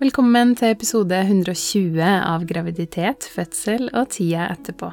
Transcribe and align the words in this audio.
Velkommen 0.00 0.54
til 0.56 0.70
episode 0.72 1.12
120 1.26 2.00
av 2.00 2.46
Graviditet, 2.48 3.26
fødsel 3.28 3.90
og 3.92 4.06
tida 4.14 4.46
etterpå. 4.48 4.88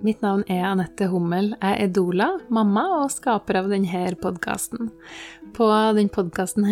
Mitt 0.00 0.22
navn 0.24 0.46
er 0.48 0.62
Anette 0.64 1.10
Hummel. 1.12 1.50
Jeg 1.60 1.76
er 1.84 1.90
doula, 1.92 2.30
mamma 2.48 2.86
og 3.02 3.10
skaper 3.12 3.58
av 3.58 3.66
denne 3.68 4.06
podkasten. 4.16 4.88
På 5.52 5.66
denne 5.92 6.08
podkasten 6.08 6.64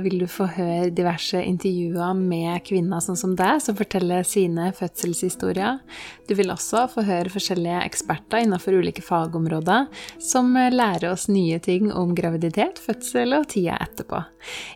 vil 0.00 0.22
du 0.22 0.24
få 0.24 0.46
høre 0.48 0.88
diverse 0.88 1.42
intervjuer 1.44 2.14
med 2.16 2.62
kvinner 2.64 3.02
sånn 3.04 3.18
som 3.20 3.34
deg, 3.36 3.60
som 3.60 3.76
forteller 3.76 4.24
sine 4.24 4.70
fødselshistorier. 4.72 5.82
Du 6.24 6.32
vil 6.38 6.48
også 6.54 6.86
få 6.88 7.04
høre 7.04 7.28
forskjellige 7.28 7.82
eksperter 7.84 8.46
innenfor 8.46 8.78
ulike 8.80 9.04
fagområder 9.04 9.90
som 10.16 10.48
lærer 10.56 11.10
oss 11.10 11.28
nye 11.28 11.58
ting 11.60 11.90
om 11.92 12.14
graviditet, 12.16 12.80
fødsel 12.80 13.36
og 13.42 13.50
tida 13.52 13.76
etterpå. 13.76 14.22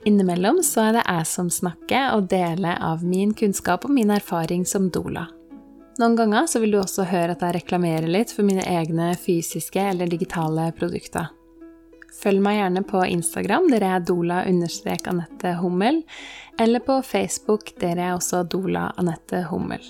Innimellom 0.04 0.60
så 0.60 0.90
er 0.90 0.98
det 0.98 1.06
jeg 1.06 1.32
som 1.32 1.48
snakker 1.48 2.18
og 2.18 2.28
deler 2.28 2.76
av 2.84 3.00
min 3.00 3.32
kunnskap 3.32 3.88
og 3.88 3.96
min 3.96 4.12
erfaring 4.12 4.68
som 4.68 4.92
doula. 4.92 5.24
Noen 5.98 6.16
ganger 6.18 6.48
så 6.50 6.58
vil 6.58 6.74
du 6.74 6.80
også 6.80 7.06
høre 7.06 7.36
at 7.36 7.42
jeg 7.44 7.54
reklamerer 7.60 8.10
litt 8.10 8.32
for 8.34 8.46
mine 8.46 8.64
egne 8.66 9.12
fysiske 9.20 9.78
eller 9.92 10.10
digitale 10.10 10.70
produkter. 10.74 11.30
Følg 12.14 12.42
meg 12.42 12.58
gjerne 12.58 12.82
på 12.86 13.02
Instagram, 13.10 13.68
der 13.70 13.84
jeg 13.84 13.98
er 14.00 14.06
dola-anette 14.08 15.56
Hummel, 15.60 16.02
eller 16.60 16.82
på 16.82 17.00
Facebook, 17.06 17.74
der 17.80 17.98
jeg 17.98 18.08
er 18.08 18.16
også 18.16 18.44
Dola 18.46 18.88
Anette 18.98 19.42
Hummel. 19.50 19.82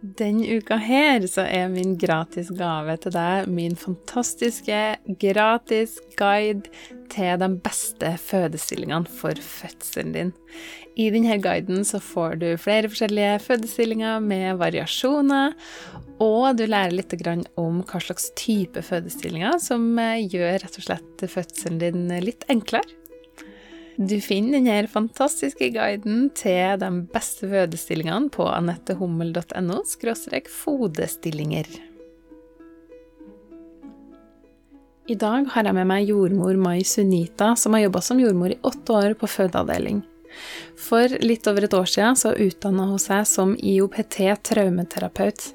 Den 0.00 0.44
uka 0.44 0.76
her 0.78 1.24
så 1.26 1.42
er 1.42 1.72
min 1.72 1.96
gratis 1.98 2.52
gave 2.54 2.94
til 3.02 3.14
deg 3.16 3.48
min 3.50 3.74
fantastiske 3.76 4.82
gratis 5.18 5.96
guide 6.20 6.70
til 7.10 7.40
de 7.40 7.48
beste 7.64 8.12
fødestillingene 8.22 9.10
for 9.10 9.40
fødselen 9.42 10.14
din. 10.14 10.30
I 10.98 11.10
denne 11.14 11.36
guiden 11.38 11.84
så 11.86 12.00
får 12.02 12.40
du 12.40 12.48
flere 12.58 12.90
forskjellige 12.90 13.36
fødestillinger 13.44 14.18
med 14.18 14.58
variasjoner, 14.58 15.54
og 16.18 16.56
du 16.58 16.64
lærer 16.66 16.96
litt 16.96 17.14
om 17.54 17.84
hva 17.86 18.00
slags 18.02 18.32
type 18.34 18.82
fødestillinger 18.82 19.60
som 19.62 19.94
gjør 19.94 20.58
rett 20.58 20.80
og 20.80 20.86
slett 20.88 21.22
fødselen 21.30 21.78
din 21.78 22.08
litt 22.24 22.42
enklere. 22.50 22.82
Du 23.98 24.20
finner 24.22 24.58
denne 24.58 24.90
fantastiske 24.90 25.70
guiden 25.74 26.28
til 26.34 26.78
de 26.82 26.90
beste 27.14 27.46
fødestillingene 27.50 28.30
på 28.34 28.46
anettehummel.no 28.50 29.80
fodestillinger. 30.50 31.66
I 35.08 35.14
dag 35.14 35.46
har 35.54 35.64
jeg 35.64 35.74
med 35.78 35.88
meg 35.88 36.10
jordmor 36.10 36.58
Mai 36.58 36.82
Sunita, 36.82 37.54
som 37.56 37.74
har 37.74 37.86
jobba 37.86 38.02
som 38.04 38.18
jordmor 38.20 38.52
i 38.52 38.62
åtte 38.66 38.92
år 38.92 39.14
på 39.18 39.30
fødeavdeling. 39.30 40.02
For 40.78 41.14
litt 41.22 41.48
over 41.50 41.66
et 41.66 41.76
år 41.76 41.88
siden 41.90 42.18
så 42.18 42.34
utdanna 42.34 42.88
hun 42.90 43.00
seg 43.02 43.24
som 43.28 43.56
IOPT 43.56 44.20
traumeterapeut. 44.50 45.50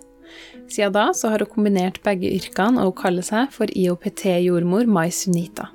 Siden 0.72 0.96
da 0.96 1.10
så 1.14 1.30
har 1.34 1.44
hun 1.44 1.52
kombinert 1.52 2.02
begge 2.06 2.32
yrkene, 2.34 2.82
og 2.82 2.94
hun 2.94 3.00
kaller 3.04 3.26
seg 3.26 3.54
for 3.54 3.70
IOPT-jordmor 3.70 4.90
Mai 4.90 5.10
Sunita. 5.14 5.70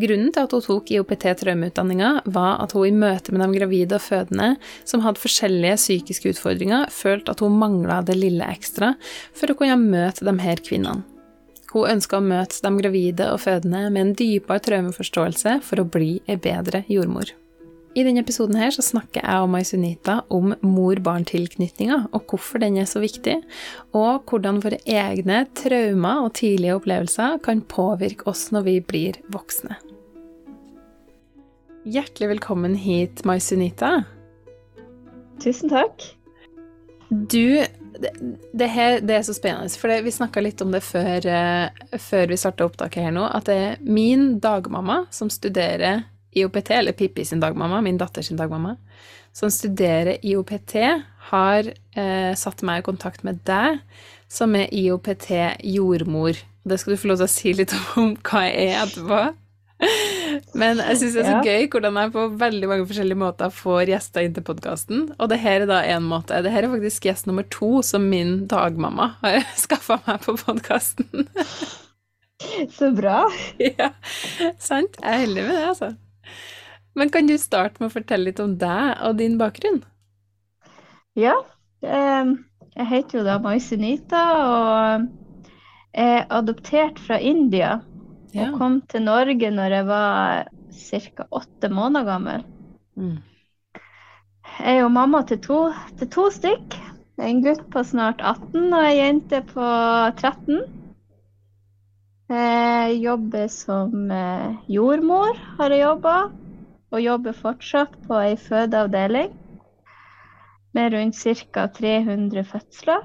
Grunnen 0.00 0.32
til 0.34 0.42
at 0.42 0.52
hun 0.52 0.62
tok 0.64 0.90
IOPT-traumeutdanninga, 0.90 2.10
var 2.34 2.58
at 2.64 2.74
hun 2.74 2.88
i 2.88 2.94
møte 2.96 3.32
med 3.32 3.44
de 3.44 3.60
gravide 3.60 3.96
og 3.96 4.02
fødende 4.02 4.48
som 4.82 5.04
hadde 5.04 5.22
forskjellige 5.22 5.78
psykiske 5.78 6.34
utfordringer, 6.34 6.90
følte 6.90 7.34
at 7.34 7.44
hun 7.44 7.58
mangla 7.60 8.00
det 8.02 8.18
lille 8.18 8.48
ekstra 8.50 8.94
for 9.36 9.52
å 9.52 9.58
kunne 9.58 9.78
møte 9.80 10.26
de 10.26 10.34
her 10.42 10.62
kvinnene. 10.64 11.06
Hun 11.74 11.90
ønska 11.90 12.20
å 12.20 12.26
møte 12.26 12.60
de 12.62 12.70
gravide 12.78 13.30
og 13.34 13.40
fødende 13.42 13.88
med 13.88 14.02
en 14.02 14.12
dypere 14.18 14.62
traumeforståelse 14.62 15.56
for 15.66 15.82
å 15.82 15.88
bli 15.96 16.20
ei 16.30 16.36
bedre 16.38 16.84
jordmor. 16.90 17.32
I 17.94 18.02
denne 18.02 18.24
episoden 18.24 18.56
her 18.58 18.72
så 18.74 18.82
snakker 18.82 19.22
jeg 19.22 19.42
og 19.44 19.52
Mai 19.52 19.62
Sunita 19.62 20.16
om 20.34 20.50
mor-barn-tilknytninga, 20.66 22.00
og 22.10 22.24
hvorfor 22.26 22.58
den 22.58 22.80
er 22.82 22.88
så 22.90 22.98
viktig, 22.98 23.36
og 23.94 24.24
hvordan 24.26 24.58
våre 24.64 24.80
egne 24.82 25.44
traumer 25.54 26.24
og 26.24 26.32
tidlige 26.40 26.74
opplevelser 26.74 27.38
kan 27.44 27.62
påvirke 27.70 28.26
oss 28.32 28.48
når 28.54 28.66
vi 28.66 28.74
blir 28.82 29.20
voksne. 29.30 29.76
Hjertelig 31.86 32.32
velkommen 32.32 32.74
hit, 32.74 33.22
Mai 33.28 33.38
Sunita. 33.38 34.00
Tusen 35.44 35.70
takk. 35.70 36.08
Du 37.10 37.62
det, 37.94 38.10
det, 38.50 38.66
her, 38.74 38.96
det 39.06 39.20
er 39.20 39.22
så 39.22 39.36
spennende, 39.36 39.70
for 39.78 39.92
det, 39.92 40.00
vi 40.02 40.10
snakka 40.10 40.42
litt 40.42 40.58
om 40.64 40.74
det 40.74 40.80
før, 40.82 41.28
uh, 41.30 41.94
før 42.02 42.26
vi 42.32 42.40
starta 42.42 42.66
opptaket 42.66 43.06
her 43.06 43.14
nå, 43.14 43.28
at 43.30 43.46
det 43.46 43.58
er 43.68 43.86
min 43.86 44.40
dagmamma 44.42 45.04
som 45.14 45.30
studerer 45.30 46.02
IOPT, 46.34 46.70
eller 46.76 46.96
Pippi 46.96 47.24
sin 47.24 47.42
dagmamma, 47.42 47.80
min 47.84 47.98
datter 48.00 48.22
sin 48.22 48.38
dagmamma, 48.40 48.76
som 49.34 49.50
studerer 49.50 50.18
IOPT, 50.22 50.74
har 51.30 51.70
eh, 51.70 52.34
satt 52.38 52.62
meg 52.66 52.82
i 52.82 52.86
kontakt 52.86 53.24
med 53.26 53.40
deg, 53.48 53.80
som 54.30 54.54
er 54.58 54.72
IOPT-jordmor. 54.74 56.42
Det 56.64 56.80
skal 56.80 56.94
du 56.94 57.00
få 57.00 57.10
lov 57.12 57.22
til 57.22 57.28
å 57.28 57.34
si 57.34 57.54
litt 57.56 57.74
om 57.96 58.14
hva 58.24 58.44
jeg 58.48 58.68
er 58.70 58.84
etterpå. 58.84 59.24
Men 60.56 60.80
jeg 60.80 60.98
syns 61.00 61.16
det 61.16 61.22
er 61.24 61.28
så 61.28 61.40
gøy 61.44 61.66
hvordan 61.72 61.98
jeg 62.00 62.12
på 62.14 62.24
veldig 62.40 62.68
mange 62.70 62.86
forskjellige 62.88 63.20
måter 63.20 63.52
får 63.54 63.90
gjester 63.90 64.26
inn 64.26 64.36
til 64.36 64.46
podkasten. 64.46 65.02
Og 65.18 65.30
det 65.30 65.40
her 65.42 65.64
er 65.64 65.70
da 65.70 65.80
én 65.96 66.06
måte. 66.08 66.40
Det 66.44 66.52
her 66.54 66.66
er 66.66 66.72
faktisk 66.72 67.08
gjest 67.08 67.28
nummer 67.28 67.46
to 67.52 67.82
som 67.86 68.06
min 68.10 68.44
dagmamma 68.50 69.14
har 69.22 69.42
skaffa 69.64 70.00
meg 70.06 70.22
på 70.24 70.36
podkasten. 70.40 71.28
Så 72.74 72.90
bra. 72.96 73.24
Ja, 73.62 73.92
sant. 74.62 74.98
Jeg 75.00 75.10
er 75.10 75.22
heldig 75.26 75.46
med 75.46 75.54
det, 75.56 75.68
altså. 75.72 75.92
Men 76.94 77.10
kan 77.10 77.26
du 77.26 77.34
starte 77.38 77.82
med 77.82 77.90
å 77.90 77.94
fortelle 77.94 78.30
litt 78.30 78.40
om 78.42 78.54
deg 78.58 79.00
og 79.02 79.18
din 79.18 79.36
bakgrunn? 79.40 79.82
Ja. 81.18 81.34
Jeg 81.82 82.86
heter 82.90 83.18
jo 83.18 83.24
da 83.26 83.38
Maisunita 83.42 84.22
og 84.38 85.08
er 85.94 86.24
adoptert 86.34 86.98
fra 87.02 87.18
India. 87.18 87.80
Ja. 88.34 88.48
Og 88.48 88.58
kom 88.58 88.80
til 88.90 89.04
Norge 89.06 89.50
når 89.54 89.78
jeg 89.78 89.86
var 89.90 90.48
ca. 90.74 91.26
åtte 91.30 91.70
måneder 91.70 92.08
gammel. 92.08 92.46
Mm. 92.98 93.18
Jeg 94.58 94.76
er 94.76 94.80
jo 94.80 94.88
mamma 94.92 95.22
til 95.26 95.38
to, 95.42 95.60
til 95.98 96.10
to 96.14 96.28
stykk. 96.34 96.78
En 97.22 97.42
gutt 97.44 97.62
på 97.70 97.82
snart 97.86 98.22
18 98.22 98.72
og 98.74 98.80
ei 98.82 98.96
jente 98.98 99.38
på 99.52 99.66
13. 100.18 100.64
Jeg 102.28 103.00
jobber 103.02 103.48
som 103.52 104.10
eh, 104.10 104.54
jordmor, 104.72 105.36
har 105.58 105.70
jeg 105.74 105.82
jobba 105.84 106.14
og 106.94 107.02
jobber 107.02 107.36
fortsatt 107.36 107.98
på 108.06 108.16
ei 108.22 108.36
fødeavdeling 108.40 109.34
med 110.74 110.94
rundt 110.94 111.16
ca. 111.20 111.66
300 111.66 112.44
fødsler. 112.48 113.04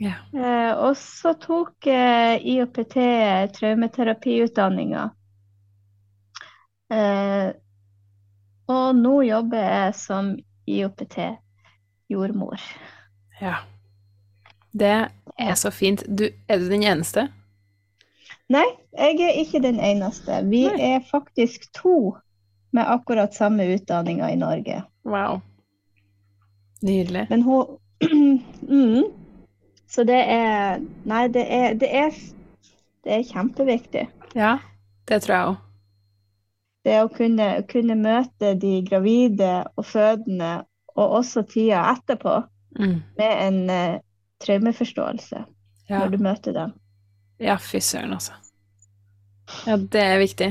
Ja. 0.00 0.14
Eh, 0.34 0.72
og 0.78 0.96
så 0.96 1.34
tok 1.40 1.86
jeg 1.86 2.40
IOPT 2.54 2.96
traumeterapiutdanninga. 3.58 5.04
Eh, 6.94 7.50
og 8.70 8.96
nå 8.96 9.20
jobber 9.26 9.66
jeg 9.66 9.94
som 9.98 10.34
IOPT-jordmor. 10.70 12.60
Ja. 13.40 13.56
Det 14.72 15.08
er 15.38 15.54
så 15.58 15.70
fint. 15.70 16.04
Du, 16.06 16.28
er 16.48 16.58
du 16.58 16.70
den 16.70 16.82
eneste? 16.82 17.28
Nei, 18.54 18.66
jeg 18.94 19.18
er 19.24 19.40
ikke 19.40 19.62
den 19.64 19.80
eneste. 19.82 20.38
Vi 20.46 20.64
Nei. 20.68 20.92
er 20.94 21.08
faktisk 21.10 21.66
to 21.74 22.14
med 22.74 22.86
akkurat 22.90 23.34
samme 23.34 23.66
utdanninga 23.74 24.30
i 24.30 24.36
Norge. 24.38 24.82
Wow. 25.04 25.40
Nydelig. 26.82 27.26
Men 27.30 27.42
hun 27.42 27.66
mm, 28.68 29.04
Så 29.86 30.04
det 30.04 30.20
er 30.28 30.80
Nei, 31.04 31.28
det 31.28 31.44
er, 31.48 31.74
det 31.74 31.90
er, 31.96 32.16
det 33.04 33.12
er 33.18 33.26
kjempeviktig. 33.32 34.08
Ja, 34.34 34.58
det 35.08 35.22
tror 35.22 35.34
jeg 35.34 35.50
òg. 35.52 35.60
Det 36.84 36.96
å 37.00 37.08
kunne, 37.08 37.48
kunne, 37.70 37.96
møte 37.96 38.52
de 38.60 38.74
gravide 38.84 39.52
og 39.76 39.86
fødende, 39.88 40.66
og 40.94 41.18
også 41.20 41.46
tida 41.48 41.80
etterpå, 41.94 42.42
mm. 42.76 42.96
med 43.16 43.32
en 43.46 43.60
uh, 43.70 44.00
traumeforståelse 44.44 45.38
ja. 45.88 45.96
når 45.96 46.12
du 46.12 46.18
møter 46.26 46.56
dem. 46.58 46.74
Ja, 47.40 47.56
fy 47.56 47.80
søren, 47.80 48.12
altså. 48.12 48.36
Ja, 49.68 49.76
det 49.76 50.00
er 50.00 50.22
viktig. 50.22 50.50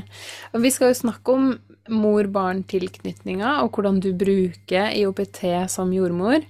Og 0.53 0.63
vi 0.63 0.71
skal 0.73 0.91
jo 0.91 1.01
snakke 1.01 1.33
om 1.33 1.53
mor-barn-tilknytninga, 1.91 3.57
og 3.63 3.75
hvordan 3.75 3.99
du 4.03 4.13
bruker 4.15 4.93
IOPT 4.95 5.43
som 5.71 5.91
jordmor. 5.95 6.45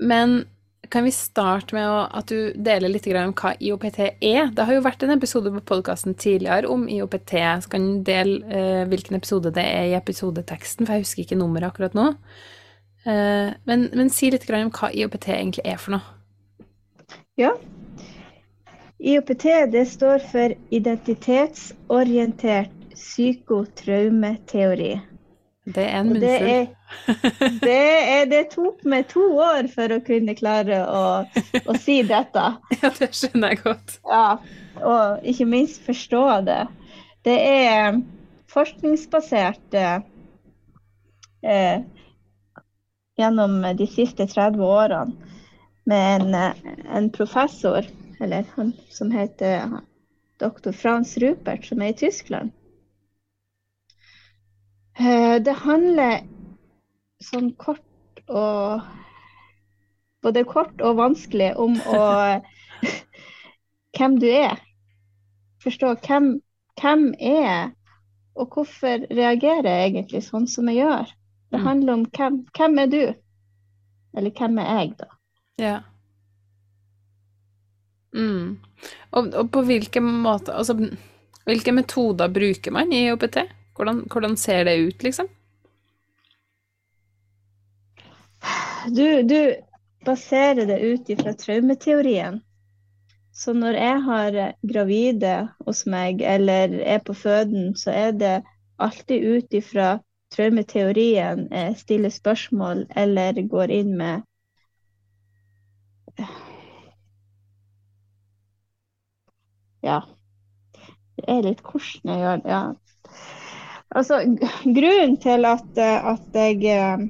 Men 0.00 0.44
kan 0.90 1.04
vi 1.04 1.12
starte 1.14 1.74
med 1.76 1.86
at 1.86 2.30
du 2.30 2.52
deler 2.56 2.90
litt 2.90 3.06
om 3.14 3.34
hva 3.36 3.52
IOPT 3.62 3.98
er? 4.02 4.48
Det 4.50 4.66
har 4.66 4.74
jo 4.74 4.84
vært 4.84 5.04
en 5.04 5.14
episode 5.14 5.52
på 5.54 5.62
podkasten 5.74 6.16
tidligere 6.18 6.70
om 6.70 6.88
IOPT. 6.90 7.34
Så 7.62 7.70
kan 7.70 7.86
du 7.86 8.06
dele 8.06 8.40
uh, 8.50 8.86
hvilken 8.90 9.18
episode 9.20 9.52
det 9.54 9.66
er 9.66 9.90
i 9.90 9.98
episodeteksten, 9.98 10.86
for 10.86 10.96
jeg 10.96 11.06
husker 11.06 11.26
ikke 11.26 11.38
nummeret 11.38 11.70
akkurat 11.70 11.94
nå. 11.98 12.08
Uh, 13.04 13.52
men, 13.68 13.86
men, 13.94 14.10
si 14.12 14.32
litt 14.32 14.48
om 14.50 14.72
hva 14.74 14.90
IOPT 14.90 15.30
egentlig 15.36 15.66
er 15.68 15.78
for 15.80 15.98
noe. 15.98 16.16
Ja. 17.38 17.54
IOPT 19.00 19.44
det 19.72 19.86
står 19.88 20.18
for 20.18 20.54
identitetsorientert 20.70 22.70
psykotraumeteori. 22.94 25.00
Det 25.64 25.84
er 25.84 26.00
en 26.00 26.12
munnfull. 26.12 26.66
Det, 27.06 27.14
det, 27.62 28.24
det, 28.30 28.44
tok 28.50 28.82
meg 28.82 29.06
to 29.12 29.22
år 29.38 29.68
for 29.70 29.92
å 29.94 30.00
kunne 30.02 30.34
klare 30.34 30.80
å, 30.90 31.22
å 31.62 31.74
si 31.78 32.02
dette. 32.02 32.58
Ja, 32.80 32.90
det 32.96 33.14
skjønner 33.14 33.54
jeg 33.54 33.60
godt. 33.62 34.02
Ja, 34.10 34.42
og 34.82 35.22
ikke 35.22 35.46
minst 35.46 35.86
forstå 35.86 36.42
det. 36.48 36.66
Det 37.22 37.38
er 37.46 38.02
forskningsbasert 38.50 39.70
eh, 39.78 40.02
gjennom 43.22 43.62
de 43.78 43.86
siste 43.86 44.26
30 44.26 44.58
årene 44.66 45.14
med 45.90 46.20
en, 46.20 46.34
en 46.90 47.10
professor, 47.14 47.86
eller 48.20 48.46
han 48.54 48.72
som 48.90 49.10
heter 49.10 49.80
doktor 50.40 50.72
Frans 50.72 51.16
Rupert, 51.18 51.64
som 51.64 51.82
er 51.82 51.92
i 51.92 51.98
Tyskland. 52.00 52.52
Eh, 54.98 55.36
det 55.42 55.56
handler 55.64 56.24
sånn 57.24 57.52
kort 57.60 58.24
og 58.28 58.88
Både 60.20 60.42
kort 60.44 60.82
og 60.84 60.98
vanskelig 60.98 61.54
om 61.56 61.78
å 61.88 62.00
Hvem 63.96 64.18
du 64.20 64.26
er. 64.28 64.58
Forstå 65.64 65.94
hvem, 66.04 66.26
hvem 66.76 67.06
er 67.16 67.70
og 68.36 68.54
hvorfor 68.54 69.06
reagerer 69.10 69.68
jeg 69.68 69.88
egentlig 69.90 70.22
sånn 70.24 70.46
som 70.48 70.68
jeg 70.70 70.82
gjør. 70.82 71.10
Det 71.50 71.60
mm. 71.60 71.66
handler 71.66 71.96
om 71.96 72.04
hvem, 72.16 72.36
hvem 72.56 72.78
er 72.84 72.92
du? 72.92 73.02
Eller 74.16 74.36
hvem 74.36 74.60
er 74.62 74.70
jeg, 74.70 74.92
da? 75.00 75.08
Ja. 75.60 75.74
Mm. 78.16 78.58
Og, 79.10 79.34
og, 79.34 79.50
på 79.54 79.62
hvilke 79.68 80.00
måter 80.02 80.56
Altså, 80.58 80.74
hvilke 81.46 81.72
metoder 81.72 82.28
bruker 82.32 82.74
man 82.74 82.92
i 82.92 83.04
OPT? 83.12 83.38
Hvordan, 83.76 84.04
hvordan 84.12 84.36
ser 84.36 84.64
det 84.64 84.78
ut, 84.88 85.02
liksom? 85.02 85.28
Du, 88.96 89.22
du 89.22 89.54
baserer 90.04 90.66
det 90.66 90.78
ut 90.80 91.10
ifra 91.10 91.32
traumeteorien. 91.36 92.40
Så 93.32 93.52
når 93.56 93.76
jeg 93.78 94.02
har 94.04 94.38
gravide 94.72 95.34
hos 95.64 95.84
meg 95.88 96.20
eller 96.20 96.74
er 96.80 97.00
på 97.04 97.14
føden, 97.16 97.74
så 97.76 97.90
er 97.90 98.12
det 98.12 98.36
alltid 98.80 99.24
ut 99.24 99.54
ifra 99.56 99.98
traumeteorien 100.34 101.46
jeg 101.50 101.76
stiller 101.80 102.12
spørsmål 102.14 102.84
eller 102.96 103.40
går 103.50 103.72
inn 103.80 103.96
med 103.98 104.26
Ja. 109.86 110.00
Det 111.20 111.26
er 111.28 111.42
litt 111.44 111.62
hvordan 111.64 112.12
jeg 112.12 112.22
gjør 112.24 112.42
det. 112.44 112.50
Ja. 112.50 112.62
Altså, 113.90 114.20
grunnen 114.78 115.16
til 115.20 115.48
at, 115.48 115.78
at 115.78 116.36
jeg 116.38 116.60
eh, 116.70 117.08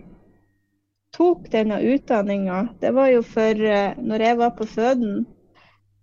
tok 1.16 1.50
denne 1.52 1.80
utdanninga, 1.92 2.62
det 2.80 2.94
var 2.96 3.10
jo 3.12 3.20
for 3.26 3.66
eh, 3.68 3.98
når 4.00 4.24
jeg 4.24 4.38
var 4.40 4.54
på 4.56 4.66
føden, 4.70 5.26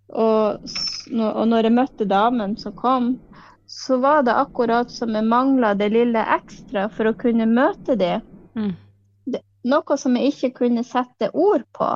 og, 0.08 0.68
og 1.12 1.48
når 1.50 1.68
jeg 1.68 1.76
møtte 1.76 2.08
damen 2.08 2.56
som 2.62 2.76
kom, 2.78 3.16
så 3.68 3.98
var 4.00 4.22
det 4.24 4.38
akkurat 4.38 4.92
som 4.92 5.16
jeg 5.16 5.28
mangla 5.28 5.74
det 5.76 5.90
lille 5.92 6.22
ekstra 6.38 6.88
for 6.94 7.10
å 7.10 7.18
kunne 7.20 7.50
møte 7.50 7.98
dem. 8.00 8.24
Mm. 8.58 8.76
noe 9.68 9.98
som 10.00 10.16
jeg 10.16 10.32
ikke 10.32 10.64
kunne 10.64 10.84
sette 10.88 11.28
ord 11.36 11.66
på. 11.76 11.90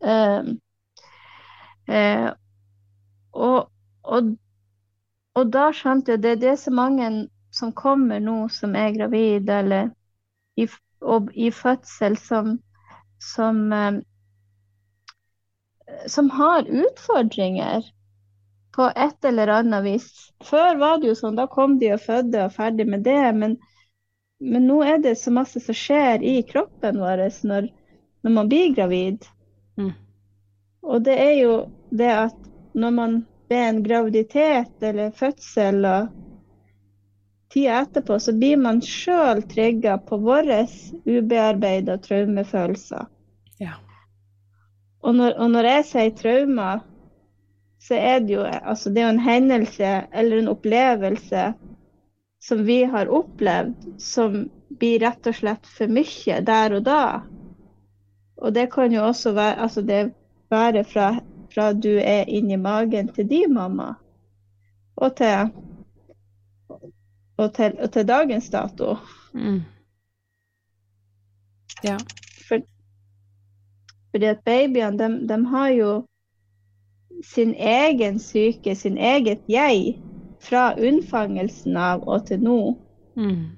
Um, 0.00 0.60
uh, 1.90 2.30
og, 3.34 3.68
og 4.02 4.34
og 5.38 5.50
da 5.54 5.68
skjønte 5.74 6.16
jeg 6.16 6.22
det, 6.24 6.34
det 6.42 6.52
er 6.52 6.58
så 6.58 6.72
mange 6.74 7.08
som 7.54 7.72
kommer 7.76 8.22
nå 8.22 8.48
som 8.52 8.74
er 8.78 8.94
gravide 8.96 9.60
eller 9.62 9.90
i, 10.58 10.66
og, 11.00 11.30
i 11.34 11.50
fødsel, 11.54 12.16
som, 12.18 12.58
som, 13.22 13.62
eh, 13.72 14.00
som 16.10 16.30
har 16.34 16.66
utfordringer 16.66 17.86
på 18.74 18.90
et 18.90 19.30
eller 19.30 19.54
annet 19.60 19.86
vis. 19.86 20.10
Før 20.46 20.78
var 20.82 21.00
det 21.00 21.10
jo 21.10 21.18
sånn, 21.22 21.38
da 21.38 21.46
kom 21.50 21.78
de 21.80 21.94
og 21.94 22.02
fødte 22.02 22.44
og 22.46 22.54
ferdig 22.54 22.86
med 22.90 23.06
det. 23.06 23.22
Men, 23.38 23.56
men 24.42 24.66
nå 24.66 24.82
er 24.86 25.02
det 25.02 25.16
så 25.18 25.32
masse 25.34 25.62
som 25.62 25.76
skjer 25.76 26.22
i 26.26 26.40
kroppen 26.46 27.00
vår 27.02 27.26
når, 27.48 27.70
når 28.26 28.36
man 28.36 28.50
blir 28.50 28.74
gravid. 28.76 29.26
Mm. 29.78 29.94
Og 30.86 31.04
det 31.06 31.16
er 31.22 31.36
jo 31.40 31.54
det 31.90 32.10
at 32.14 32.36
når 32.72 32.90
man 32.90 33.20
ved 33.50 33.68
en 33.68 33.82
graviditet 33.82 34.82
eller 34.82 35.10
fødsel 35.10 35.84
og 35.84 36.10
tida 37.50 37.80
etterpå, 37.82 38.18
så 38.18 38.32
blir 38.32 38.60
man 38.62 38.78
sjøl 38.82 39.42
trigga 39.50 39.96
på 39.98 40.20
våre 40.22 40.62
ubearbeida 41.04 41.98
traumefølelser. 41.98 43.08
Ja. 43.58 43.74
Og, 45.02 45.16
når, 45.16 45.34
og 45.40 45.50
når 45.50 45.68
jeg 45.72 45.88
sier 45.88 46.14
traumer, 46.14 46.84
så 47.80 47.96
er 47.96 48.20
det 48.20 48.36
jo 48.36 48.44
altså 48.44 48.92
det 48.92 49.02
er 49.02 49.10
en 49.10 49.24
hendelse 49.24 49.90
eller 50.12 50.42
en 50.42 50.50
opplevelse 50.52 51.50
som 52.40 52.64
vi 52.64 52.82
har 52.84 53.08
opplevd, 53.12 53.74
som 54.00 54.44
blir 54.80 55.00
rett 55.02 55.26
og 55.26 55.36
slett 55.36 55.66
for 55.68 55.92
mye 55.92 56.38
der 56.44 56.76
og 56.76 56.84
da. 56.86 57.02
Og 58.40 58.54
det 58.56 58.68
kan 58.72 58.92
jo 58.92 59.02
også 59.04 59.32
være, 59.36 59.58
altså 59.60 59.82
det 59.84 60.00
være 60.52 60.84
fra 60.88 61.10
fra 61.54 61.72
du 61.72 61.98
er 61.98 62.28
inni 62.28 62.56
magen 62.56 63.08
til 63.14 63.28
din 63.30 63.54
mamma, 63.54 63.92
og 64.96 65.16
til, 65.16 65.50
og 67.36 67.54
til, 67.54 67.76
og 67.80 67.92
til 67.92 68.08
dagens 68.08 68.50
dato. 68.50 68.96
Mm. 69.34 69.62
Ja. 71.84 71.96
For, 72.48 72.60
fordi 74.10 74.24
at 74.24 74.44
babyene, 74.44 74.98
de, 74.98 75.28
de, 75.28 75.46
har 75.46 75.68
jo 75.68 76.06
sin 77.24 77.54
egen 77.54 78.18
syke, 78.18 78.74
sin 78.74 78.98
eget 78.98 79.40
jeg, 79.48 79.98
fra 80.40 80.72
unnfangelsen 80.78 81.76
av 81.76 82.06
og 82.08 82.26
til 82.26 82.40
nå. 82.42 82.58
Mm. 83.16 83.56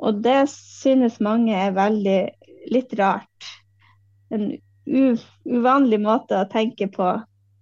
Og 0.00 0.24
det 0.24 0.48
synes 0.50 1.20
mange 1.20 1.54
er 1.54 1.76
veldig 1.76 2.20
litt 2.72 2.94
rart. 2.98 3.50
En 4.30 4.52
uvanlig 5.44 6.00
måte 6.02 6.40
å 6.40 6.48
tenke 6.50 6.88
på 6.92 7.12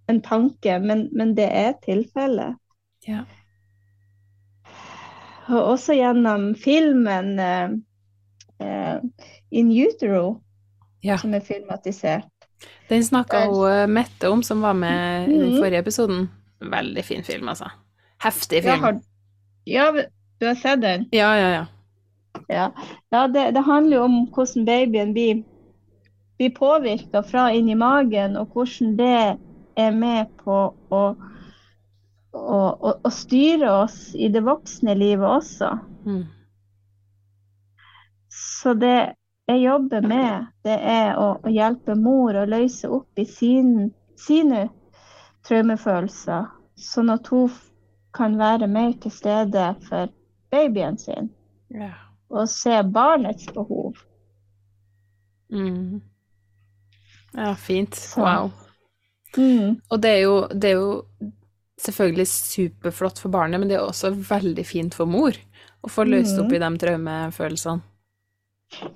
en 0.09 0.21
tanke, 0.25 0.79
men, 0.81 1.09
men 1.13 1.35
det 1.37 1.49
er 1.53 1.75
tilfellet. 1.85 2.57
Ja. 3.07 3.25
Og 5.49 5.75
også 5.75 5.97
gjennom 5.97 6.51
filmen 6.61 7.39
uh, 7.41 7.77
uh, 8.61 8.99
In 9.51 9.71
Utero, 9.73 10.41
ja. 11.05 11.17
som 11.21 11.37
er 11.37 11.45
filmatisert. 11.45 12.29
Den 12.89 13.05
snakka 13.05 13.45
hun 13.47 13.65
eh, 13.71 13.87
Mette 13.87 14.29
om, 14.33 14.43
som 14.43 14.61
var 14.65 14.75
med 14.75 15.29
i 15.29 15.37
den 15.37 15.53
mm. 15.55 15.59
forrige 15.61 15.85
episoden. 15.85 16.25
Veldig 16.59 17.05
fin 17.05 17.23
film, 17.25 17.49
altså. 17.49 17.69
Heftig 18.25 18.65
film. 18.65 18.83
Har, 18.83 18.99
ja 19.69 19.93
du 20.39 20.47
har 20.47 20.55
sett 20.55 20.81
den? 20.83 21.07
Ja, 21.11 21.37
ja, 21.39 21.49
ja. 21.51 21.67
Ja, 22.49 22.73
ja 23.11 23.29
det, 23.29 23.51
det 23.51 23.63
handler 23.67 23.97
jo 23.97 24.03
om 24.09 24.19
hvordan 24.35 24.67
babyen 24.67 25.15
blir 25.15 25.45
blir 26.39 26.51
påvirka 26.55 27.23
fra 27.23 27.49
inni 27.53 27.75
magen, 27.75 28.37
og 28.37 28.55
hvordan 28.55 28.97
det 28.99 29.39
er 29.79 29.95
med 29.95 30.31
på 30.39 30.57
å, 30.91 31.03
å, 32.33 32.59
å, 32.59 32.93
å 33.05 33.11
styre 33.15 33.71
oss 33.83 34.15
i 34.15 34.31
det 34.33 34.43
voksne 34.47 34.95
livet 34.99 35.29
også. 35.29 35.71
Mm. 36.07 36.25
Så 38.29 38.75
det 38.79 39.15
jeg 39.49 39.63
jobber 39.63 40.05
med, 40.05 40.51
det 40.67 40.77
er 40.77 41.17
å, 41.17 41.31
å 41.41 41.51
hjelpe 41.51 41.95
mor 41.97 42.37
å 42.37 42.45
løse 42.49 42.91
opp 42.93 43.19
i 43.19 43.25
sin, 43.25 43.89
sine 44.21 44.67
traumefølelser, 45.49 46.51
sånn 46.77 47.15
at 47.15 47.31
hun 47.33 47.55
kan 48.15 48.37
være 48.39 48.69
mer 48.69 48.93
til 49.01 49.15
stede 49.15 49.71
for 49.89 50.13
babyen 50.53 50.99
sin. 51.01 51.31
Ja. 51.73 51.95
Og 52.29 52.49
se 52.53 52.83
barnets 52.85 53.49
behov. 53.55 53.97
Mm. 55.49 56.03
Ja, 57.37 57.55
fint. 57.55 57.99
Wow. 58.17 58.51
Mm. 59.37 59.77
Og 59.91 60.01
det 60.03 60.11
er, 60.11 60.23
jo, 60.25 60.39
det 60.53 60.71
er, 60.71 60.81
jo, 60.81 61.29
selvfølgelig 61.79 62.27
superflott 62.29 63.21
for 63.23 63.31
barnet, 63.31 63.61
men 63.61 63.69
det 63.71 63.77
er 63.79 63.85
også 63.85 64.11
veldig 64.11 64.65
fint 64.67 64.97
for 64.97 65.11
mor 65.11 65.37
å 65.85 65.91
få 65.93 66.07
løst 66.09 66.39
opp 66.41 66.53
i 66.53 66.59
de 66.59 66.71
traumefølelsene. 66.83 67.85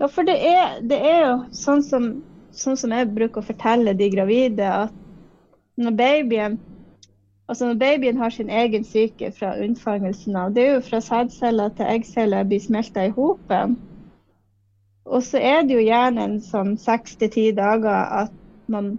Ja, 0.00 0.08
for 0.10 0.26
det 0.28 0.34
er, 0.44 0.80
det 0.84 0.98
er 0.98 1.20
jo 1.22 1.36
sånn 1.56 1.84
som, 1.84 2.08
sånn 2.52 2.76
som, 2.76 2.92
jeg 2.92 3.12
bruker 3.14 3.40
å 3.40 3.46
fortelle 3.46 3.94
de 3.96 4.10
gravide, 4.12 4.68
at 4.68 5.80
når 5.80 5.98
babyen 5.98 6.60
Altså 7.50 7.66
når 7.66 7.74
babyen 7.80 8.16
har 8.16 8.30
sin 8.32 8.48
egen 8.48 8.84
syke 8.86 9.28
fra 9.34 9.50
unnfangelsen 9.60 10.36
av, 10.38 10.52
det 10.54 10.62
er 10.62 10.70
jo 10.76 10.84
fra 10.86 11.00
sædceller 11.04 11.72
til 11.76 11.88
eggceller 11.90 12.46
blir 12.48 12.62
smelta 12.62 13.02
i 13.04 13.10
hopen. 13.12 13.74
Og 15.04 15.22
så 15.26 15.40
er 15.42 15.64
det 15.66 15.76
jo 15.76 15.84
gjerne 15.84 16.26
en 16.28 16.38
sånn 16.44 16.76
seks 16.78 17.16
til 17.20 17.30
ti 17.32 17.48
dager 17.56 18.22
at 18.22 18.34
man 18.70 18.94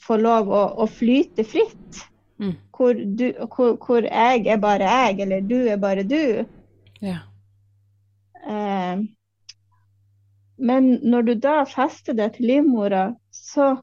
får 0.00 0.22
lov 0.22 0.50
å, 0.52 0.62
å 0.82 0.86
flyte 0.88 1.44
fritt. 1.44 2.04
Mm. 2.40 2.54
Hvor, 2.76 2.94
du, 2.94 3.26
hvor, 3.52 3.74
hvor, 3.82 4.06
jeg 4.06 4.46
er 4.48 4.60
bare 4.62 4.88
jeg, 4.88 5.18
eller 5.26 5.44
du 5.44 5.58
er 5.68 5.80
bare 5.80 6.06
du. 6.08 6.46
Ja. 7.04 7.18
Eh, 8.46 9.02
men 10.60 10.90
når 11.02 11.28
du 11.28 11.34
da 11.40 11.60
fester 11.68 12.16
det 12.16 12.34
til 12.36 12.48
livmora, 12.54 13.10
så, 13.34 13.74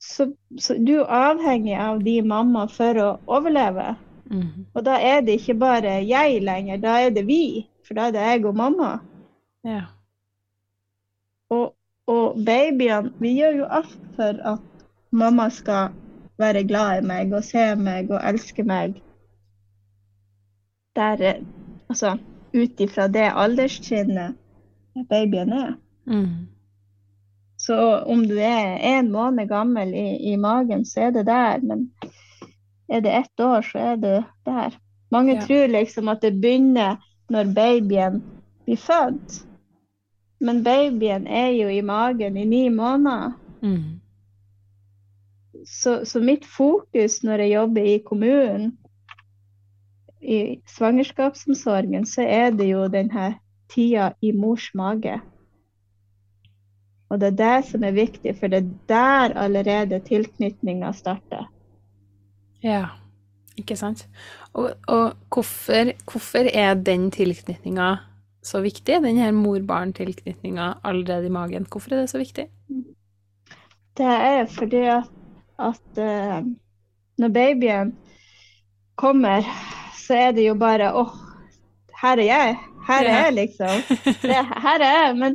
så, 0.00 0.30
så 0.60 0.78
du 0.80 0.98
er 1.00 1.12
avhengig 1.32 1.76
av 1.80 2.00
de 2.04 2.20
mamma 2.22 2.66
for 2.72 3.02
å 3.02 3.10
overleve. 3.26 3.94
Mm. 4.28 4.66
Og 4.76 4.82
da 4.84 4.98
er 5.00 5.22
det 5.24 5.38
ikke 5.40 5.58
bare 5.60 5.98
jeg 6.04 6.40
lenger, 6.44 6.80
da 6.80 6.98
er 7.04 7.12
det 7.16 7.24
vi. 7.28 7.68
For 7.84 7.96
da 7.96 8.08
er 8.08 8.16
det 8.16 8.26
jeg 8.26 8.48
og 8.48 8.56
mamma. 8.56 8.98
Ja. 9.64 9.86
Og, 11.50 11.74
og 12.06 12.40
babyene 12.46 13.12
Vi 13.20 13.34
gjør 13.38 13.56
jo 13.62 13.68
alt 13.80 13.98
for 14.16 14.40
at 14.52 14.58
mamma 15.10 15.48
skal 15.50 15.94
være 16.38 16.64
glad 16.68 17.02
i 17.02 17.06
meg 17.06 17.32
og 17.32 17.44
se 17.44 17.74
meg 17.76 18.10
og 18.10 18.20
elske 18.24 18.62
meg. 18.62 19.00
Der 20.96 21.42
Altså 21.88 22.18
ut 22.54 22.80
ifra 22.80 23.08
det 23.08 23.32
alderstrinnet 23.32 24.36
babyen 25.08 25.52
er. 25.52 25.74
Mm. 26.06 26.48
Så 27.58 27.76
om 28.06 28.26
du 28.28 28.36
er 28.38 28.76
en 28.76 29.10
måned 29.12 29.48
gammel 29.48 29.94
i, 29.94 30.32
i, 30.32 30.36
magen, 30.36 30.84
så 30.86 31.08
er 31.08 31.10
det 31.10 31.26
der. 31.26 31.60
Men 31.60 31.90
er 32.88 33.00
det 33.00 33.16
ett 33.16 33.40
år, 33.40 33.62
så 33.62 33.78
er 33.78 33.96
det 33.96 34.24
der. 34.46 34.78
Mange 35.10 35.34
ja. 35.34 35.40
tror 35.40 35.66
liksom 35.66 36.08
at 36.08 36.22
det 36.22 36.40
begynner 36.40 36.96
når 37.30 37.54
babyen 37.54 38.22
blir 38.64 38.76
født. 38.76 39.44
Men 40.40 40.62
babyen 40.64 41.26
er 41.26 41.50
jo 41.56 41.68
i 41.68 41.80
magen 41.82 42.36
i 42.36 42.44
ni 42.44 42.68
måneder. 42.68 43.32
Mm. 43.62 44.00
Så, 45.66 46.04
så, 46.04 46.20
mitt 46.20 46.46
fokus 46.46 47.22
når 47.22 47.42
jeg 47.42 47.52
jobber 47.52 47.82
i 47.82 47.98
kommunen, 48.06 48.78
i 50.20 50.60
svangerskapsomsorgen, 50.66 52.06
så 52.06 52.22
er 52.22 52.50
det 52.50 52.70
jo 52.70 52.86
denne 52.90 53.34
tida 53.70 54.12
i 54.22 54.32
mors 54.32 54.70
mage. 54.74 55.18
Og 57.08 57.20
det 57.20 57.32
er 57.32 57.36
det 57.38 57.68
som 57.70 57.84
er 57.84 57.96
viktig, 57.96 58.34
for 58.38 58.52
det 58.52 58.62
er 58.62 58.72
der 58.88 59.36
allerede 59.40 60.00
tilknytninga 60.04 60.92
starter. 60.92 61.46
Ja, 62.62 62.84
ikke 63.56 63.76
sant. 63.76 64.08
Og, 64.52 64.70
og 64.88 65.14
hvorfor, 65.32 65.92
hvorfor, 66.10 66.50
er 66.52 66.74
den 66.74 67.10
tilknytninga 67.10 67.94
så 68.42 68.60
viktig, 68.64 69.00
den 69.02 69.18
her 69.18 69.32
mor-barn-tilknytninga 69.34 70.74
allerede 70.84 71.26
i 71.26 71.34
magen? 71.34 71.66
Hvorfor 71.70 71.94
er 71.94 72.04
det 72.04 72.10
så 72.10 72.20
viktig? 72.20 72.48
Det 73.98 74.06
er 74.06 74.46
fordi 74.46 74.82
at, 74.94 75.10
at 75.58 75.98
uh, 75.98 76.46
når 77.18 77.28
babyen 77.34 77.96
kommer, 78.96 79.46
så 79.98 80.14
er 80.14 80.32
det 80.32 80.46
jo 80.46 80.54
bare 80.54 80.92
åh, 80.94 81.14
her 82.02 82.18
er 82.18 82.28
jeg. 82.30 82.58
Her 82.88 83.04
er 83.04 83.18
jeg, 83.24 83.32
liksom. 83.36 83.80
Det, 84.22 84.36
her 84.64 84.80
er 84.80 84.94
jeg. 85.06 85.16
Men, 85.16 85.34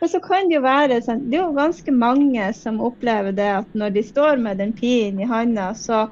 men, 0.00 0.08
så 0.08 0.20
kan 0.24 0.48
det 0.48 0.56
jo 0.56 0.62
være 0.64 1.02
sånn 1.04 1.26
Det 1.28 1.36
er 1.36 1.42
jo 1.42 1.56
ganske 1.56 1.92
mange 1.92 2.46
som 2.56 2.80
opplever 2.80 3.34
det 3.36 3.50
at 3.58 3.74
når 3.76 3.92
de 3.98 4.04
står 4.06 4.40
med 4.40 4.62
den 4.62 4.72
pinen 4.72 5.20
i 5.20 5.28
handa, 5.28 5.72
så 5.76 6.06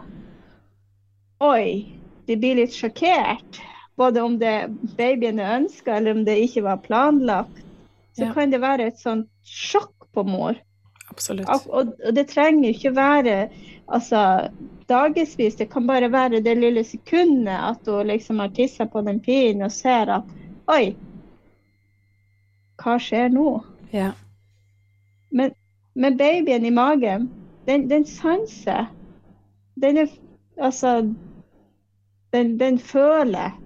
Oi, 1.42 1.99
de 2.28 2.37
blir 2.38 2.61
litt 2.61 2.75
sjokkert. 2.76 3.62
Både 3.96 4.22
om 4.25 4.38
det 4.38 4.70
babyen 4.96 5.38
er 5.38 5.56
ønska, 5.61 5.96
eller 5.96 6.16
om 6.16 6.25
det 6.25 6.38
ikke 6.46 6.64
var 6.64 6.80
planlagt. 6.84 7.62
Så 8.16 8.26
ja. 8.26 8.32
kan 8.32 8.52
det 8.52 8.61
være 8.62 8.88
et 8.90 9.00
sånt 9.00 9.28
sjokk 9.44 10.08
på 10.12 10.25
mor. 10.28 10.56
Absolutt. 11.12 11.49
Og, 11.49 11.92
og 12.00 12.14
det 12.16 12.26
trenger 12.32 12.72
ikke 12.72 12.94
være 12.96 13.37
altså, 13.87 14.49
dagevis. 14.88 15.56
Det 15.61 15.68
kan 15.72 15.87
bare 15.88 16.12
være 16.12 16.40
det 16.44 16.56
lille 16.61 16.84
sekundet 16.84 17.56
at 17.56 17.88
hun 17.88 18.08
liksom 18.08 18.40
har 18.40 18.52
tissa 18.56 18.88
på 18.88 19.04
den 19.04 19.20
pinen 19.20 19.68
og 19.68 19.72
ser 19.72 20.12
at 20.20 20.38
Oi, 20.72 20.92
hva 22.78 22.94
skjer 23.02 23.32
nå? 23.34 23.49
Ja. 23.92 24.12
Men, 25.34 25.50
men 25.99 26.16
babyen 26.16 26.64
i 26.64 26.70
magen, 26.70 27.26
den, 27.66 27.88
den 27.90 28.06
sanser. 28.08 28.87
Den 29.82 29.99
er 30.04 30.12
Altså 30.56 31.14
den, 32.32 32.61
den 32.61 32.78
føler. 32.78 33.61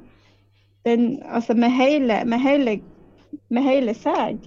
Den, 0.87 1.23
altså 1.27 1.55
med 1.59 1.73
hele, 1.75 2.21
med, 2.25 2.39
hele, 2.39 2.81
med 3.51 3.63
hele, 3.67 3.95
seg. 3.95 4.39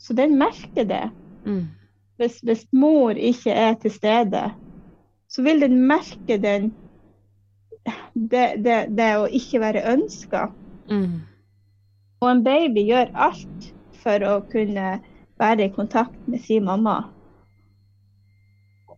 Så 0.00 0.16
den 0.16 0.38
merker 0.40 0.86
det. 0.88 1.10
Mm. 1.44 1.66
Hvis, 2.16 2.38
hvis, 2.40 2.64
mor 2.72 3.10
ikke 3.10 3.52
er 3.52 3.74
til 3.82 3.92
stede, 3.92 4.46
så 5.28 5.42
vil 5.42 5.60
den 5.60 5.76
merke 5.86 6.38
den 6.40 6.72
det, 8.14 8.64
det, 8.64 8.78
det 8.96 9.10
å 9.18 9.28
ikke 9.28 9.60
være 9.60 9.84
ønska. 9.92 10.46
Mm. 10.88 11.20
Og 12.22 12.30
en 12.30 12.44
baby 12.44 12.86
gjør 12.88 13.10
alt 13.26 13.72
for 14.00 14.24
å 14.24 14.38
kunne 14.52 14.98
være 15.40 15.66
i 15.66 15.72
kontakt 15.74 16.28
med 16.30 16.40
sin 16.44 16.64
mamma. 16.64 17.02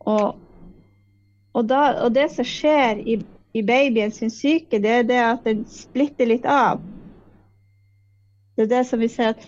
Og, 0.06 0.36
og, 1.52 1.62
da, 1.66 1.80
og 2.04 2.12
det 2.14 2.28
som 2.34 2.46
skjer 2.46 3.00
i, 3.02 3.18
i 3.56 3.62
babyen 3.62 4.12
sin 4.12 4.30
syke, 4.30 4.78
det 4.82 4.92
er 4.92 5.06
det 5.08 5.20
at 5.22 5.46
den 5.48 5.64
splitter 5.70 6.28
litt 6.28 6.44
av. 6.44 6.82
Det 8.56 8.66
er 8.66 8.72
det 8.74 8.82
som 8.88 9.00
vi 9.00 9.08
ser 9.12 9.36
at 9.36 9.46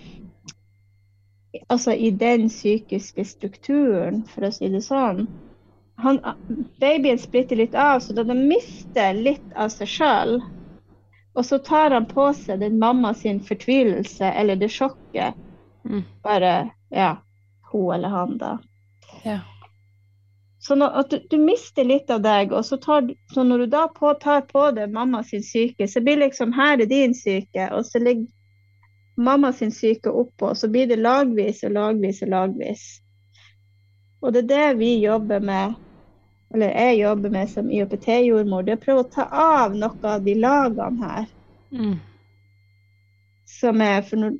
Altså 1.73 1.95
i 1.97 2.11
den 2.13 2.51
psykiske 2.53 3.25
strukturen, 3.25 4.21
for 4.29 4.45
å 4.45 4.51
si 4.53 4.69
det 4.69 4.83
sånn. 4.85 5.23
Han, 6.05 6.19
babyen 6.81 7.19
splitter 7.19 7.57
litt 7.57 7.75
av, 7.75 8.03
så 8.05 8.13
da 8.15 8.23
den 8.29 8.45
mister 8.51 9.17
litt 9.17 9.57
av 9.57 9.73
seg 9.73 9.89
sjøl, 9.91 10.35
og 11.35 11.47
så 11.49 11.59
tar 11.65 11.97
han 11.97 12.07
på 12.07 12.29
seg 12.37 12.61
den 12.61 12.77
mamma 12.79 13.15
sin 13.17 13.41
fortvilelse 13.41 14.29
eller 14.29 14.61
det 14.61 14.69
sjokket. 14.77 15.41
Mm. 15.89 16.05
Bare 16.23 16.53
Ja, 16.93 17.17
hun 17.73 17.95
eller 17.97 18.13
han, 18.13 18.37
da. 18.39 18.59
Ja. 19.25 19.41
Sånn 20.69 20.85
at 20.85 21.09
du, 21.09 21.23
du, 21.31 21.39
mister 21.41 21.87
litt 21.87 22.11
av 22.13 22.21
deg, 22.21 22.53
og 22.53 22.65
så, 22.67 22.77
tar, 22.77 23.07
så 23.33 23.45
når 23.47 23.65
du 23.65 23.67
da 23.73 23.87
på, 23.95 24.11
tar 24.21 24.43
på 24.51 24.67
deg 24.77 24.93
mamma 24.93 25.23
sin 25.25 25.41
syke, 25.45 25.89
så 25.89 26.03
blir 26.05 26.21
liksom 26.21 26.53
her 26.53 26.83
er 26.83 26.91
din 26.91 27.15
syke, 27.17 27.71
og 27.73 27.87
så 27.89 28.03
ligger 28.03 28.29
mamma 29.17 29.53
sin 29.57 29.73
syke 29.73 30.13
oppå, 30.13 30.53
så 30.55 30.69
blir 30.69 30.91
det 30.91 31.01
lagvis 31.01 31.65
og 31.65 31.73
lagvis 31.73 32.21
og 32.27 32.35
lagvis. 32.35 32.85
Og 34.21 34.35
det 34.35 34.45
er 34.45 34.51
det 34.51 34.81
vi 34.83 34.93
jobber 35.01 35.41
med 35.41 35.79
eller 36.55 36.73
jeg 36.73 36.99
jobber 36.99 37.31
med 37.31 37.51
som 37.51 37.71
IOPT-jordmor, 37.71 38.65
det 38.65 38.73
er 38.73 38.79
å 38.79 38.85
prøve 38.85 39.05
å 39.05 39.11
ta 39.13 39.27
av 39.29 39.75
noe 39.77 40.13
av 40.13 40.23
de 40.25 40.35
lagene 40.39 41.11
her. 41.11 41.27
Mm. 41.73 41.97
Som 43.59 43.83
er 43.85 44.01
for 44.09 44.23
når, 44.23 44.39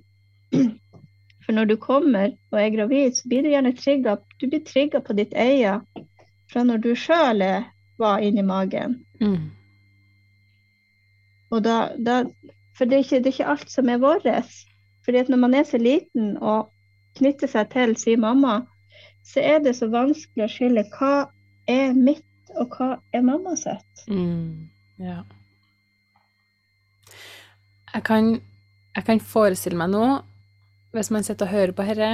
for 1.45 1.57
når, 1.57 1.69
du 1.69 1.77
kommer 1.83 2.33
og 2.53 2.61
er 2.61 2.73
gravid, 2.73 3.19
så 3.19 3.29
blir 3.29 3.45
du 3.45 3.51
gjerne 3.53 3.75
trigga 3.77 4.17
Du 4.41 4.47
blir 4.49 4.65
trigga 4.65 5.03
på 5.05 5.17
ditt 5.19 5.37
eie 5.37 5.77
fra 6.49 6.65
når 6.65 6.83
du 6.85 6.93
sjøl 6.97 7.45
var 7.99 8.25
inni 8.25 8.45
magen. 8.47 8.99
Mm. 9.21 9.51
Og 11.51 11.63
da, 11.65 11.91
da, 11.97 12.23
For 12.77 12.87
det 12.87 12.99
er, 12.99 13.05
ikke, 13.05 13.21
det 13.25 13.31
er 13.33 13.37
ikke 13.37 13.53
alt 13.53 13.71
som 13.73 13.89
er 13.89 14.03
vårt. 14.03 14.27
Fordi 15.05 15.23
at 15.23 15.31
når 15.33 15.41
man 15.41 15.55
er 15.55 15.65
så 15.65 15.81
liten 15.81 16.37
og 16.39 16.69
knytter 17.19 17.51
seg 17.51 17.71
til 17.73 17.97
sin 17.99 18.21
mamma, 18.23 18.61
så 19.27 19.41
er 19.41 19.59
det 19.65 19.75
så 19.77 19.89
vanskelig 19.93 20.45
å 20.45 20.53
skille 20.53 20.85
hva 20.95 21.29
er 21.69 21.97
mitt, 21.97 22.25
og 22.57 22.77
hva 22.77 22.95
er 23.13 23.25
mamma 23.25 23.57
sitt? 23.59 24.05
Mm, 24.09 24.69
ja. 25.03 25.23
Jeg 27.95 28.05
kan, 28.05 28.31
jeg 28.95 29.05
kan, 29.05 29.21
forestille 29.21 29.81
meg 29.81 29.91
nå, 29.93 30.07
hvis 30.93 31.11
man 31.13 31.25
sitter 31.27 31.49
og 31.49 31.53
hører 31.53 31.75
på 31.77 31.89
dette, 31.89 32.11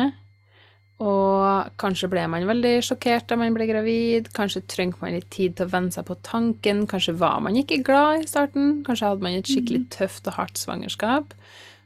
og 1.03 1.75
kanskje 1.81 2.09
ble 2.13 2.23
man 2.31 2.47
veldig 2.47 2.77
sjokkert 2.87 3.27
da 3.29 3.37
man 3.41 3.57
ble 3.57 3.67
gravid, 3.67 4.29
kanskje 4.37 4.63
trengte 4.71 5.03
man 5.03 5.17
litt 5.17 5.27
tid 5.35 5.57
til 5.59 5.67
å 5.67 5.73
venne 5.73 5.91
seg 5.95 6.07
på 6.07 6.17
tanken, 6.27 6.85
kanskje 6.91 7.17
var 7.19 7.41
man 7.43 7.59
ikke 7.59 7.83
glad 7.87 8.23
i 8.23 8.29
starten, 8.31 8.85
kanskje 8.87 9.11
hadde 9.11 9.27
man 9.27 9.39
et 9.39 9.51
skikkelig 9.51 9.85
mm. 9.85 9.89
tøft 9.97 10.31
og 10.31 10.39
hardt 10.39 10.61
svangerskap 10.61 11.35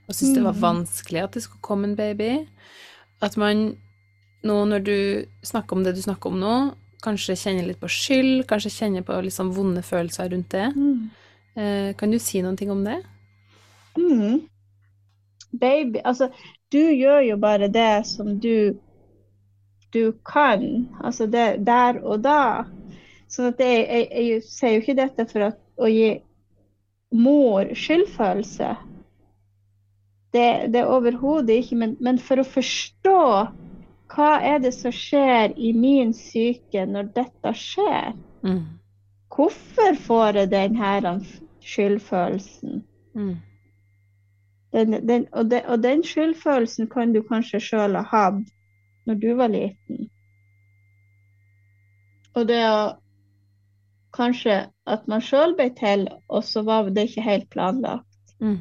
og 0.08 0.16
syntes 0.16 0.38
det 0.38 0.44
var 0.44 0.56
mm. 0.56 0.62
vanskelig 0.62 1.22
at 1.22 1.36
det 1.36 1.44
skulle 1.44 1.64
komme 1.64 1.90
en 1.90 1.96
baby. 1.96 2.32
At 3.20 3.36
man 3.36 3.76
nå 4.46 4.58
når 4.70 4.84
du 4.86 4.98
snakker 5.44 5.76
om 5.76 5.84
det 5.84 5.96
du 5.96 6.04
snakker 6.04 6.32
om 6.32 6.38
nå, 6.42 6.58
Kanskje 6.98 7.36
kjenner 7.38 7.62
litt 7.62 7.78
på 7.78 7.86
skyld, 7.94 8.40
kanskje 8.50 8.72
kjenner 8.74 9.04
på 9.06 9.14
sånn 9.30 9.52
vonde 9.54 9.84
følelser 9.86 10.32
rundt 10.32 10.48
det. 10.50 10.64
Mm. 10.74 11.04
Eh, 11.54 11.90
kan 11.94 12.10
du 12.10 12.18
si 12.18 12.40
noen 12.42 12.56
ting 12.58 12.72
om 12.74 12.80
det? 12.82 12.96
Mm. 13.94 14.40
Baby 15.54 16.02
Altså, 16.02 16.26
du 16.74 16.80
gjør 16.80 17.22
jo 17.22 17.36
bare 17.38 17.68
det 17.70 18.02
som 18.10 18.32
du 18.42 18.74
du 19.94 20.12
kan. 20.26 20.88
Altså 21.04 21.26
det 21.26 21.66
der 21.66 22.00
og 22.04 22.22
da. 22.24 22.64
Sånn 23.28 23.52
at 23.52 23.60
jeg, 23.60 23.84
jeg, 23.84 24.08
jeg 24.10 24.42
sier 24.46 24.76
jo 24.76 24.82
ikke 24.84 24.98
dette 24.98 25.26
for 25.28 25.50
at, 25.50 25.58
å 25.76 25.88
gi 25.90 26.10
mor 27.12 27.72
skyldfølelse. 27.76 28.74
Det, 30.32 30.48
det 30.72 30.80
er 30.80 30.92
overhodet 30.92 31.62
ikke, 31.62 31.78
men, 31.80 31.96
men 32.04 32.20
for 32.20 32.40
å 32.40 32.46
forstå 32.46 33.22
hva 34.08 34.28
er 34.44 34.60
det 34.64 34.72
som 34.76 34.92
skjer 34.92 35.52
i 35.56 35.72
min 35.76 36.14
syke 36.16 36.84
når 36.88 37.10
dette 37.16 37.52
skjer? 37.56 38.14
Mm. 38.44 38.64
Hvorfor 39.34 39.98
får 40.04 40.40
jeg 40.42 40.50
denne 40.52 41.18
skyldfølelsen? 41.64 42.82
Mm. 43.14 43.36
Den, 44.72 45.08
den, 45.08 45.26
og, 45.32 45.50
de, 45.50 45.62
og, 45.64 45.82
den 45.82 46.04
skyldfølelsen 46.04 46.88
kan 46.92 47.12
du 47.12 47.22
kanskje 47.24 47.60
sjøl 47.60 47.96
ha 47.96 48.04
hatt 48.08 48.44
når 49.08 49.20
du 49.22 49.28
var 49.38 49.52
liten. 49.52 50.08
Og 52.36 52.46
det 52.48 52.60
å 52.68 52.82
kanskje 54.14 54.58
at 54.88 55.06
man 55.10 55.22
sjøl 55.24 55.54
ble 55.58 55.68
til, 55.78 56.06
og 56.28 56.44
så 56.46 56.64
var 56.66 56.88
det 56.94 57.08
ikke 57.08 57.24
helt 57.26 57.48
planlagt. 57.52 58.34
Mm. 58.40 58.60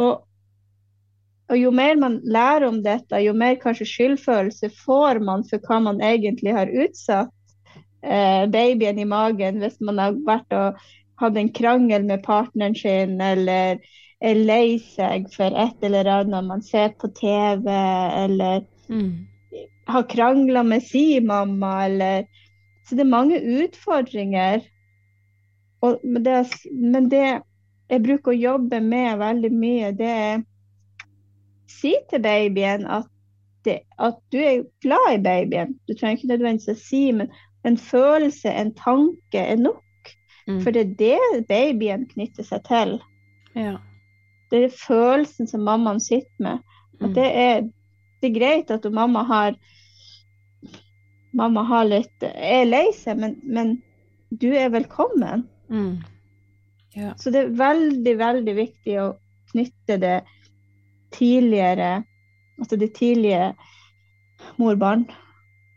Og, 0.00 0.22
og, 1.50 1.56
jo 1.58 1.72
mer 1.74 1.98
man 2.00 2.20
lærer 2.24 2.68
om 2.70 2.80
dette, 2.84 3.20
jo 3.24 3.34
mer 3.36 3.58
kanskje 3.60 3.88
skyldfølelse 3.90 4.72
får 4.82 5.20
man 5.24 5.44
for 5.48 5.62
hva 5.68 5.80
man 5.84 6.00
egentlig 6.04 6.54
har 6.56 6.72
utsatt 6.72 7.32
eh, 8.00 8.44
babyen 8.52 9.02
i 9.02 9.08
magen 9.08 9.60
hvis 9.60 9.76
man 9.84 10.00
har 10.00 10.16
vært 10.26 10.56
og 10.56 10.80
hatt 11.22 11.36
en 11.38 11.52
krangel 11.54 12.06
med 12.08 12.24
partneren 12.24 12.74
sin, 12.78 13.20
eller 13.20 13.82
er 14.22 14.38
lei 14.38 14.78
seg 14.94 15.28
for 15.34 15.54
et 15.58 15.84
eller 15.84 16.08
annet 16.10 16.46
man 16.46 16.62
ser 16.64 16.94
på 16.98 17.10
TV, 17.18 17.66
eller 17.68 18.64
mm. 18.92 19.64
har 19.90 20.08
krangla 20.10 20.62
med 20.62 20.84
si 20.86 21.20
mamma, 21.20 21.84
eller 21.86 22.24
Så 22.82 22.96
det 22.98 23.04
er 23.04 23.14
mange 23.14 23.38
utfordringer. 23.62 24.64
Og, 25.82 26.00
men, 26.04 26.24
det, 26.24 26.46
men 26.72 27.10
det 27.10 27.42
jeg 27.92 28.02
bruker 28.02 28.32
å 28.32 28.40
jobbe 28.40 28.80
med 28.80 29.20
veldig 29.20 29.50
mye, 29.52 29.92
det 29.96 30.08
er 30.08 30.42
si 31.70 31.92
til 32.10 32.22
babyen 32.24 32.86
at, 32.90 33.08
det, 33.66 33.82
at 34.00 34.18
du 34.32 34.38
er 34.40 34.64
glad 34.84 35.08
i 35.12 35.22
babyen. 35.22 35.76
Du 35.88 35.94
trenger 35.94 36.18
ikke 36.18 36.32
nødvendigvis 36.32 36.72
å 36.72 36.80
si, 36.80 37.02
men 37.16 37.30
en 37.68 37.78
følelse, 37.78 38.50
en 38.50 38.72
tanke, 38.78 39.38
er 39.38 39.60
nok. 39.60 40.14
Mm. 40.48 40.60
For 40.64 40.74
det 40.74 40.86
er 40.86 40.94
det 41.38 41.46
babyen 41.50 42.08
knytter 42.10 42.46
seg 42.46 42.64
til. 42.66 42.96
Ja. 43.54 43.76
Det 44.50 44.64
er 44.66 44.74
følelsen 44.74 45.48
som 45.48 45.64
mammaen 45.68 46.00
sitter 46.02 46.42
med. 46.42 46.64
at 47.00 47.14
Det, 47.14 47.28
er, 47.44 47.62
det, 48.22 48.30
er, 48.30 48.36
greit 48.38 48.72
at 48.74 48.86
mamma 48.92 49.26
har 49.28 49.56
Mamma 51.32 51.62
har 51.64 51.86
litt 51.88 52.24
er 52.28 52.66
lei 52.68 52.90
seg, 52.92 53.16
men, 53.16 53.38
men, 53.48 53.70
du 54.28 54.50
er 54.52 54.68
velkommen. 54.72 55.46
Mm. 55.72 56.02
Ja. 56.92 57.14
Så 57.16 57.32
det 57.32 57.40
er 57.40 57.54
veldig, 57.56 58.12
veldig 58.20 58.54
viktig 58.58 58.98
å 59.00 59.06
knytte 59.52 59.96
det 60.00 60.18
tidligere 61.12 62.02
Altså 62.60 62.76
det 62.78 62.90
tidlige 62.94 63.54
mor-barn 64.60 65.06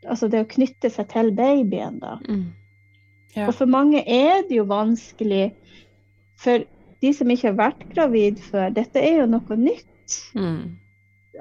altså 0.10 0.30
det 0.32 0.44
å 0.44 0.50
knytte 0.50 0.92
seg 0.94 1.10
til 1.12 1.32
babyen, 1.36 2.00
da. 2.02 2.18
Mm. 2.30 2.46
Ja. 3.36 3.50
Og 3.50 3.56
for 3.58 3.70
mange 3.70 4.02
er 4.02 4.46
det 4.48 4.60
jo 4.60 4.68
vanskelig. 4.70 5.50
For 6.40 6.66
de 7.04 7.12
som 7.16 7.32
ikke 7.32 7.52
har 7.52 7.60
vært 7.60 7.86
gravid 7.94 8.40
før, 8.44 8.72
dette 8.76 9.02
er 9.02 9.22
jo 9.22 9.30
noe 9.32 9.60
nytt. 9.60 10.20
Mm. 10.38 10.76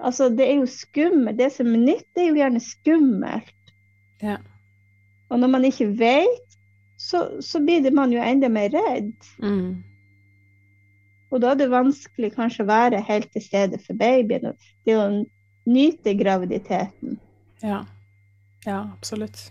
Altså, 0.01 0.29
det 0.29 0.47
er 0.49 0.59
jo 0.61 0.67
skummelt. 0.71 1.39
Det 1.39 1.51
som 1.53 1.71
er 1.75 1.83
nytt, 1.83 2.07
det 2.15 2.25
er 2.25 2.31
jo 2.31 2.41
gjerne 2.41 2.63
skummelt. 2.63 3.73
Ja. 4.23 4.39
Og 5.31 5.41
når 5.41 5.51
man 5.51 5.65
ikke 5.65 5.89
vet, 5.99 6.59
så, 6.99 7.27
så 7.43 7.61
blir 7.61 7.91
man 7.95 8.13
jo 8.13 8.23
enda 8.23 8.49
mer 8.49 8.71
redd. 8.75 9.15
Mm. 9.43 9.83
Og 11.35 11.41
da 11.43 11.51
er 11.51 11.59
det 11.59 11.73
vanskelig 11.73 12.31
kanskje 12.37 12.63
å 12.63 12.71
være 12.71 13.03
helt 13.09 13.33
til 13.35 13.43
stede 13.43 13.81
for 13.83 13.99
babyen. 13.99 14.55
Det 14.87 14.95
å 14.99 15.09
nyte 15.67 16.15
graviditeten. 16.15 17.19
Ja. 17.65 17.83
Ja, 18.65 18.79
absolutt. 18.95 19.51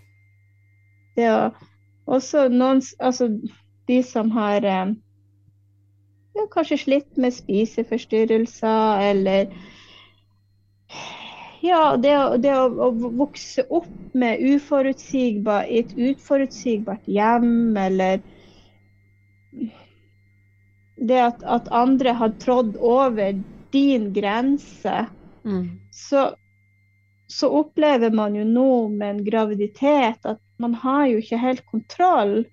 Det 1.13 1.27
er 1.29 1.51
også 2.09 2.47
noen 2.49 2.81
Altså 2.97 3.27
de 3.87 3.99
som 4.03 4.31
har 4.33 4.65
eh, 4.65 4.93
ja, 6.33 6.45
kanskje 6.53 6.79
slitt 6.81 7.19
med 7.19 7.35
spiseforstyrrelser 7.35 9.03
eller 9.11 9.51
ja, 11.63 11.95
det, 11.97 12.13
det 12.43 12.53
å, 12.59 12.67
å, 12.87 12.91
vokse 13.23 13.63
opp 13.71 13.89
med 14.19 14.41
uforutsigbar, 14.43 15.65
i 15.71 15.79
et 15.83 15.95
uforutsigbart 15.95 17.07
hjem, 17.07 17.77
eller 17.79 18.21
det 20.99 21.19
at, 21.23 21.43
at 21.43 21.71
andre 21.71 22.15
har 22.19 22.35
trådd 22.43 22.75
over 22.77 23.39
din 23.73 24.11
grense, 24.13 25.05
mm. 25.47 25.67
så 25.91 26.31
så 27.33 27.49
opplever 27.49 28.11
man 28.11 28.35
jo 28.35 28.43
nå 28.45 28.87
med 28.93 29.09
en 29.09 29.23
graviditet 29.25 30.25
at 30.27 30.41
man 30.61 30.75
har 30.83 31.07
jo 31.09 31.21
ikke 31.21 31.39
helt 31.41 31.63
kontroll. 31.65 32.43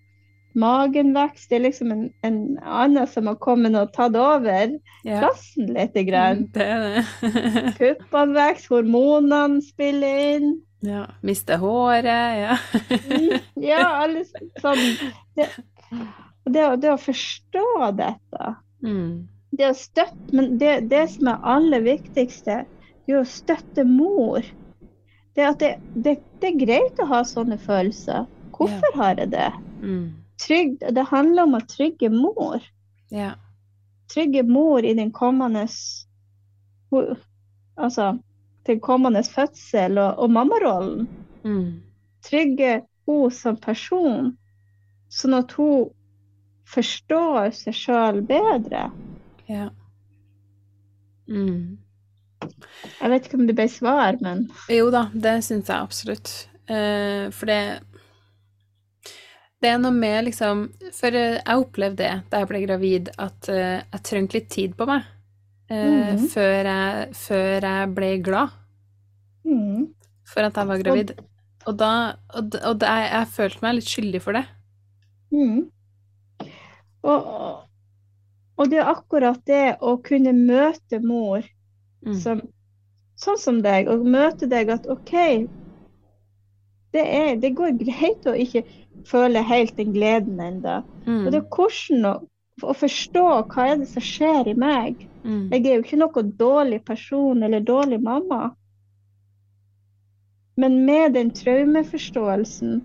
Magen 0.58 1.12
vokser. 1.14 1.48
Det 1.50 1.58
er 1.58 1.64
liksom 1.68 1.92
en, 1.94 2.06
en 2.26 2.40
annen 2.64 3.06
som 3.10 3.28
har 3.30 3.38
kommet 3.42 3.76
og 3.78 3.92
tatt 3.94 4.16
over 4.18 4.74
ja. 5.06 5.20
plassen 5.20 5.70
litt. 5.76 5.94
Grann. 6.08 6.46
Det 6.54 6.66
er 6.66 6.84
det. 6.86 7.04
Puppene 7.78 8.36
vokser, 8.36 8.74
hormonene 8.74 9.62
spiller 9.64 10.22
inn. 10.34 10.52
Ja. 10.86 11.04
Mister 11.26 11.60
håret, 11.60 12.06
ja. 12.40 12.56
Mm, 12.88 13.34
ja, 13.60 13.82
alle 14.00 14.22
sånn 14.62 14.78
det, 15.36 15.50
det, 16.48 16.62
det, 16.80 16.88
å 16.88 16.96
forstå 17.00 17.66
dette. 17.98 18.54
Mm. 18.80 19.28
Det 19.50 19.66
å 19.68 19.76
støtte 19.76 20.32
Men 20.36 20.54
det, 20.62 20.72
det 20.88 21.02
som 21.12 21.28
er 21.34 21.44
aller 21.52 21.84
viktigste, 21.84 22.62
det 23.04 23.12
er 23.12 23.20
å 23.20 23.28
støtte 23.28 23.84
mor 23.84 24.46
det 25.36 25.46
at 25.46 25.60
det, 25.60 25.74
det, 25.94 26.16
det, 26.40 26.48
er 26.50 26.58
greit 26.58 27.00
å 27.00 27.06
ha 27.10 27.20
sånne 27.26 27.58
følelser. 27.60 28.26
Hvorfor 28.56 28.90
ja. 28.92 28.96
har 28.98 29.20
jeg 29.20 29.30
det? 29.32 29.50
Mm. 29.80 30.08
Trygg, 30.40 30.80
det 30.80 31.06
handler 31.10 31.48
om 31.48 31.58
å 31.58 31.62
trygge 31.68 32.10
mor. 32.12 32.64
Ja. 33.12 33.34
Trygge 34.12 34.42
mor 34.46 34.84
i 34.84 34.94
den 34.96 35.12
kommende 35.12 35.66
Altså 37.80 38.06
den 38.66 38.80
kommende 38.80 39.22
fødsel 39.24 39.98
og, 39.98 40.18
og 40.18 40.30
mammarollen. 40.30 41.06
Mm. 41.44 41.80
Trygge 42.26 42.80
hun 43.08 43.30
som 43.32 43.56
person, 43.56 44.34
sånn 45.08 45.36
at 45.38 45.54
hun 45.58 45.88
forstår 46.70 47.50
seg 47.56 47.76
sjøl 47.76 48.20
bedre. 48.26 48.88
Ja. 49.50 49.70
Mm. 51.30 51.78
Jeg 53.00 53.12
vet 53.12 53.26
ikke 53.26 53.40
om 53.40 53.46
det 53.48 53.56
ble 53.58 53.66
svar, 53.70 54.18
men 54.22 54.46
Jo 54.72 54.90
da, 54.92 55.08
det 55.12 55.40
syns 55.46 55.70
jeg 55.70 55.76
absolutt. 55.76 56.32
Uh, 56.70 57.30
for 57.34 57.50
det 57.50 57.60
Det 59.60 59.68
er 59.68 59.80
noe 59.80 59.92
med 59.92 60.24
liksom 60.30 60.62
For 60.96 61.12
jeg 61.12 61.44
opplevde 61.44 62.00
det 62.00 62.12
da 62.32 62.42
jeg 62.42 62.48
ble 62.48 62.62
gravid, 62.64 63.10
at 63.20 63.50
uh, 63.52 63.80
jeg 63.82 64.04
trengte 64.08 64.38
litt 64.38 64.48
tid 64.52 64.76
på 64.78 64.86
meg 64.88 65.04
uh, 65.72 66.14
mm. 66.16 66.22
før, 66.32 66.70
jeg, 66.70 67.10
før, 67.20 67.66
jeg, 67.68 67.90
ble 67.98 68.12
glad 68.24 68.56
mm. 69.44 69.84
for 70.32 70.48
at 70.48 70.56
jeg 70.56 70.72
var 70.72 70.84
gravid. 70.84 71.14
Og, 71.66 71.74
da 71.76 71.92
Og, 72.38 72.56
og 72.56 72.80
da, 72.80 72.96
jeg, 73.02 73.12
jeg, 73.12 73.32
følte 73.36 73.66
meg 73.66 73.76
litt 73.76 73.92
skyldig 73.92 74.24
for 74.24 74.38
det. 74.38 74.46
Mm. 75.30 75.68
Og, 77.10 77.30
og 78.60 78.68
det 78.72 78.80
er 78.80 78.90
akkurat 78.90 79.40
det 79.48 79.64
å 79.84 79.94
kunne 80.04 80.32
møte 80.36 80.98
mor 81.04 81.44
Mm. 82.06 82.16
Som, 82.16 82.40
sånn 83.20 83.40
som 83.40 83.58
deg, 83.64 83.90
og 83.92 84.06
møte 84.08 84.48
deg 84.48 84.70
at 84.72 84.86
OK, 84.90 85.12
det, 86.94 87.02
er, 87.04 87.34
det, 87.40 87.52
går 87.58 87.76
greit 87.80 88.26
å 88.26 88.34
ikke 88.34 88.64
føle 89.08 89.42
helt 89.42 89.76
den 89.76 89.92
gleden 89.94 90.40
ennå. 90.40 90.80
Mm. 91.06 91.24
Og 91.24 91.32
det 91.32 91.40
er 91.40 91.48
hvordan 91.56 92.06
å, 92.10 92.14
å, 92.62 92.76
forstå 92.76 93.26
hva 93.52 93.66
er 93.66 93.80
det 93.80 93.88
som 93.92 94.04
skjer 94.04 94.52
i 94.52 94.56
meg. 94.58 95.06
Mm. 95.24 95.50
Jeg 95.52 95.64
er 95.64 95.74
jo 95.74 95.84
ikke 95.84 96.00
noen 96.00 96.32
dårlig 96.40 96.80
person 96.88 97.42
eller 97.42 97.64
dårlig 97.64 98.00
mamma. 98.04 98.50
Men 100.60 100.84
med 100.84 101.14
den 101.16 101.30
traumeforståelsen, 101.34 102.80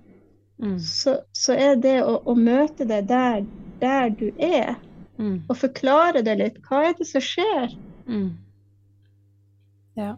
mm. 0.64 0.80
så, 0.80 1.18
så, 1.32 1.54
er 1.54 1.76
det 1.84 1.98
å, 2.04 2.22
å 2.24 2.36
møte 2.40 2.88
deg 2.88 3.10
der, 3.10 3.44
der 3.82 4.14
du 4.16 4.30
er, 4.40 4.78
mm. 5.18 5.42
og 5.50 5.58
forklare 5.60 6.24
det 6.24 6.38
litt. 6.40 6.62
Hva 6.70 6.86
er 6.90 6.96
det 7.00 7.10
som 7.10 7.24
skjer? 7.24 7.76
Mm. 8.08 8.30
Ja. 10.00 10.14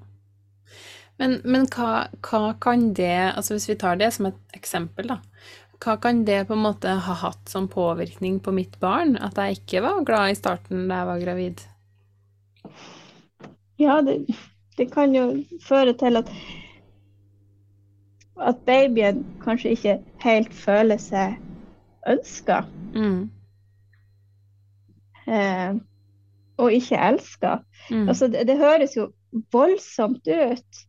Men, 1.17 1.39
men 1.45 1.65
hva, 1.73 2.07
hva, 2.21 2.51
kan 2.62 2.91
det, 2.97 3.33
altså 3.33 3.55
hvis 3.55 3.69
vi 3.71 3.77
tar 3.81 3.97
det 3.97 4.12
som 4.13 4.29
et 4.29 4.57
eksempel, 4.57 5.10
da. 5.10 5.17
Hva 5.83 5.97
kan 6.01 6.23
det 6.25 6.47
på 6.49 6.55
en 6.55 6.63
måte 6.65 6.89
ha 7.05 7.15
hatt 7.21 7.49
som 7.49 7.67
påvirkning 7.69 8.39
på 8.43 8.51
mitt 8.55 8.79
barn? 8.81 9.15
At 9.17 9.37
jeg 9.37 9.59
ikke 9.59 9.83
var 9.85 10.05
glad 10.07 10.33
i 10.33 10.37
starten 10.39 10.87
da 10.89 11.01
jeg 11.01 11.09
var 11.11 11.25
gravid? 11.25 11.65
Ja, 13.77 13.99
det, 14.01 14.23
det 14.77 14.89
kan 14.93 15.13
jo 15.15 15.27
føre 15.61 15.93
til 15.97 16.17
at 16.17 16.31
at 18.37 18.55
babyen 18.65 19.23
kanskje 19.41 19.73
ikke 19.73 19.97
helt 20.21 20.53
føler 20.53 20.99
seg 21.01 21.37
ønska. 22.07 22.61
Mm. 22.93 23.29
Eh, 25.27 25.75
og 26.57 26.73
ikke 26.73 26.99
elska. 27.09 27.57
Mm. 27.89 28.07
Altså, 28.09 28.27
det, 28.27 28.47
det, 28.47 28.57
høres 28.57 28.97
jo 28.97 29.11
voldsomt 29.51 30.27
ut. 30.27 30.83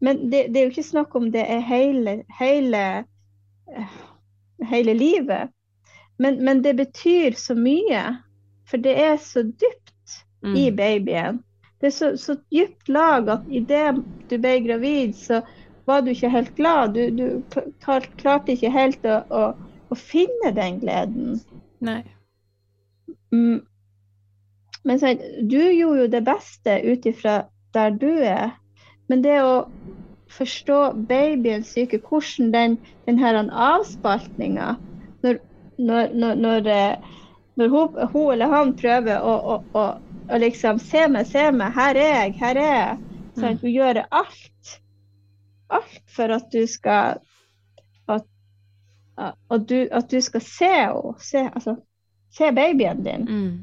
Men 0.00 0.30
det, 0.32 0.46
det, 0.52 0.56
er 0.56 0.64
jo 0.64 0.74
ikke 0.74 0.82
snakk 0.82 1.14
om 1.16 1.30
det 1.32 1.44
er 1.50 1.64
hele, 1.64 2.22
hele, 2.38 3.04
hele 4.66 4.94
livet. 4.94 5.50
Men, 6.18 6.38
men, 6.44 6.62
det 6.62 6.74
betyr 6.78 7.36
så 7.36 7.54
mye. 7.54 8.04
For 8.66 8.82
det 8.82 8.96
er 9.00 9.16
så 9.22 9.42
dypt. 9.42 9.92
mm. 10.46 10.56
i 10.56 10.70
babyen. 10.72 11.42
Det 11.80 11.86
er 11.86 11.90
så, 11.90 12.16
så 12.16 12.36
dypt 12.50 12.88
lag 12.88 13.28
at 13.28 13.48
idet 13.50 13.98
du 14.30 14.38
ble 14.38 14.58
gravid, 14.64 15.14
så 15.16 15.42
var 15.86 16.02
du 16.02 16.10
ikke 16.10 16.30
helt 16.32 16.54
glad. 16.56 16.94
Du, 16.94 17.10
du 17.10 17.42
klarte 18.16 18.54
ikke 18.54 18.72
helt 18.72 19.04
å, 19.06 19.20
å, 19.30 19.42
å, 19.90 19.98
finne 19.98 20.52
den 20.56 20.80
gleden. 20.82 21.40
Nei. 21.84 22.02
Mm. 23.34 23.60
Men 24.86 25.02
så, 25.02 25.12
du 25.42 25.60
gjorde 25.60 26.06
jo 26.06 26.08
det 26.14 26.24
beste 26.26 26.78
ut 26.86 27.06
ifra 27.06 27.42
der 27.74 27.92
du 28.00 28.10
er. 28.22 28.56
Men 29.10 29.22
det 29.22 29.36
å 29.44 29.66
forstå 30.30 30.92
babyens 31.08 31.66
syke, 31.66 32.00
hvordan 32.08 32.52
den, 32.52 32.78
den 33.06 33.18
her 33.18 33.38
avspaltninga 33.50 34.74
når, 35.22 35.38
når, 35.78 36.08
når, 36.14 36.34
når, 36.34 36.66
eh, 36.66 36.96
når 37.56 37.68
hun, 37.68 38.08
hun, 38.12 38.32
eller 38.32 38.46
han 38.46 38.76
prøver 38.76 39.20
å, 39.20 39.36
å, 39.36 39.58
å, 39.72 39.84
å, 40.28 40.38
liksom 40.38 40.78
Se 40.82 41.06
meg, 41.08 41.26
se 41.26 41.50
meg, 41.52 41.72
her 41.76 42.00
er 42.00 42.12
jeg, 42.12 42.34
her 42.40 42.60
er 42.60 42.74
jeg. 42.74 42.98
Sånn, 43.36 43.58
hun 43.62 43.72
gjør 43.72 44.02
alt. 44.10 44.76
Alt 45.72 46.02
for 46.16 46.32
at 46.36 46.50
du 46.52 46.66
skal 46.70 47.18
at, 48.08 48.26
at, 49.18 49.68
du, 49.68 49.88
at 49.92 50.10
du 50.10 50.20
skal 50.20 50.44
se 50.44 50.72
henne. 50.72 51.16
Se, 51.22 51.46
altså, 51.48 51.76
se 52.32 52.52
babyen 52.52 53.02
din. 53.04 53.26
Mm. 53.28 53.56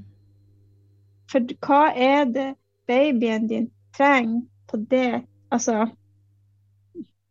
For 1.31 1.55
hva 1.65 1.83
er 1.95 2.25
det 2.29 2.49
babyen 2.89 3.47
din 3.49 3.69
trenger 3.97 4.43
på 4.69 4.81
det 4.89 5.23
Altså 5.53 5.83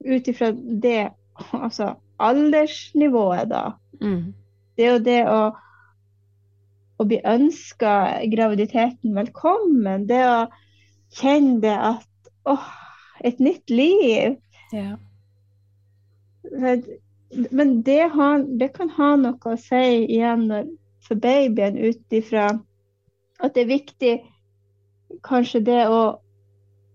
ut 0.05 0.29
ifra 0.29 0.53
det 0.83 1.11
altså 1.53 1.95
aldersnivået, 2.23 3.51
da. 3.51 3.71
Mm. 4.01 4.35
Det 4.77 4.87
er 4.87 4.93
jo 4.93 5.05
det 5.05 5.21
å, 5.29 5.41
å 6.99 7.07
bli 7.09 7.19
ønska 7.29 7.95
graviditeten 8.33 9.17
velkommen. 9.17 10.07
Det 10.09 10.23
å 10.27 10.39
kjenne 11.19 11.61
det 11.65 11.75
at 11.77 12.31
åh, 12.49 12.69
et 13.25 13.41
nytt 13.41 13.71
liv. 13.71 14.39
Ja. 14.73 14.97
Men 17.51 17.83
det, 17.87 18.01
har, 18.15 18.45
det, 18.59 18.73
kan 18.77 18.91
ha 18.97 19.15
noe 19.17 19.55
å 19.55 19.59
si 19.61 20.05
igjen 20.05 20.49
for 21.03 21.19
babyen 21.21 21.79
ut 21.79 22.15
ifra 22.15 22.51
at 23.43 23.55
det 23.55 23.65
er 23.65 23.71
viktig 23.71 24.13
kanskje 25.27 25.65
det 25.69 25.85
å 25.91 26.03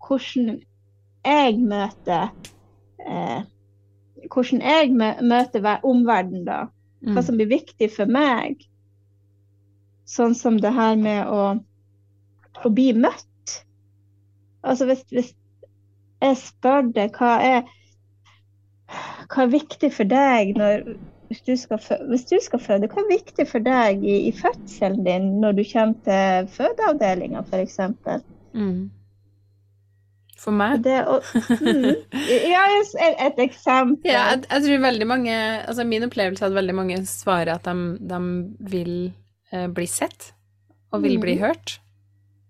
Hvordan 0.08 0.62
jeg 1.26 1.56
møter 1.68 2.30
eh, 3.08 3.46
hvordan 4.34 4.62
jeg 4.62 4.92
møter 5.24 5.86
omverdenen, 5.86 6.46
da. 6.48 6.60
Hva 7.06 7.20
mm. 7.22 7.26
som 7.28 7.38
blir 7.38 7.50
viktig 7.52 7.90
for 7.94 8.10
meg. 8.10 8.64
Sånn 10.08 10.34
som 10.38 10.58
det 10.62 10.72
her 10.74 10.96
med 11.00 11.30
å, 11.30 11.42
å 12.64 12.72
bli 12.74 12.90
møtt. 12.98 13.58
Altså 14.66 14.88
hvis, 14.90 15.04
hvis 15.14 15.34
jeg 16.24 16.40
spør 16.42 16.90
deg 16.96 17.14
hva 17.20 17.36
er, 17.44 17.70
hva 19.30 19.46
er 19.46 19.54
viktig 19.54 19.92
for 19.94 20.10
deg 20.10 20.56
når, 20.58 20.88
hvis, 21.30 21.44
du 21.46 21.54
skal, 21.60 21.82
hvis 22.10 22.26
du 22.32 22.38
skal 22.44 22.64
føde, 22.64 22.90
hva 22.90 23.04
er 23.04 23.12
viktig 23.12 23.46
for 23.50 23.64
deg 23.64 24.04
i, 24.04 24.18
i 24.30 24.34
fødselen 24.36 25.06
din 25.06 25.30
når 25.44 25.60
du 25.60 25.64
kommer 25.70 26.02
til 26.08 26.50
fødeavdelinga 26.56 27.46
f.eks.? 27.46 27.80
Mm. 28.58 28.88
For 30.38 30.54
meg? 30.54 30.84
Det, 30.86 31.00
og, 31.10 31.26
mm, 31.34 31.88
ja, 32.54 32.64
et, 32.78 32.92
et 33.26 33.40
eksempel. 33.48 34.12
Ja, 34.12 34.28
jeg, 34.36 34.44
jeg, 34.46 34.64
tror 34.68 34.84
veldig 34.86 35.08
mange 35.10 35.34
Altså 35.64 35.86
min 35.88 36.06
opplevelse 36.06 36.46
er 36.46 36.52
at 36.52 36.58
veldig 36.60 36.76
mange 36.78 37.00
svarer 37.10 37.56
at 37.56 37.66
de, 37.66 37.98
de 38.12 38.22
vil 38.70 38.94
eh, 39.52 39.66
bli 39.74 39.88
sett, 39.90 40.32
og 40.94 41.02
vil 41.04 41.18
mm. 41.18 41.26
bli 41.26 41.36
hørt. 41.42 41.80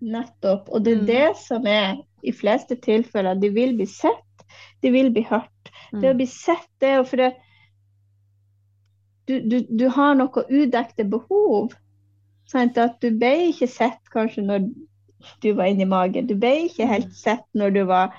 Nettopp. 0.04 0.67
Og 0.69 0.84
det 0.86 0.97
er 0.97 1.02
mm. 1.02 1.08
det 1.08 1.28
som 1.41 1.67
er 1.71 1.97
i 2.28 2.34
fleste 2.36 2.76
tilfeller. 2.84 3.39
De 3.39 3.50
vil 3.56 3.76
bli 3.80 3.88
sett, 3.89 4.47
de 4.84 4.91
vil 4.91 5.10
bli 5.15 5.23
hørt. 5.30 5.71
Det 5.91 6.10
å 6.10 6.13
mm. 6.13 6.19
bli 6.19 6.28
sett, 6.30 6.67
det 6.82 6.91
er 6.91 7.00
jo 7.00 7.08
fordi 7.08 7.32
du, 9.28 9.39
du, 9.43 9.58
du, 9.67 9.88
har 9.91 10.15
noe 10.15 10.43
udekte 10.52 11.08
behov. 11.08 11.73
Sant? 12.47 12.78
At 12.80 13.00
du 13.04 13.12
ble 13.19 13.50
ikke 13.50 13.67
sett 13.71 14.12
kanskje 14.13 14.45
når 14.45 14.69
du 15.41 15.51
var 15.58 15.71
inni 15.71 15.86
magen. 15.86 16.27
Du 16.27 16.36
ble 16.39 16.53
ikke 16.67 16.89
helt 16.89 17.13
sett 17.17 17.45
når 17.58 17.75
du 17.75 17.84
var 17.89 18.15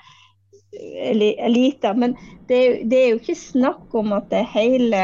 lita. 1.49 1.93
Men 1.93 2.15
det, 2.47 2.83
det, 2.83 2.97
er 2.97 3.09
jo 3.09 3.19
ikke 3.21 3.35
snakk 3.35 3.95
om 3.95 4.13
at 4.17 4.29
det 4.31 4.45
hele 4.53 5.03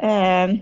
eh, 0.00 0.60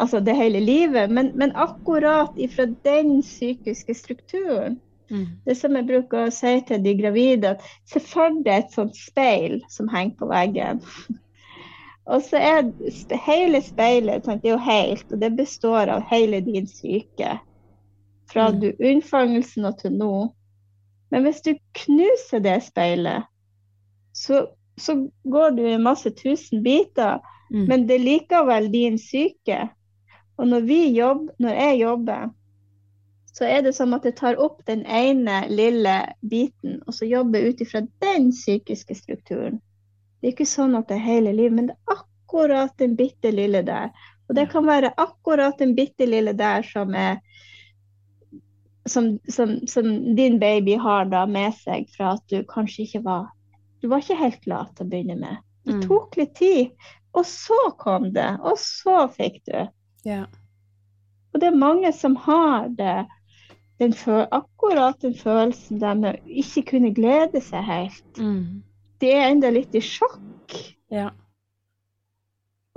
Altså 0.00 0.18
det 0.20 0.32
hele 0.34 0.58
livet, 0.64 1.10
men, 1.12 1.28
men 1.38 1.52
akkurat 1.54 2.32
ifra 2.40 2.64
den 2.82 3.20
psykiske 3.22 3.94
strukturen. 3.94 4.80
Mm. 5.10 5.26
Det 5.44 5.54
som 5.54 5.76
jeg 5.76 5.86
bruker 5.86 6.24
å 6.24 6.32
si 6.34 6.54
til 6.66 6.80
de 6.82 6.94
gravide, 6.98 7.52
at 7.54 7.68
se 7.86 8.00
for 8.02 8.32
deg 8.42 8.64
et 8.64 8.74
sånt 8.74 8.96
speil 8.98 9.60
som 9.70 9.92
henger 9.92 10.16
på 10.18 10.30
veggen. 10.32 10.80
Og 12.10 12.24
så 12.26 12.40
er 12.40 12.72
hele 13.28 13.60
speilet 13.62 14.26
sant, 14.26 14.42
det 14.42 14.50
er 14.50 14.56
jo 14.56 14.64
helt, 14.66 15.06
og 15.12 15.20
det 15.22 15.30
består 15.38 15.92
av 15.94 16.02
hele 16.10 16.42
din 16.44 16.66
syke 16.68 17.38
fra 18.30 18.48
mm. 18.50 18.60
du 18.60 18.68
unnfangelsen 18.78 19.68
og 19.68 19.78
til 19.80 19.94
nå. 19.98 20.14
Men 21.10 21.26
hvis 21.26 21.42
du 21.44 21.54
knuser 21.78 22.42
det 22.44 22.58
speilet, 22.66 23.26
så, 24.14 24.46
så 24.80 24.96
går 25.24 25.56
du 25.58 25.64
i 25.68 25.78
masse 25.78 26.10
tusen 26.10 26.62
biter. 26.64 27.20
Mm. 27.50 27.66
Men 27.68 27.86
det 27.88 27.98
er 27.98 28.06
likevel 28.06 28.70
din 28.72 28.98
syke. 28.98 29.68
Og 30.36 30.48
når, 30.48 30.70
jobber, 30.90 31.34
når 31.38 31.60
jeg 31.60 31.78
jobber, 31.80 32.32
så 33.34 33.44
er 33.44 33.62
det 33.66 33.74
som 33.74 33.94
at 33.94 34.04
jeg 34.06 34.16
tar 34.18 34.38
opp 34.42 34.62
den 34.66 34.84
ene 34.86 35.44
lille 35.50 35.94
biten, 36.30 36.80
og 36.86 36.94
så 36.94 37.06
jobber 37.06 37.48
ut 37.50 37.62
ifra 37.62 37.82
den 38.02 38.30
psykiske 38.30 38.94
strukturen. 38.94 39.60
Det 40.20 40.30
er 40.30 40.34
ikke 40.36 40.48
sånn 40.48 40.76
at 40.78 40.88
det 40.88 41.00
er 41.00 41.06
hele 41.06 41.32
livet, 41.34 41.56
men 41.56 41.70
det 41.70 41.74
er 41.76 41.98
akkurat 41.98 42.74
den 42.78 42.94
bitte 42.98 43.30
lille 43.34 43.62
der. 43.66 43.90
Og 44.28 44.38
det 44.38 44.46
kan 44.52 44.66
være 44.66 44.94
akkurat 44.96 45.58
den 45.58 45.74
bitte 45.76 46.06
lille 46.06 46.32
der 46.38 46.62
som 46.66 46.94
er 46.94 47.18
som, 48.88 49.18
som, 49.28 49.66
som, 49.66 50.16
din 50.16 50.38
baby 50.38 50.74
har 50.80 51.08
da 51.08 51.24
med 51.26 51.54
seg 51.56 51.88
fra 51.94 52.14
at 52.18 52.24
du 52.28 52.42
kanskje 52.48 52.84
ikke 52.84 53.04
var 53.06 53.30
Du 53.80 53.88
var 53.92 54.00
ikke 54.00 54.16
helt 54.16 54.40
glad 54.44 54.70
til 54.76 54.86
å 54.86 54.88
begynne 54.88 55.16
med. 55.20 55.40
Det 55.64 55.74
mm. 55.76 55.80
tok 55.84 56.16
litt 56.16 56.30
tid, 56.38 56.70
og 57.12 57.26
så 57.28 57.58
kom 57.76 58.06
det, 58.14 58.30
og 58.40 58.56
så 58.56 59.02
fikk 59.12 59.42
du. 59.44 59.66
Ja. 60.08 60.22
Og 61.34 61.42
det 61.42 61.50
er 61.50 61.58
mange 61.58 61.90
som 61.92 62.16
har 62.24 62.70
det, 62.78 63.04
den 63.82 63.92
akkurat 64.32 65.02
den 65.02 65.12
følelsen 65.18 65.82
der 65.82 66.00
med 66.00 66.16
å 66.16 66.40
ikke 66.44 66.62
kunne 66.70 66.94
glede 66.96 67.42
seg 67.44 67.66
helt. 67.68 68.06
Mm. 68.16 68.62
De 69.04 69.12
er 69.12 69.28
enda 69.28 69.50
litt 69.52 69.74
i 69.76 69.84
sjokk. 69.84 70.56
Ja. 70.88 71.10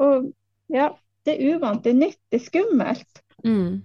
Og 0.04 0.32
ja, 0.74 0.90
det 1.24 1.38
er 1.38 1.56
uvant, 1.56 1.84
det 1.86 1.94
er 1.94 2.02
nytt, 2.02 2.20
det 2.32 2.42
er 2.42 2.46
skummelt. 2.50 3.24
Mm. 3.46 3.84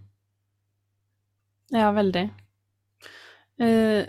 Ja, 1.72 1.90
veldig. 1.96 2.26
Uh, 3.62 4.04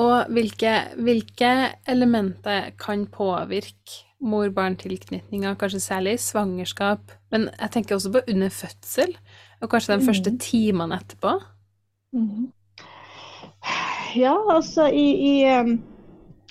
og 0.00 0.30
hvilke, 0.32 0.74
hvilke, 1.02 1.50
elementer 1.88 2.70
kan 2.80 3.06
påvirke 3.10 4.06
mor-barn-tilknytninga, 4.20 5.54
kanskje 5.58 5.80
særlig 5.80 6.14
i 6.14 6.22
svangerskap, 6.22 7.12
men 7.32 7.48
jeg 7.48 7.70
tenker 7.72 7.96
også 7.96 8.12
på 8.12 8.22
under 8.28 8.52
fødsel, 8.52 9.14
og 9.60 9.70
kanskje 9.70 9.94
de 9.94 9.98
mm. 10.00 10.06
første 10.06 10.32
timene 10.38 10.98
etterpå? 11.00 11.32
Mm. 12.12 12.50
Ja, 14.16 14.36
altså 14.54 14.86
i, 14.86 15.06
i 15.30 15.34
um, 15.60 15.78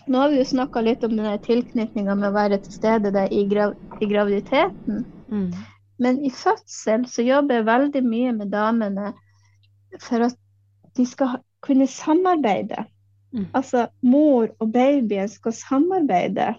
Nå 0.09 0.17
har 0.17 0.31
vi 0.31 0.39
jo 0.39 0.45
snakka 0.47 0.81
litt 0.81 1.03
om 1.05 1.11
denne 1.13 1.35
tilknytninga 1.43 2.15
med 2.17 2.31
å 2.31 2.33
være 2.33 2.57
til 2.63 2.73
stede 2.73 3.27
i, 3.29 3.43
grav, 3.45 3.75
i 4.01 4.07
graviditeten. 4.09 5.03
Mm. 5.29 5.51
Men 5.99 6.21
i 6.25 6.31
fødsel 6.31 7.05
så 7.11 7.25
jobber 7.25 7.59
jeg 7.59 7.67
veldig 7.67 8.03
mye 8.05 8.31
med 8.37 8.51
damene 8.53 9.11
for 9.99 10.29
at 10.29 10.37
de 10.97 11.05
skal 11.05 11.39
kunne 11.65 11.87
samarbeide. 11.87 12.85
Mm. 13.31 13.47
Altså 13.53 13.87
mor 14.01 14.47
og 14.59 14.71
babyen 14.73 15.29
skal 15.29 15.53
samarbeide. 15.53 16.53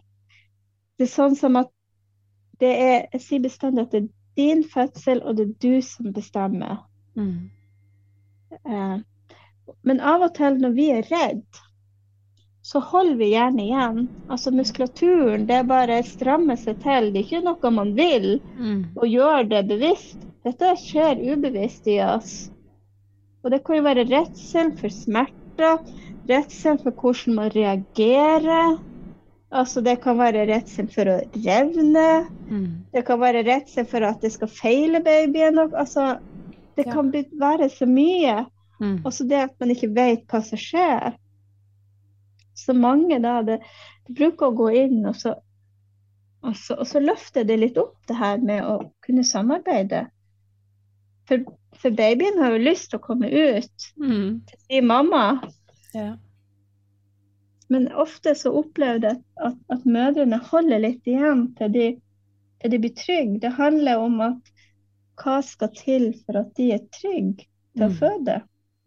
Det 0.98 1.09
er 1.09 1.12
sånn 1.14 1.37
som 1.38 1.57
at 1.57 1.72
det 2.61 2.70
er 2.76 3.07
Jeg 3.14 3.22
sier 3.24 3.40
bestandig 3.40 3.87
at 3.87 3.94
det 3.94 4.03
er 4.03 4.09
din 4.37 4.61
fødsel, 4.68 5.22
og 5.24 5.38
det 5.38 5.46
er 5.46 5.55
du 5.64 5.81
som 5.83 6.12
bestemmer. 6.12 6.83
Mm. 7.16 7.48
Eh, 8.53 8.98
men 9.83 10.00
av 10.00 10.26
og 10.26 10.35
til 10.37 10.59
når 10.61 10.74
vi 10.76 10.90
er 10.92 11.09
redd, 11.09 11.61
så 12.62 12.81
holder 12.81 13.16
vi 13.16 13.31
gjerne 13.33 13.64
igjen. 13.64 14.09
Altså 14.29 14.53
Muskulaturen 14.53 15.46
det 15.49 15.62
bare 15.68 16.03
stramme 16.07 16.57
seg 16.61 16.83
til. 16.85 17.11
Det 17.12 17.23
er 17.23 17.27
ikke 17.27 17.44
noe 17.46 17.73
man 17.75 17.94
vil, 17.96 18.35
mm. 18.59 18.83
og 19.01 19.07
gjør 19.09 19.49
det 19.49 19.64
bevisst. 19.70 20.27
Dette 20.44 20.75
skjer 20.81 21.20
ubevisst 21.33 21.88
i 21.90 21.99
oss. 22.05 22.35
Og 23.44 23.53
det 23.53 23.62
kan 23.64 23.81
jo 23.81 23.87
være 23.87 24.07
redsel 24.09 24.73
for 24.77 24.92
smerter, 24.92 25.81
redsel 26.29 26.79
for 26.83 26.96
hvordan 26.96 27.37
man 27.38 27.53
reagerer. 27.55 28.79
Altså 29.51 29.81
Det 29.81 29.96
kan 30.05 30.18
være 30.18 30.46
redsel 30.46 30.87
for 30.92 31.09
å 31.11 31.16
revne. 31.35 32.09
Mm. 32.46 32.68
Det 32.92 33.03
kan 33.09 33.20
være 33.20 33.42
redsel 33.49 33.88
for 33.88 34.05
at 34.07 34.20
det 34.23 34.31
skal 34.37 34.53
feile 34.53 35.01
babyen. 35.03 35.59
Altså, 35.70 36.18
Det 36.77 36.87
ja. 36.87 36.92
kan 36.92 37.11
være 37.12 37.68
så 37.68 37.88
mye. 37.88 38.44
Mm. 38.81 39.01
Også 39.05 39.25
det 39.29 39.40
at 39.49 39.57
man 39.61 39.73
ikke 39.75 39.90
vet 39.96 40.23
hva 40.31 40.40
som 40.44 40.61
skjer. 40.61 41.16
Så 42.61 42.77
mange 42.77 43.18
da, 43.23 43.40
det, 43.46 43.61
det 44.07 44.16
bruker 44.18 44.51
å 44.51 44.57
gå 44.59 44.70
inn 44.83 45.05
og 45.09 45.16
så, 45.16 45.35
og 46.44 46.57
så, 46.57 46.77
og 46.81 46.88
så 46.88 47.03
løfter 47.03 47.46
det 47.49 47.61
litt 47.61 47.79
opp 47.81 47.96
det 48.09 48.16
her 48.20 48.40
med 48.44 48.64
å 48.66 48.79
kunne 49.05 49.25
samarbeide. 49.27 50.07
For, 51.29 51.44
for 51.79 51.94
babyen 51.96 52.40
har 52.42 52.57
jo 52.57 52.64
lyst 52.64 52.90
til 52.90 53.01
å 53.01 53.05
komme 53.05 53.31
ut 53.31 53.88
mm. 54.01 54.40
til 54.51 54.61
sin 54.66 54.88
mamma. 54.90 55.25
Ja. 55.94 56.14
Men 57.70 57.87
ofte 57.92 58.35
så 58.35 58.51
opplever 58.59 59.05
jeg 59.05 59.20
at, 59.46 59.59
at, 59.70 59.85
mødrene 59.87 60.40
holder 60.51 60.83
litt 60.83 61.07
igjen 61.07 61.44
til 61.59 61.75
de, 61.77 61.85
til 62.59 62.73
de 62.73 62.81
blir 62.83 62.96
trygge. 62.99 63.42
Det 63.44 63.53
handler 63.61 64.03
om 64.03 64.18
at 64.27 64.55
hva 65.20 65.37
skal 65.46 65.70
til 65.77 66.09
for 66.25 66.40
at 66.40 66.51
de 66.59 66.73
er 66.75 66.88
trygge 66.96 67.46
til 67.46 67.87
å 67.87 67.90
mm. 67.92 67.99
føde? 68.01 68.40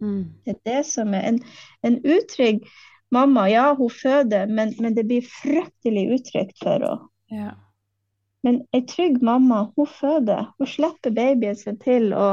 Mm. 0.03 0.23
Det 0.43 0.57
er 0.57 0.59
det 0.67 0.81
som 0.89 1.15
er 1.15 1.29
en, 1.29 1.39
en 1.87 1.95
utrygg 2.03 2.65
mamma. 3.13 3.45
Ja, 3.51 3.67
hun 3.77 3.91
føder, 3.93 4.49
men, 4.49 4.73
men 4.81 4.95
det 4.97 5.05
blir 5.09 5.27
fryktelig 5.41 6.07
utrygt 6.17 6.57
for 6.63 6.77
henne. 6.77 6.97
Ja. 7.33 7.51
Men 8.43 8.59
ei 8.75 8.81
trygg 8.87 9.21
mamma, 9.23 9.61
hun 9.77 9.87
føder. 9.87 10.49
Hun 10.59 10.67
slipper 10.67 11.13
babyen 11.15 11.55
sin 11.55 11.79
til 11.79 12.11
å, 12.17 12.27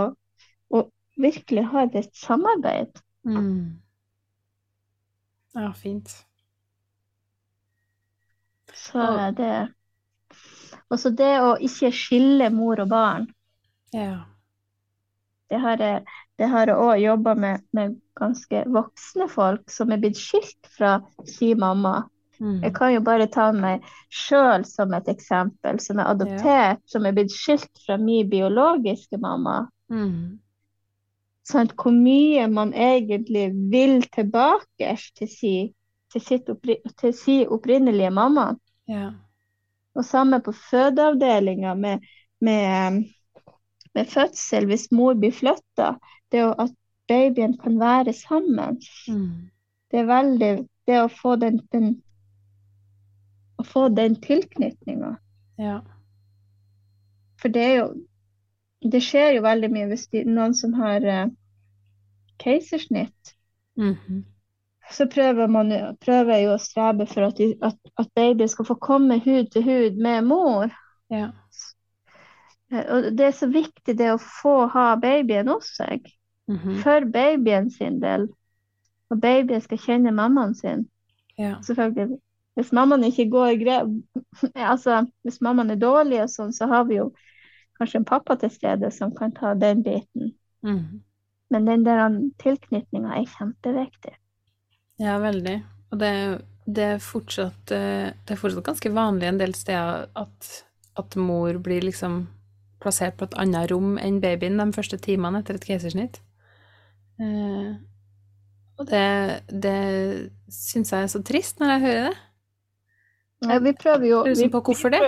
å 0.75 0.83
virkelig 1.21 1.69
ha 1.71 1.87
et 1.87 2.11
samarbeid. 2.19 2.99
Mm. 3.29 3.79
Ja, 5.55 5.71
fint. 5.79 6.11
Så 8.75 8.99
er 8.99 9.31
det 9.37 9.55
Også 10.91 11.11
det 11.15 11.33
å 11.43 11.55
ikke 11.63 11.93
skille 11.95 12.51
mor 12.55 12.83
og 12.83 12.91
barn. 12.91 13.29
Ja. 13.95 14.25
Det 15.51 15.59
har 15.63 15.83
jeg 15.83 16.03
det 16.41 16.49
har 16.49 16.71
jeg 16.71 16.81
òg 16.81 17.03
jobba 17.03 17.35
med, 17.37 17.67
med, 17.77 17.99
ganske 18.17 18.63
voksne 18.73 19.27
folk 19.29 19.69
som 19.73 19.93
er 19.93 20.01
blitt 20.01 20.19
skilt 20.21 20.69
fra 20.73 20.99
sin 21.29 21.61
mamma. 21.61 22.07
Mm. 22.41 22.63
Jeg 22.65 22.73
kan 22.77 22.93
jo 22.95 23.01
bare 23.05 23.27
ta 23.29 23.51
meg 23.53 23.85
sjøl 24.09 24.65
som 24.65 24.95
et 24.97 25.09
eksempel, 25.13 25.81
som 25.85 26.01
er 26.01 26.09
adoptert, 26.09 26.81
ja. 26.81 26.89
som 26.89 27.05
er 27.05 27.17
blitt 27.17 27.33
skilt 27.33 27.83
fra 27.85 27.99
min 28.01 28.29
biologiske 28.33 29.21
mamma. 29.21 29.67
Mm. 29.93 30.41
Sånn, 31.51 31.69
hvor 31.77 31.93
mye 31.93 32.47
man 32.49 32.73
egentlig 32.73 33.51
vil 33.73 34.01
tilbake 34.15 34.95
til 35.19 35.29
si, 35.29 35.55
til, 36.13 36.45
oppri, 36.55 36.79
til 37.01 37.17
si 37.17 37.41
opprinnelige 37.45 38.13
mamma. 38.17 38.55
Ja. 38.89 39.11
Og 39.93 40.07
samme 40.07 40.41
på 40.45 40.55
fødeavdelinga 40.57 41.75
med, 41.77 42.07
med, 42.41 43.03
med, 43.93 44.09
fødsel, 44.09 44.71
hvis 44.71 44.89
mor 44.95 45.19
blir 45.21 45.37
flytta 45.37 45.99
det 46.33 46.45
at 46.63 46.75
babyen 47.11 47.57
kan 47.59 47.81
være 47.81 48.13
sammen. 48.13 48.81
Mm. 49.09 49.51
Det 49.91 49.99
er 49.99 50.07
veldig 50.11 50.53
Det 50.87 50.97
å 50.99 51.11
få 51.13 51.37
den, 51.39 51.61
den 51.73 51.91
å 53.61 53.65
få 53.65 53.89
den 53.95 54.17
tilknytninga. 54.23 55.13
Ja. 55.61 55.81
For 57.41 57.53
det 57.53 57.67
er 57.67 57.77
jo 57.77 57.91
Det 58.81 59.03
skjer 59.05 59.35
jo 59.35 59.43
veldig 59.45 59.69
mye 59.75 59.87
hvis 59.91 60.07
de, 60.09 60.23
noen 60.25 60.55
som 60.57 60.73
har 60.73 61.05
uh, 61.05 61.27
keisersnitt. 62.41 63.35
Mm 63.77 63.95
-hmm. 63.95 64.23
Så 64.91 65.07
prøver 65.07 65.47
man 65.47 65.97
prøver 66.01 66.39
jo 66.39 66.55
å 66.55 66.59
strebe 66.59 67.07
for 67.07 67.23
at, 67.23 67.41
at, 67.63 67.77
at 67.99 68.09
baby 68.15 68.47
skal 68.47 68.65
få 68.65 68.75
komme 68.75 69.19
hud 69.19 69.51
til 69.53 69.63
hud 69.63 70.01
med 70.01 70.25
mor. 70.25 70.73
Ja. 71.11 71.29
Og 72.73 73.03
det 73.19 73.27
er 73.27 73.31
så 73.31 73.47
viktig 73.47 73.99
det 73.99 74.13
å 74.13 74.19
få 74.43 74.67
ha 74.67 74.95
babyen 74.97 75.49
hos 75.49 75.77
seg. 75.77 76.09
Mm 76.51 76.57
-hmm. 76.57 76.83
For 76.83 77.05
babyen 77.05 77.71
sin 77.71 78.01
del. 78.03 78.29
Og 79.11 79.21
babyen 79.21 79.61
skal 79.61 79.79
kjenne 79.79 80.11
mammaen 80.11 80.55
sin. 80.55 80.89
Ja. 81.39 81.55
Selvfølgelig. 81.63 82.19
Hvis 82.55 82.73
mammaen 82.73 83.05
ikke 83.05 83.31
går 83.31 83.49
Altså, 84.71 85.07
hvis 85.23 85.41
mammaen 85.41 85.71
er 85.71 85.77
dårlig 85.77 86.23
og 86.23 86.31
sånn, 86.31 86.53
så 86.53 86.67
har 86.67 86.85
vi 86.85 86.99
jo 86.99 87.13
kanskje 87.79 87.99
en 87.99 88.05
pappa 88.05 88.37
til 88.37 88.51
stede 88.51 88.91
som 88.91 89.15
kan 89.17 89.33
ta 89.33 89.55
den 89.55 89.83
biten. 89.83 90.35
Mm. 90.63 91.03
Men 91.51 91.67
den 91.67 91.87
der 91.87 92.03
tilknytninga 92.43 93.15
er 93.17 93.31
kjempeviktig. 93.39 94.13
Ja, 95.01 95.19
veldig. 95.19 95.63
Og 95.91 96.01
det, 96.01 96.13
det, 96.67 96.85
er 96.85 96.99
fortsatt, 96.99 97.71
eh, 97.75 98.13
det 98.27 98.35
er 98.35 98.41
fortsatt 98.41 98.67
ganske 98.67 98.93
vanlig 98.95 99.29
en 99.29 99.41
del 99.41 99.55
steder 99.55 100.11
at, 100.15 100.51
at 101.01 101.17
mor 101.17 101.59
blir 101.59 101.83
liksom 101.83 102.27
plassert 102.81 103.17
på 103.19 103.25
et 103.29 103.39
annet 103.41 103.71
rom 103.73 103.97
enn 103.99 104.21
babyen 104.21 104.61
de 104.61 104.73
første 104.77 104.99
timene 105.01 105.41
etter 105.41 105.59
et 105.59 105.67
keisersnitt. 105.67 106.21
Eh, 107.21 107.71
og 108.81 108.87
det, 108.89 109.07
det 109.53 109.79
syns 110.49 110.93
jeg 110.93 111.05
er 111.05 111.11
så 111.13 111.23
trist 111.23 111.61
når 111.61 111.75
jeg 111.75 111.81
hører 111.87 112.07
det. 112.09 112.19
Ja, 113.49 113.59
vi 113.65 113.73
prøver 113.73 114.07
jo 114.07 114.23
Lurer 114.29 114.53
på 114.53 114.61
hvorfor 114.61 114.93
det. 114.93 115.01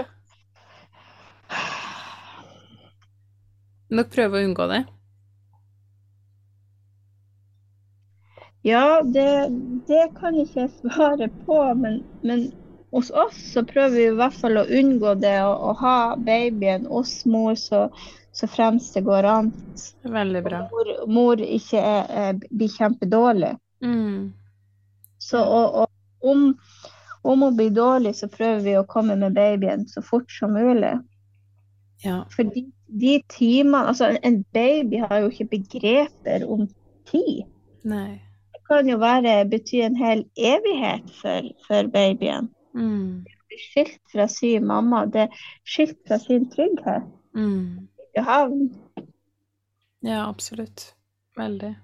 Dere 3.92 4.08
prøver 4.08 4.40
å 4.40 4.48
unngå 4.48 4.66
det? 4.70 4.82
Ja, 8.64 9.02
det, 9.02 9.28
det 9.88 10.04
kan 10.20 10.36
ikke 10.38 10.62
jeg 10.62 10.70
svare 10.78 11.28
på, 11.46 11.58
men, 11.74 12.02
men, 12.22 12.46
hos 12.92 13.10
oss 13.10 13.36
så 13.54 13.64
prøver 13.64 13.96
vi 13.96 14.04
i 14.10 14.16
hvert 14.16 14.36
fall 14.36 14.60
å 14.60 14.68
unngå 14.68 15.14
det 15.20 15.38
å, 15.42 15.52
å 15.70 15.72
ha 15.80 15.96
babyen 16.20 16.84
hos 16.92 17.22
mor 17.24 17.56
så, 17.58 17.86
så 18.32 18.46
fremst 18.46 18.94
det 18.94 19.00
går 19.00 19.24
an. 19.24 19.52
Veldig 20.02 20.42
bra. 20.44 20.60
Mor, 20.70 20.92
mor 21.06 21.40
ikke 21.40 21.80
er, 21.80 22.38
blir 22.50 22.72
kjempedårlig. 22.72 23.52
Mm. 23.84 24.32
Så 25.18 25.42
og, 25.44 25.74
og, 25.82 26.30
om, 26.30 26.46
om 27.22 27.42
hun 27.42 27.56
blir 27.56 27.70
dårlig, 27.76 28.14
så 28.16 28.30
prøver 28.32 28.64
vi 28.64 28.76
å 28.78 28.86
komme 28.88 29.18
med 29.20 29.36
babyen 29.36 29.84
så 29.88 30.02
fort 30.02 30.32
som 30.32 30.56
mulig. 30.56 30.94
Ja. 32.02 32.22
For 32.32 32.48
de, 32.48 32.64
de 32.88 33.18
timene 33.30 33.92
Altså, 33.92 34.08
en 34.24 34.42
baby 34.56 35.04
har 35.04 35.20
jo 35.22 35.30
ikke 35.30 35.50
begreper 35.52 36.48
om 36.48 36.66
tid. 37.12 37.44
Nei. 37.84 38.16
Det 38.56 38.64
kan 38.70 38.88
jo 38.88 38.96
være, 39.02 39.42
bety 39.52 39.84
en 39.84 40.00
hel 40.00 40.24
evighet 40.40 41.12
for, 41.20 41.52
for 41.68 41.92
babyen. 41.92 42.48
Mm. 42.72 43.28
Skilt 43.68 44.00
fra 44.08 44.24
sin 44.32 44.64
mamma, 44.64 45.04
det 45.12 45.26
er 45.28 45.40
skilt 45.68 45.98
fra 46.08 46.16
sin 46.22 46.48
trygghet. 46.48 47.04
Mm 47.36 47.91
i 48.16 48.24
havn. 48.26 48.68
Ja, 50.02 50.26
absolutt. 50.28 50.92
Veldig. 51.38 51.74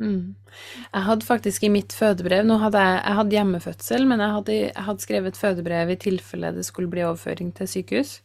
Mm. 0.00 0.34
Jeg 0.92 1.02
hadde 1.06 1.26
faktisk 1.26 1.64
i 1.64 1.70
mitt 1.70 1.92
fødebrev 1.94 2.42
Nå 2.42 2.56
hadde 2.58 2.80
jeg, 2.82 2.96
jeg 2.98 3.14
hadde 3.18 3.36
hjemmefødsel, 3.36 4.06
men 4.10 4.22
jeg 4.24 4.34
hadde, 4.36 4.54
jeg 4.58 4.84
hadde 4.88 5.04
skrevet 5.04 5.38
fødebrev 5.38 5.92
i 5.94 5.98
tilfelle 6.02 6.50
det 6.56 6.64
skulle 6.66 6.90
bli 6.90 7.04
overføring 7.06 7.52
til 7.54 7.70
sykehus. 7.70 8.16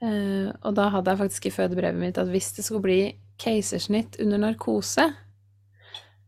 Eh, 0.00 0.48
og 0.62 0.76
da 0.78 0.88
hadde 0.94 1.12
jeg 1.12 1.20
faktisk 1.24 1.48
i 1.48 1.52
fødebrevet 1.52 2.00
mitt 2.00 2.20
at 2.20 2.30
hvis 2.32 2.52
det 2.56 2.64
skulle 2.64 2.86
bli 2.86 3.00
keisersnitt 3.42 4.16
under 4.22 4.40
narkose, 4.46 5.10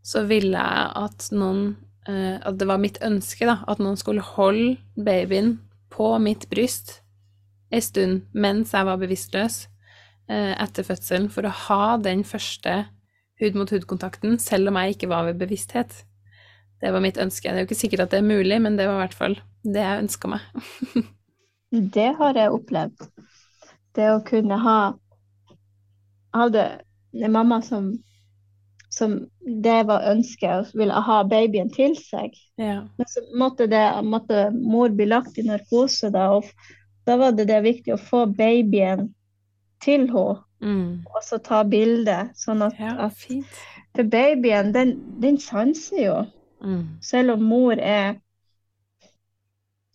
så 0.04 0.24
ville 0.28 0.58
jeg 0.58 0.92
at 0.96 1.28
noen 1.32 1.76
eh, 2.08 2.36
At 2.40 2.58
det 2.60 2.68
var 2.68 2.80
mitt 2.80 2.98
ønske, 3.04 3.46
da, 3.46 3.60
at 3.68 3.80
noen 3.80 3.96
skulle 4.00 4.24
holde 4.24 4.76
babyen 4.96 5.58
på 5.92 6.12
mitt 6.18 6.48
bryst 6.50 6.99
en 7.70 7.84
stund 7.84 8.22
mens 8.32 8.74
jeg 8.74 8.86
var 8.88 9.00
bevisstløs 9.00 9.64
eh, 10.30 10.54
etter 10.56 10.86
fødselen, 10.86 11.28
for 11.32 11.46
å 11.46 11.54
ha 11.66 11.96
den 12.02 12.24
første 12.26 12.84
hud-mot-hud-kontakten, 13.40 14.38
selv 14.42 14.70
om 14.70 14.78
jeg 14.80 14.96
ikke 14.96 15.10
var 15.12 15.28
ved 15.28 15.40
bevissthet. 15.40 16.02
Det 16.80 16.92
var 16.92 17.04
mitt 17.04 17.20
ønske. 17.20 17.48
Det 17.48 17.56
er 17.56 17.64
jo 17.64 17.68
ikke 17.68 17.82
sikkert 17.82 18.06
at 18.06 18.14
det 18.14 18.20
er 18.20 18.28
mulig, 18.28 18.60
men 18.62 18.76
det 18.78 18.88
var 18.88 18.98
i 18.98 19.04
hvert 19.04 19.16
fall 19.16 19.38
det 19.64 19.84
jeg 19.84 20.04
ønska 20.04 20.30
meg. 20.32 20.44
det 21.96 22.10
har 22.20 22.38
jeg 22.40 22.56
opplevd. 22.56 23.08
Det 23.96 24.06
å 24.12 24.22
kunne 24.24 24.60
ha 24.60 24.78
hadde 26.36 26.64
en 27.12 27.32
mamma 27.32 27.58
som, 27.62 27.90
som 28.88 29.16
det 29.64 29.80
var 29.88 30.06
ønsket, 30.12 30.70
og 30.70 30.78
ville 30.78 31.04
ha 31.06 31.22
babyen 31.28 31.72
til 31.74 31.96
seg. 31.98 32.36
Ja. 32.60 32.84
Men 32.98 33.10
så 33.10 33.24
måtte, 33.38 33.66
det, 33.70 33.82
måtte 34.06 34.48
mor 34.54 34.92
bli 34.94 35.08
lagt 35.10 35.38
i 35.40 35.46
narkose 35.46 36.12
da, 36.14 36.28
og 36.38 36.46
da 37.08 37.16
var 37.20 37.32
det, 37.36 37.48
det 37.50 37.60
viktig 37.64 37.94
å 37.94 38.00
få 38.00 38.24
babyen 38.36 39.08
til 39.84 40.06
henne, 40.10 40.42
mm. 40.60 41.06
og 41.08 41.22
så 41.24 41.40
ta 41.42 41.62
bilde. 41.64 42.18
Sånn 42.36 42.62
at, 42.66 42.76
ja, 42.80 42.96
at 43.06 43.16
For 43.96 44.06
babyen, 44.06 44.74
den, 44.76 44.94
den 45.22 45.40
sanser 45.40 46.02
jo. 46.04 46.18
Mm. 46.60 46.84
Selv 47.02 47.38
om 47.38 47.46
mor 47.48 47.80
er 47.80 48.20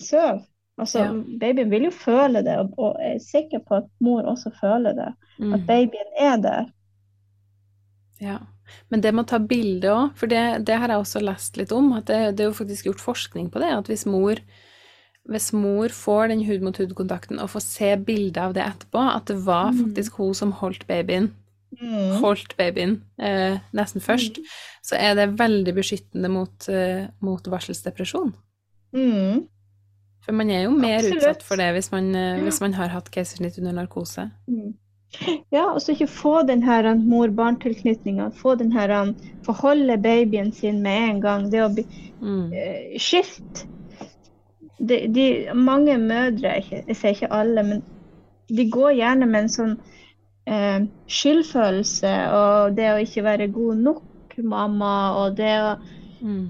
søv. 0.02 0.42
Altså, 0.76 1.06
ja. 1.06 1.12
Babyen 1.40 1.70
vil 1.72 1.88
jo 1.88 1.94
føle 1.96 2.42
det, 2.44 2.58
og, 2.60 2.74
og 2.82 2.98
er 3.00 3.22
sikker 3.24 3.62
på 3.64 3.78
at 3.80 3.88
mor 4.04 4.26
også 4.28 4.52
føler 4.60 4.98
det. 4.98 5.14
Mm. 5.38 5.54
At 5.56 5.70
babyen 5.70 6.20
er 6.20 6.36
der. 6.44 6.68
Ja. 8.20 8.42
Men 8.90 9.02
det 9.04 9.12
med 9.14 9.28
å 9.28 9.30
ta 9.30 9.40
bilde 9.40 9.92
òg, 9.94 10.16
for 10.18 10.32
det, 10.32 10.42
det, 10.68 10.78
har 10.82 10.92
jeg 10.92 11.04
også 11.04 11.22
lest 11.24 11.60
litt 11.60 11.74
om. 11.76 11.92
at 11.94 12.08
det, 12.10 12.20
det, 12.36 12.46
er 12.46 12.52
jo 12.52 12.60
faktisk 12.60 12.90
gjort 12.90 13.04
forskning 13.04 13.52
på 13.54 13.62
det. 13.62 13.72
At 13.78 13.92
hvis 13.92 14.08
mor 14.10 14.42
hvis 15.30 15.50
mor 15.58 15.90
får 15.90 16.30
den 16.34 16.44
hud-mot-hud-kontakten 16.46 17.40
og 17.42 17.50
får 17.56 17.64
se 17.66 17.96
bilde 17.98 18.42
av 18.42 18.54
det 18.54 18.62
etterpå, 18.66 19.02
at 19.02 19.26
det 19.32 19.40
var 19.46 19.72
mm. 19.74 19.82
faktisk 19.82 20.22
hun 20.22 20.36
som 20.38 20.54
holdt 20.60 20.86
babyen 20.90 21.32
mm. 21.82 22.22
holdt 22.22 22.56
babyen 22.60 23.00
eh, 23.22 23.58
nesten 23.76 24.04
først, 24.04 24.40
mm. 24.40 24.54
så 24.86 25.00
er 25.00 25.18
det 25.20 25.34
veldig 25.40 25.76
beskyttende 25.76 26.32
mot, 26.32 26.70
eh, 26.70 27.10
mot 27.26 27.52
varselsdepresjon. 27.52 28.34
Mm. 28.96 29.46
For 30.26 30.34
man 30.34 30.50
er 30.50 30.66
jo 30.66 30.74
mer 30.74 31.00
Absolutt. 31.00 31.22
utsatt 31.22 31.46
for 31.46 31.62
det 31.62 31.70
hvis 31.76 31.92
man, 31.94 32.10
eh, 32.16 32.42
hvis 32.46 32.62
man 32.64 32.76
har 32.80 32.94
hatt 32.96 33.12
keisersnitt 33.14 33.60
under 33.62 33.78
narkose. 33.82 34.30
Mm. 34.50 34.74
Ja, 35.54 35.70
og 35.70 35.80
så 35.80 35.94
ikke 35.94 36.10
få 36.12 36.42
den 36.44 36.64
her 36.66 36.90
um, 36.90 37.06
mor-barn-tilknytninga. 37.08 38.34
Få 38.36 38.58
den 38.60 38.74
her 38.76 38.92
um, 38.98 39.14
Forholde 39.46 39.96
babyen 40.02 40.52
sin 40.52 40.82
med 40.84 41.10
en 41.10 41.22
gang. 41.24 41.46
Det 41.54 41.62
å 41.64 41.70
mm. 41.72 42.50
uh, 42.52 42.98
skilt. 43.00 43.64
De, 44.78 44.98
de, 45.08 45.26
mange 45.56 45.98
mødre, 45.98 46.58
jeg 46.60 46.96
sier 46.98 47.14
ikke 47.16 47.32
alle, 47.34 47.64
men 47.64 47.84
de 48.50 48.66
går 48.70 48.98
gjerne 48.98 49.28
med 49.30 49.46
en 49.46 49.54
sånn 49.54 49.76
eh, 50.46 50.84
skyldfølelse 51.08 52.12
og 52.36 52.76
det 52.78 52.92
å 52.92 53.00
ikke 53.02 53.24
være 53.26 53.48
god 53.56 53.82
nok 53.88 54.36
mamma 54.44 54.96
og 55.22 55.38
det 55.40 55.56
å 55.64 55.74
mm. 56.22 56.46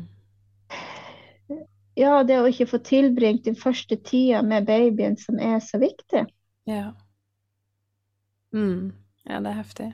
Ja, 1.95 2.23
det 2.27 2.41
å 2.41 2.47
ikke 2.49 2.67
få 2.67 2.81
tilbringt 2.83 3.45
den 3.45 3.55
første 3.55 3.95
tida 3.95 4.41
med 4.43 4.65
babyen 4.67 5.13
som 5.15 5.38
er 5.39 5.61
så 5.63 5.79
viktig. 5.79 6.25
Ja. 6.67 6.89
Mm. 8.51 8.91
Ja, 9.23 9.39
det 9.39 9.53
er 9.53 9.55
heftig. 9.61 9.88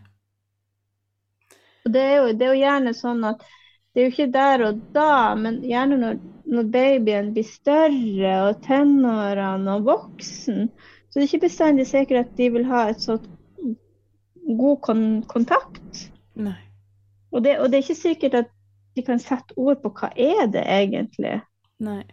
Og 1.85 1.93
det 1.93 2.01
er, 2.01 2.15
jo, 2.15 2.31
det 2.33 2.47
er, 2.47 2.55
jo, 2.55 2.61
gjerne 2.63 2.93
sånn 2.97 3.21
at 3.29 3.45
det 3.93 4.01
er 4.01 4.07
jo 4.07 4.13
ikke 4.15 4.27
der 4.33 4.65
og 4.65 4.81
da, 4.95 5.13
men 5.37 5.61
gjerne 5.67 5.99
når, 6.01 6.19
når 6.51 6.69
babyen 6.71 7.31
blir 7.35 7.47
større 7.47 8.31
og 8.47 8.63
tenårene 8.65 9.77
og 9.77 9.85
voksen, 9.87 10.65
så 11.07 11.19
det 11.19 11.23
er 11.23 11.29
ikke 11.29 11.45
bestandig 11.47 11.87
sikkert 11.87 12.25
at 12.25 12.33
de 12.37 12.49
vil 12.53 12.65
ha 12.67 12.87
et 12.91 13.03
så 13.03 13.17
god 14.59 14.81
kon 14.83 15.05
kontakt. 15.31 16.07
Og 17.31 17.43
det, 17.43 17.57
og 17.59 17.69
det 17.69 17.77
er 17.77 17.85
ikke 17.85 17.95
sikkert 17.95 18.35
at 18.41 18.51
de 18.95 19.03
kan 19.07 19.19
sette 19.23 19.55
ord 19.55 19.79
på 19.83 19.93
hva 19.95 20.11
er 20.19 20.49
det 20.51 20.65
egentlig. 20.67 21.37
Nei. 21.79 22.03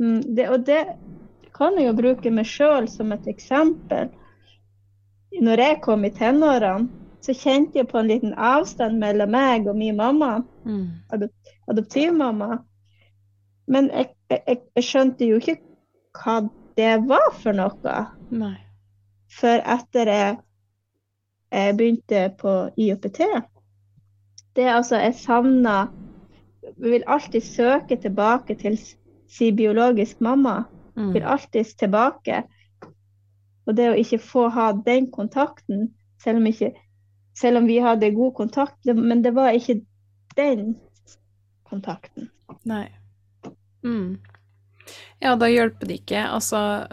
Mm, 0.00 0.22
det, 0.36 0.48
og 0.48 0.64
det 0.66 0.82
kan 1.54 1.76
jeg 1.76 1.90
jo 1.90 1.96
bruke 2.00 2.32
meg 2.32 2.48
sjøl 2.48 2.88
som 2.88 3.12
et 3.12 3.28
eksempel 3.28 4.08
når 5.40 5.60
jeg 5.60 5.80
kom 5.84 6.04
i 6.04 6.10
tenårene, 6.12 6.88
så 7.22 7.34
kjente 7.38 7.78
jeg 7.78 7.88
på 7.88 8.00
en 8.00 8.10
liten 8.10 8.32
avstand 8.34 8.98
mellom 8.98 9.30
meg 9.30 9.68
og 9.70 9.76
min 9.78 9.96
mamma. 9.96 10.42
Mm. 10.66 10.88
Adop 11.14 11.52
adoptivmamma. 11.70 12.58
Men 13.72 13.88
jeg, 13.92 14.10
jeg, 14.30 14.58
jeg, 14.76 14.84
skjønte 14.84 15.28
jo 15.28 15.38
ikke 15.40 15.56
hva 16.18 16.40
det 16.76 16.92
var 17.08 17.30
for 17.40 17.56
noe. 17.56 17.96
Nei. 18.32 18.56
Før 19.32 19.62
etter 19.74 20.10
jeg, 20.12 20.36
jeg 21.52 21.76
begynte 21.78 22.22
på 22.40 22.52
IOPT. 22.80 23.20
Det 24.52 24.64
er 24.66 24.76
altså 24.76 24.98
Jeg 25.00 25.14
savna 25.16 25.86
vi 26.76 26.90
vil 26.90 27.04
alltid 27.06 27.40
søke 27.40 27.96
tilbake 27.96 28.54
til 28.54 28.78
sin 29.28 29.56
biologisk 29.56 30.20
mamma. 30.20 30.62
Mm. 30.96 31.12
Vil 31.14 31.22
alltid 31.22 31.64
tilbake. 31.78 32.42
Og 33.66 33.76
det 33.76 33.90
å 33.90 33.98
ikke 33.98 34.18
få 34.18 34.48
ha 34.48 34.72
den 34.86 35.10
kontakten, 35.10 35.92
selv 36.22 36.42
om, 36.42 36.46
ikke, 36.46 36.72
selv 37.38 37.62
om 37.62 37.66
vi 37.66 37.78
hadde 37.78 38.10
god 38.14 38.32
kontakt, 38.32 38.84
men 38.84 39.22
det 39.24 39.34
var 39.34 39.54
ikke 39.54 39.80
den 40.36 40.76
kontakten. 41.64 42.30
Nei. 42.64 42.88
Mm. 43.84 44.18
Ja, 45.22 45.34
da 45.38 45.48
hjelper 45.50 45.88
det 45.88 46.00
ikke. 46.02 46.24
Altså, 46.26 46.86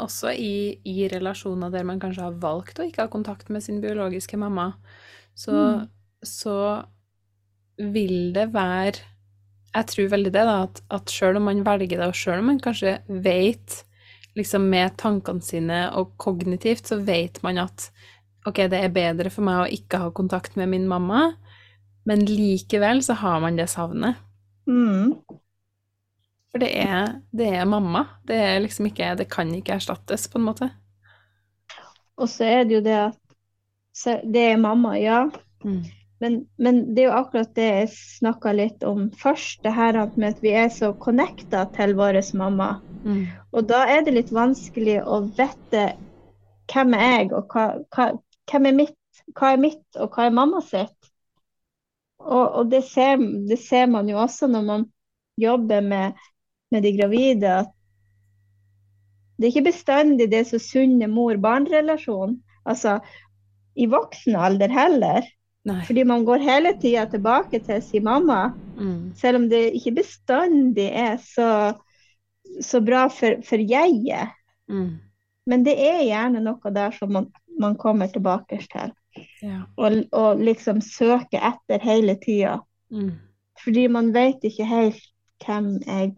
også 0.00 0.32
i, 0.32 0.80
i, 0.86 0.96
relasjoner 1.12 1.72
der 1.72 1.86
man 1.86 2.00
kanskje 2.02 2.28
har 2.28 2.38
valgt 2.42 2.80
å 2.80 2.86
ikke 2.86 3.06
ha 3.06 3.12
kontakt 3.12 3.50
med 3.52 3.64
sin 3.64 3.80
biologiske 3.82 4.38
mamma, 4.40 4.72
så, 5.34 5.52
mm. 5.52 5.84
så 6.26 6.56
vil 7.80 8.32
det 8.34 8.50
være 8.52 9.06
Jeg 9.70 9.86
tror 9.86 10.08
veldig 10.10 10.32
det, 10.34 10.42
da, 10.42 10.56
at, 10.66 10.80
at 10.90 11.12
sjøl 11.14 11.38
om 11.38 11.44
man 11.46 11.60
velger 11.66 12.00
det, 12.00 12.08
og 12.10 12.16
sjøl 12.18 12.40
om 12.40 12.48
man 12.50 12.62
kanskje 12.62 12.96
vet 13.06 13.84
liksom 14.34 14.64
med 14.70 14.96
tankene 14.98 15.42
sine 15.42 15.84
og 15.98 16.16
kognitivt, 16.18 16.90
så 16.90 16.98
vet 17.06 17.38
man 17.46 17.60
at 17.62 17.90
ok, 18.48 18.64
det 18.72 18.80
er 18.80 18.94
bedre 18.94 19.30
for 19.30 19.46
meg 19.46 19.62
å 19.62 19.70
ikke 19.70 20.00
ha 20.02 20.10
kontakt 20.16 20.56
med 20.58 20.72
min 20.72 20.88
mamma, 20.90 21.28
men 22.08 22.24
likevel 22.26 23.02
så 23.04 23.14
har 23.20 23.38
man 23.44 23.58
det 23.60 23.68
savnet. 23.70 24.18
Mm. 24.66 25.20
For 26.50 26.62
det 26.62 26.70
er, 26.82 27.14
det 27.36 27.48
er 27.60 27.68
mamma. 27.68 28.04
Det 28.26 28.36
er 28.36 28.58
liksom 28.64 28.88
ikke 28.90 29.14
Det 29.18 29.28
kan 29.30 29.52
ikke 29.54 29.78
erstattes, 29.78 30.26
på 30.28 30.40
en 30.40 30.48
måte. 30.48 30.70
Og 32.20 32.28
så 32.28 32.44
er 32.44 32.64
det 32.66 32.78
jo 32.78 32.84
det 32.84 32.98
at 33.00 33.16
Det 34.24 34.44
er 34.52 34.60
mamma, 34.60 34.96
ja. 34.98 35.24
Mm. 35.64 35.82
Men, 36.20 36.36
men, 36.58 36.94
det 36.94 37.02
er 37.02 37.08
jo 37.08 37.16
akkurat 37.16 37.52
det 37.56 37.66
jeg 37.66 37.90
snakka 37.94 38.52
litt 38.52 38.82
om 38.84 39.06
først, 39.16 39.62
det 39.64 39.72
her 39.72 39.96
med 40.20 40.34
at 40.34 40.42
vi 40.44 40.52
er 40.52 40.68
så 40.68 40.92
connecta 41.00 41.64
til 41.76 41.94
vår 41.96 42.20
mamma. 42.36 42.74
Mm. 43.04 43.24
Og 43.56 43.68
da 43.68 43.86
er 43.88 44.04
det 44.04 44.16
litt 44.18 44.32
vanskelig 44.32 44.98
å 45.00 45.22
vite 45.38 45.86
hvem 46.70 46.94
er 46.94 47.06
jeg, 47.06 47.30
og 47.32 47.54
hva, 47.54 47.64
hva, 47.94 48.10
hvem 48.52 48.68
er 48.68 48.76
mitt, 48.82 49.22
hva 49.32 49.54
er 49.54 49.62
mitt, 49.64 49.86
og 49.96 50.12
hva 50.12 50.28
er 50.28 50.36
mamma 50.36 50.60
sitt. 50.64 51.10
Og, 52.20 52.44
og 52.44 52.68
det, 52.70 52.82
ser, 52.84 53.16
det, 53.48 53.58
ser, 53.64 53.88
man 53.88 54.08
jo 54.10 54.20
også 54.20 54.50
når 54.50 54.66
man 54.66 54.86
jobber 55.40 55.80
med, 55.80 56.20
med 56.70 56.86
de 56.86 56.94
gravide, 56.96 57.58
at 57.64 57.76
det 59.40 59.48
er 59.48 59.52
ikke 59.54 59.70
bestandig 59.70 60.28
det 60.28 60.42
er 60.42 60.48
så 60.50 60.60
sunne 60.60 61.08
mor-barn-relasjon. 61.08 62.36
Altså 62.68 62.98
i 63.80 63.86
voksen 63.88 64.36
alder 64.36 64.72
heller. 64.72 65.28
Nei. 65.68 65.80
Fordi 65.88 66.04
man 66.08 66.24
går 66.24 66.44
hele 66.44 66.74
tida 66.80 67.06
tilbake 67.08 67.60
til 67.64 67.82
sin 67.84 68.04
mamma, 68.04 68.50
mm. 68.76 69.14
selv 69.16 69.42
om 69.42 69.48
det 69.48 69.62
ikke 69.76 69.98
bestandig 70.00 70.88
er 70.88 71.18
så, 71.20 71.50
så 72.64 72.80
bra 72.84 73.06
for, 73.12 73.40
for 73.44 73.60
jeget. 73.60 74.32
Mm. 74.68 74.98
Men 75.50 75.64
det 75.66 75.76
er 75.84 76.04
gjerne 76.06 76.40
noe 76.44 76.72
der 76.74 76.96
som 76.96 77.12
man, 77.12 77.28
man 77.60 77.76
kommer 77.80 78.08
tilbake 78.12 78.60
til. 78.72 78.92
Ja. 79.42 79.62
Og, 79.76 80.02
og, 80.16 80.40
liksom 80.40 80.80
søker 80.84 81.42
etter 81.52 81.82
hele 81.84 82.16
tida. 82.22 82.58
Mm. 82.92 83.16
Fordi 83.60 83.86
man 83.92 84.12
vet 84.14 84.44
ikke 84.48 84.68
helt 84.68 85.04
hvem 85.44 85.74
jeg 85.86 86.14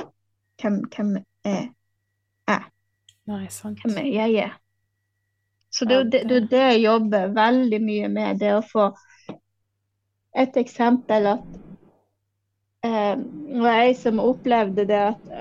hvem, 0.62 0.82
hvem 0.94 1.16
jeg 1.44 1.70
er. 2.48 2.66
Nei, 3.30 3.46
sant. 3.50 3.82
Hvem 3.84 4.12
jeg 4.12 4.34
er. 4.46 4.58
Så 5.72 5.86
det 5.88 5.96
er 5.96 6.08
det, 6.28 6.40
det 6.50 6.58
jeg 6.60 6.82
jobber 6.82 7.32
veldig 7.32 7.80
mye 7.82 8.08
med. 8.12 8.40
Det 8.42 8.50
å 8.58 8.64
få 8.66 8.90
et 10.36 10.56
eksempel 10.60 11.28
at 11.34 11.46
eh, 12.84 13.16
var 13.62 13.80
ei 13.84 13.94
som 13.96 14.20
opplevde 14.22 14.86
det 14.88 15.00
at 15.12 15.32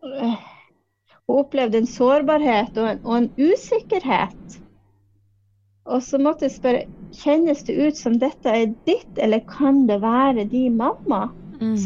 Hun 0.00 1.36
opplevde 1.44 1.78
en 1.78 1.86
sårbarhet 1.86 2.78
og 2.80 2.86
en, 2.90 3.02
og 3.04 3.16
en, 3.16 3.28
usikkerhet. 3.38 4.56
Og 5.90 6.02
så 6.02 6.18
måtte 6.18 6.48
jeg 6.48 6.56
spørre 6.56 6.80
kjennes 7.14 7.62
det 7.68 7.76
ut 7.78 7.98
som 7.98 8.16
dette 8.18 8.50
er 8.50 8.72
ditt, 8.88 9.12
eller 9.18 9.44
kan 9.46 9.84
det 9.86 10.00
være 10.02 10.48
din 10.50 10.78
mamma 10.80 11.28
mm. 11.60 11.76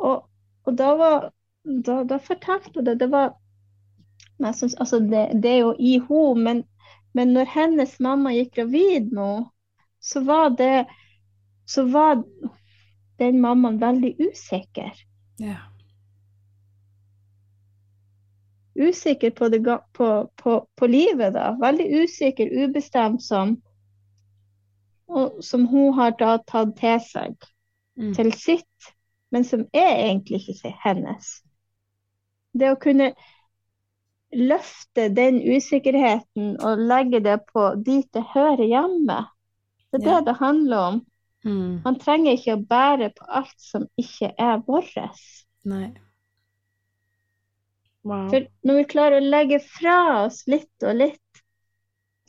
Og, 0.00 0.26
og 0.64 0.76
da, 0.78 0.90
var, 0.96 1.30
da, 1.86 2.02
da 2.08 2.18
fortalte 2.24 2.72
hun 2.74 2.86
det. 2.88 2.98
Det 3.00 3.10
var 3.12 3.34
synes, 4.54 4.74
altså 4.74 4.98
det, 4.98 5.42
det, 5.42 5.50
er 5.50 5.58
jo 5.58 5.74
i 5.78 5.98
henne, 5.98 6.44
men, 6.44 6.64
men 7.14 7.34
når 7.36 7.50
hennes 7.54 7.98
mamma 8.00 8.32
gikk 8.32 8.54
gravid 8.56 9.12
nå, 9.12 9.32
så 10.00 10.24
var 10.24 10.56
det 10.56 10.86
Så 11.70 11.84
var 11.86 12.24
den 13.18 13.40
mammaen 13.40 13.76
veldig 13.80 14.16
usikker. 14.18 14.90
Ja. 15.38 15.56
Usikker 18.74 19.30
på, 19.30 19.48
det, 19.48 19.60
på, 19.92 20.30
på, 20.36 20.66
på, 20.76 20.86
livet, 20.86 21.34
da. 21.34 21.52
Veldig 21.60 21.86
usikker, 22.02 22.50
ubestemt 22.64 23.22
som 23.22 23.60
og, 25.06 25.44
Som 25.44 25.66
hun 25.66 25.94
har 25.94 26.16
da 26.18 26.38
tatt 26.46 26.74
til 26.80 26.98
seg 27.06 27.36
mm. 28.00 28.14
til 28.14 28.32
sitt, 28.32 28.90
men 29.30 29.44
som 29.46 29.66
er 29.72 29.92
egentlig 30.06 30.42
ikke 30.50 30.72
hennes. 30.82 31.40
Det 32.52 32.72
å 32.72 32.78
kunne 32.80 33.12
løfte 34.34 35.08
den 35.14 35.40
usikkerheten 35.42 36.56
og 36.62 36.82
legge 36.90 37.20
det 37.22 37.40
på 37.50 37.72
dit 37.82 38.06
det 38.14 38.24
hører 38.34 38.66
hjemme, 38.66 39.22
det 39.90 40.00
er 40.00 40.04
det 40.04 40.16
ja. 40.16 40.24
det 40.26 40.36
handler 40.38 40.86
om. 40.88 41.00
Mm. 41.44 41.80
Man 41.84 41.96
trenger 41.98 42.36
ikke 42.36 42.58
å 42.58 42.64
bære 42.68 43.10
på 43.16 43.26
alt 43.40 43.56
som 43.62 43.86
ikke 43.98 44.32
er 44.38 44.60
vårt. 44.66 44.98
Wow. 48.02 48.28
For 48.32 48.46
når 48.66 48.78
vi 48.80 48.88
klarer 48.92 49.20
å 49.20 49.30
legge 49.32 49.60
fra 49.64 50.24
oss 50.24 50.42
litt 50.48 50.86
og 50.86 51.00
litt, 51.00 51.42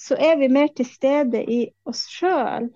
så 0.02 0.18
er 0.18 0.40
vi 0.40 0.50
mer 0.52 0.72
til 0.76 0.88
stede 0.90 1.44
i 1.44 1.62
oss 1.88 2.08
sjøl. 2.10 2.72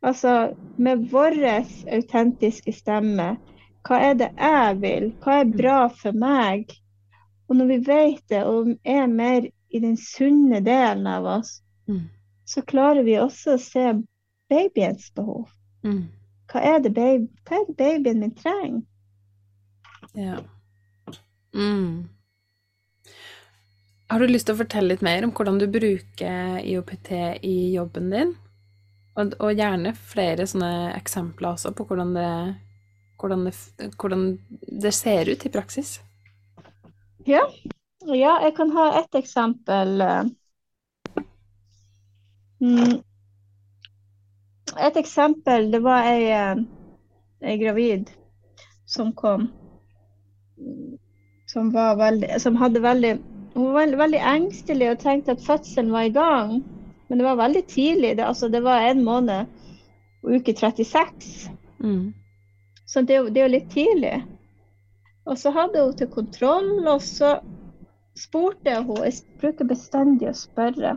Altså 0.00 0.56
med 0.76 1.08
vår 1.12 1.36
autentiske 1.44 2.72
stemme. 2.72 3.34
Hva 3.84 3.98
er 4.10 4.14
det 4.20 4.30
jeg 4.36 4.76
vil? 4.80 5.10
Hva 5.24 5.40
er 5.40 5.52
bra 5.56 5.80
for 5.92 6.16
meg? 6.16 6.72
Og 7.48 7.58
når 7.58 7.68
vi 7.72 7.78
vet 7.88 8.22
det 8.30 8.44
og 8.46 8.70
er 8.84 9.06
mer 9.10 9.48
i 9.70 9.80
den 9.82 9.96
sunne 10.00 10.60
delen 10.64 11.06
av 11.08 11.26
oss, 11.38 11.60
mm. 11.88 12.04
så 12.44 12.62
klarer 12.62 13.04
vi 13.06 13.18
også 13.20 13.56
å 13.56 13.62
se 13.62 13.86
babyens 14.50 15.10
behov. 15.16 15.48
Mm. 15.86 16.08
Hva, 16.50 16.62
er 16.74 16.80
det 16.84 16.94
baby, 16.94 17.28
hva 17.46 17.60
er 17.60 17.66
det 17.68 17.76
babyen 17.80 18.22
min 18.24 18.34
trenger? 18.36 18.82
Ja. 20.16 20.40
Mm. 21.54 22.08
Har 24.10 24.20
du 24.22 24.26
lyst 24.26 24.48
til 24.48 24.56
å 24.56 24.62
fortelle 24.62 24.94
litt 24.94 25.04
mer 25.06 25.24
om 25.26 25.32
hvordan 25.34 25.60
du 25.60 25.68
bruker 25.70 26.58
IOPT 26.66 27.12
i 27.46 27.56
jobben 27.76 28.10
din? 28.10 28.32
Og, 29.18 29.34
og 29.42 29.52
gjerne 29.58 29.92
flere 29.94 30.46
sånne 30.46 30.92
eksempler 30.94 31.56
også 31.56 31.72
på 31.76 31.84
hvordan 31.88 32.14
det, 32.14 32.30
hvordan 33.20 33.46
det, 33.48 33.54
hvordan 33.98 34.24
det 34.84 34.92
ser 34.94 35.28
ut 35.28 35.46
i 35.46 35.52
praksis. 35.52 35.98
Ja. 37.26 37.42
ja, 38.06 38.36
jeg 38.46 38.54
kan 38.56 38.70
ha 38.76 38.86
et 39.02 39.18
eksempel. 39.18 40.04
Mm. 42.60 43.00
Et 44.78 44.96
eksempel, 44.96 45.72
det 45.72 45.82
var 45.82 46.06
ei, 46.06 46.30
ei 47.42 47.58
gravid 47.60 48.14
som 48.86 49.10
kom 49.16 49.50
som, 51.52 51.72
veldig, 51.98 52.40
som 52.40 52.56
hadde 52.56 52.80
veldig 52.80 53.18
Hun 53.54 53.64
var 53.64 53.80
veldig, 53.80 53.98
veldig, 53.98 54.18
engstelig 54.18 54.90
og 54.90 55.00
tenkte 55.02 55.34
at 55.34 55.42
fødselen 55.42 55.90
var 55.90 56.06
i 56.06 56.12
gang. 56.14 56.60
Men 57.10 57.18
det 57.18 57.26
var 57.26 57.38
veldig 57.40 57.64
tidlig. 57.66 58.16
Det, 58.16 58.24
altså, 58.24 58.48
det 58.48 58.62
var 58.62 58.86
en 58.86 59.04
måned 59.04 59.46
og 60.22 60.36
uke 60.36 60.54
36. 60.54 61.50
Mm. 61.82 62.12
Så 62.86 63.02
det, 63.02 63.18
det 63.34 63.42
er 63.42 63.48
jo 63.48 63.54
litt 63.56 63.72
tidlig. 63.74 64.14
Og 65.26 65.38
så 65.38 65.50
hadde 65.54 65.82
hun 65.82 65.96
til 65.98 66.10
kontroll, 66.10 66.70
og 66.88 67.02
så 67.02 67.38
spurte 68.18 68.76
hun 68.82 69.02
Jeg 69.04 69.22
bruker 69.40 69.68
bestandig 69.68 70.30
å 70.30 70.36
spørre 70.36 70.96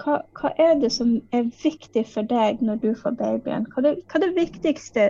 hva, 0.00 0.20
hva, 0.38 0.50
er 0.56 0.78
det 0.80 0.90
som 0.94 1.18
er 1.36 1.50
viktig 1.62 2.06
for 2.08 2.26
deg 2.26 2.62
når 2.64 2.80
du 2.82 2.90
får 2.96 3.16
babyen? 3.18 3.66
Hva 3.68 3.84
er, 3.84 3.98
hva 4.08 4.18
er 4.18 4.24
det 4.24 4.36
viktigste 4.38 5.06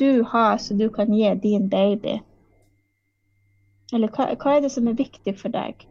du 0.00 0.22
har 0.32 0.56
så 0.58 0.74
du 0.78 0.88
kan 0.94 1.12
gi 1.12 1.30
din 1.42 1.68
baby? 1.68 2.16
Eller 3.92 4.08
hva, 4.14 4.30
hva, 4.34 4.56
er 4.56 4.64
det 4.64 4.72
som 4.72 4.88
er 4.88 4.96
viktig 4.96 5.36
for 5.38 5.52
deg? 5.52 5.84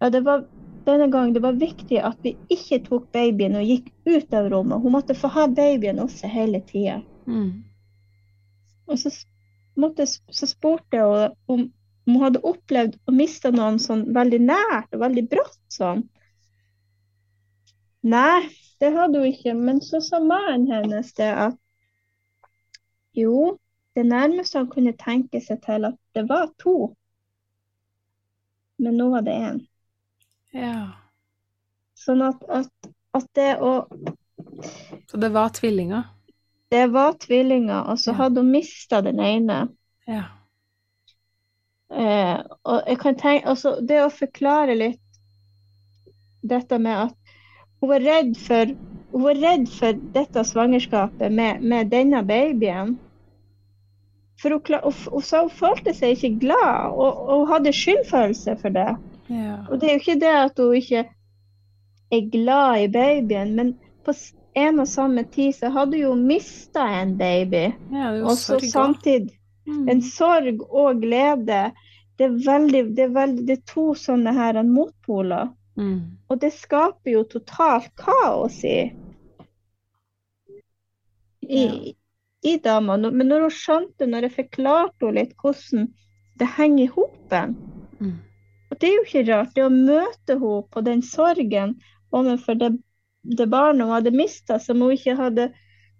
Ja, 0.00 0.08
det 0.12 0.24
var 0.24 0.46
denne 0.86 1.08
gangen 1.12 1.34
det 1.34 1.42
var 1.44 1.58
viktig 1.58 1.98
at 2.04 2.18
vi 2.24 2.34
ikke 2.52 2.80
tok 2.86 3.08
babyen 3.14 3.58
og 3.58 3.66
gikk 3.66 3.90
ut 4.06 4.34
av 4.34 4.50
rommet. 4.52 4.82
Hun 4.82 4.94
måtte 4.94 5.16
få 5.18 5.30
ha 5.34 5.46
babyen 5.50 6.02
også 6.02 6.30
hele 6.30 6.60
tida. 6.68 7.00
Mm. 7.26 7.64
Og 8.86 9.00
så, 9.02 9.10
måtte, 9.74 10.06
så 10.06 10.48
spurte 10.48 11.02
hun 11.02 11.34
om 11.50 11.66
hun 12.06 12.20
hadde 12.22 12.42
opplevd 12.46 13.00
å 13.10 13.14
miste 13.14 13.50
noen 13.50 13.80
sånn 13.82 14.04
veldig 14.14 14.38
nært 14.46 14.92
og 14.94 15.02
veldig 15.02 15.24
brått 15.30 15.58
sånn. 15.74 16.04
Nei, 18.06 18.46
det 18.78 18.92
hadde 18.94 19.24
hun 19.24 19.32
ikke. 19.32 19.56
Men 19.58 19.82
så 19.82 19.98
sa 20.04 20.22
mannen 20.22 20.68
hennes 20.70 21.10
det 21.18 21.32
at 21.48 21.58
jo, 23.16 23.56
det 23.98 24.04
nærmeste 24.06 24.60
han 24.60 24.70
kunne 24.70 24.94
tenke 25.00 25.40
seg 25.42 25.58
til 25.66 25.88
at 25.88 25.98
det 26.14 26.28
var 26.30 26.52
to 26.62 26.92
men 28.76 28.96
nå 28.96 29.08
var 29.10 29.22
det 29.22 29.32
én. 29.32 29.60
Ja. 30.54 30.92
Sånn 31.98 32.22
at, 32.22 32.42
at, 32.52 32.90
at, 33.16 33.26
det 33.34 33.56
å 33.64 33.72
Så 35.10 35.18
det 35.20 35.32
var 35.34 35.50
tvillinger? 35.56 36.06
Det 36.70 36.86
var 36.92 37.16
tvillinger, 37.22 37.86
og 37.90 37.98
så 38.02 38.12
ja. 38.12 38.18
hadde 38.20 38.42
hun 38.42 38.52
mista 38.54 39.00
den 39.04 39.20
ene. 39.22 39.58
Ja. 40.06 40.24
Eh, 41.90 42.38
og 42.66 42.88
jeg 42.90 42.98
kan 43.02 43.18
tenke, 43.18 43.46
altså, 43.48 43.76
det 43.80 44.00
å 44.02 44.10
forklare 44.10 44.74
litt 44.74 45.02
dette 46.46 46.78
med 46.82 47.08
at 47.08 47.34
hun 47.80 47.90
var 47.92 48.02
redd 48.02 48.34
for, 48.40 48.72
var 49.14 49.38
redd 49.40 49.68
for 49.70 49.98
dette 50.14 50.44
svangerskapet 50.46 51.32
med, 51.32 51.62
med 51.62 51.92
denne 51.94 52.22
babyen. 52.26 52.96
For 54.42 54.52
hun, 54.52 54.60
hun, 54.82 54.96
hun, 55.12 55.22
hun 55.22 55.52
følte 55.60 55.94
seg 55.96 56.16
ikke 56.16 56.48
glad, 56.48 56.90
og, 56.92 57.22
og 57.32 57.46
hadde 57.52 57.72
skyldfølelse 57.72 58.56
for 58.62 58.74
det. 58.74 58.90
Ja. 59.28 59.58
Og 59.70 59.80
det 59.80 59.88
er 59.88 59.96
jo 59.96 60.02
ikke 60.02 60.20
det 60.22 60.34
at 60.40 60.60
hun 60.62 60.74
ikke 60.78 61.04
er 62.14 62.28
glad 62.32 62.82
i 62.84 62.90
babyen, 62.92 63.54
men 63.56 63.72
på 64.06 64.14
en 64.56 64.80
og 64.80 64.88
samme 64.88 65.24
tid 65.32 65.56
så 65.56 65.70
hadde 65.74 66.04
hun 66.04 66.26
mista 66.28 66.86
en 67.00 67.16
baby. 67.18 67.66
Ja, 67.92 68.12
og 68.22 68.38
så 68.38 68.60
samtidig 68.62 69.34
mm. 69.66 69.88
en 69.88 70.02
sorg 70.02 70.62
og 70.70 71.02
glede. 71.02 71.72
Det 72.16 72.24
er, 72.24 72.36
veldig, 72.46 72.84
det 72.96 73.02
er, 73.04 73.12
veldig, 73.12 73.42
det 73.48 73.58
er 73.58 73.66
to 73.68 73.90
sånne 73.98 74.32
her 74.32 74.62
motpoler. 74.64 75.50
Mm. 75.76 76.16
Og 76.32 76.40
det 76.40 76.54
skaper 76.56 77.12
jo 77.12 77.26
totalt 77.28 77.90
kaos 78.00 78.62
i, 78.64 78.78
i, 81.44 81.60
ja 81.60 81.92
i 82.46 82.58
dama. 82.58 82.96
Men 82.96 83.28
når 83.28 83.46
hun 83.46 83.54
skjønte, 83.54 84.06
når 84.06 84.28
jeg 84.28 84.36
forklarte 84.40 85.08
henne 85.08 85.22
litt 85.22 85.34
hvordan 85.42 85.88
det 86.36 86.48
henger 86.58 86.84
i 86.84 86.92
hopen 86.92 87.54
mm. 87.98 88.14
Og 88.76 88.80
det 88.82 88.88
er 88.88 88.96
jo 88.98 89.04
ikke 89.06 89.20
rart. 89.32 89.52
Det 89.56 89.62
å 89.64 89.72
møte 89.72 90.34
henne 90.36 90.56
på 90.68 90.80
den 90.84 91.00
sorgen 91.00 91.70
overfor 92.12 92.58
det, 92.60 92.74
det 93.24 93.46
barnet 93.48 93.86
hun 93.88 93.94
hadde 93.94 94.12
mista, 94.12 94.58
som 94.60 94.82
hun 94.84 94.92
ikke 94.92 95.14
hadde 95.16 95.46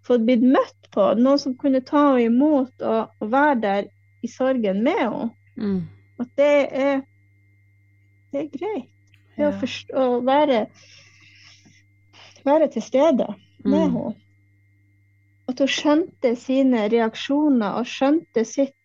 fått 0.04 0.26
blitt 0.28 0.44
møtt 0.44 0.90
på. 0.92 1.06
Noen 1.16 1.40
som 1.40 1.54
kunne 1.56 1.80
ta 1.80 2.02
henne 2.10 2.26
imot 2.28 2.84
og, 2.84 3.14
og 3.16 3.30
være 3.32 3.56
der 3.62 3.88
i 4.20 4.28
sorgen 4.28 4.82
med 4.84 5.00
henne. 5.00 5.30
Mm. 5.56 5.80
At 6.20 6.28
det 6.36 6.50
er, 6.84 7.00
det 8.34 8.42
er 8.42 8.52
greit. 8.58 8.92
Det 9.38 9.46
ja. 9.46 9.48
å, 9.48 9.56
forstå, 9.64 10.04
å 10.04 10.20
være, 10.28 10.60
være 12.44 12.70
til 12.76 12.84
stede 12.84 13.30
med 13.64 13.72
mm. 13.72 13.80
henne. 13.80 14.14
At 15.48 15.64
hun 15.64 15.72
skjønte 15.72 16.36
sine 16.36 16.84
reaksjoner 16.92 17.80
og 17.80 17.88
skjønte 17.88 18.44
sitt, 18.44 18.76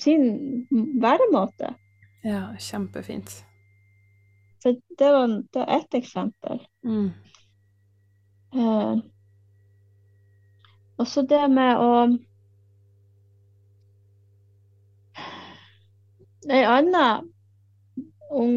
sin 0.00 0.24
væremåte. 1.04 1.74
Ja, 2.22 2.56
kjempefint. 2.58 3.44
Så 4.62 4.80
det 4.98 5.12
var, 5.12 5.28
det 5.28 5.58
var 5.58 5.66
ett 5.66 5.94
eksempel. 5.94 6.66
Mm. 6.84 7.10
Eh, 8.54 8.98
og 10.96 11.08
så 11.08 11.22
det 11.22 11.48
med 11.50 11.80
å 11.80 11.94
Ei 16.50 16.64
anna 16.66 17.22
ung, 18.30 18.56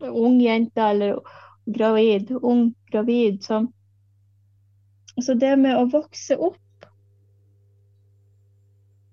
ung 0.00 0.40
jente 0.40 0.82
eller 0.82 1.18
gravid, 1.66 2.30
ung 2.42 2.74
gravid 2.90 3.42
som 3.44 3.72
Altså 5.16 5.34
det 5.34 5.50
med 5.60 5.76
å 5.76 5.88
vokse 5.92 6.36
opp 6.40 6.86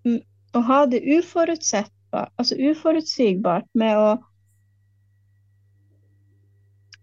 mm, 0.06 0.22
og 0.56 0.64
ha 0.70 0.78
det 0.88 1.02
uforutsigbart, 1.18 1.99
altså 2.12 2.58
uforutsigbart 2.58 3.68
med 3.78 3.98
å, 4.00 4.10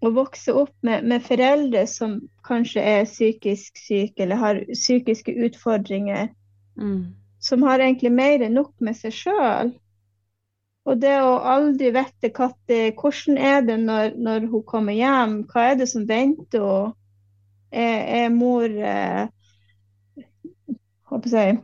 å 0.03 0.13
vokse 0.17 0.55
opp 0.55 0.75
med, 0.87 1.07
med, 1.07 1.25
foreldre 1.27 1.87
som 1.91 2.19
kanskje 2.47 2.83
er 2.83 3.09
psykisk 3.09 3.79
syke 3.81 4.27
eller 4.27 4.43
har 4.43 4.61
psykiske 4.73 5.35
utfordringer, 5.49 6.31
mm. 6.79 7.01
som 7.39 7.67
har 7.67 7.83
egentlig 7.85 8.13
mer 8.15 8.47
enn 8.47 8.57
nok 8.59 8.75
med 8.81 8.99
seg 8.99 9.15
sjøl. 9.15 9.75
Og 10.87 11.01
det 11.03 11.17
å 11.19 11.41
aldri 11.51 11.91
vite 11.95 12.31
hvordan 12.31 13.41
er 13.43 13.65
det 13.67 13.81
når, 13.83 14.15
når 14.23 14.47
hun 14.53 14.63
kommer 14.69 14.95
hjem, 14.95 15.41
hva 15.51 15.73
er 15.73 15.83
det 15.83 15.91
som 15.91 16.07
venter 16.07 16.63
henne? 16.63 16.95
er, 17.71 18.25
er 18.25 18.29
mor 18.31 18.65
eh, 18.65 19.29
jeg, 21.33 21.59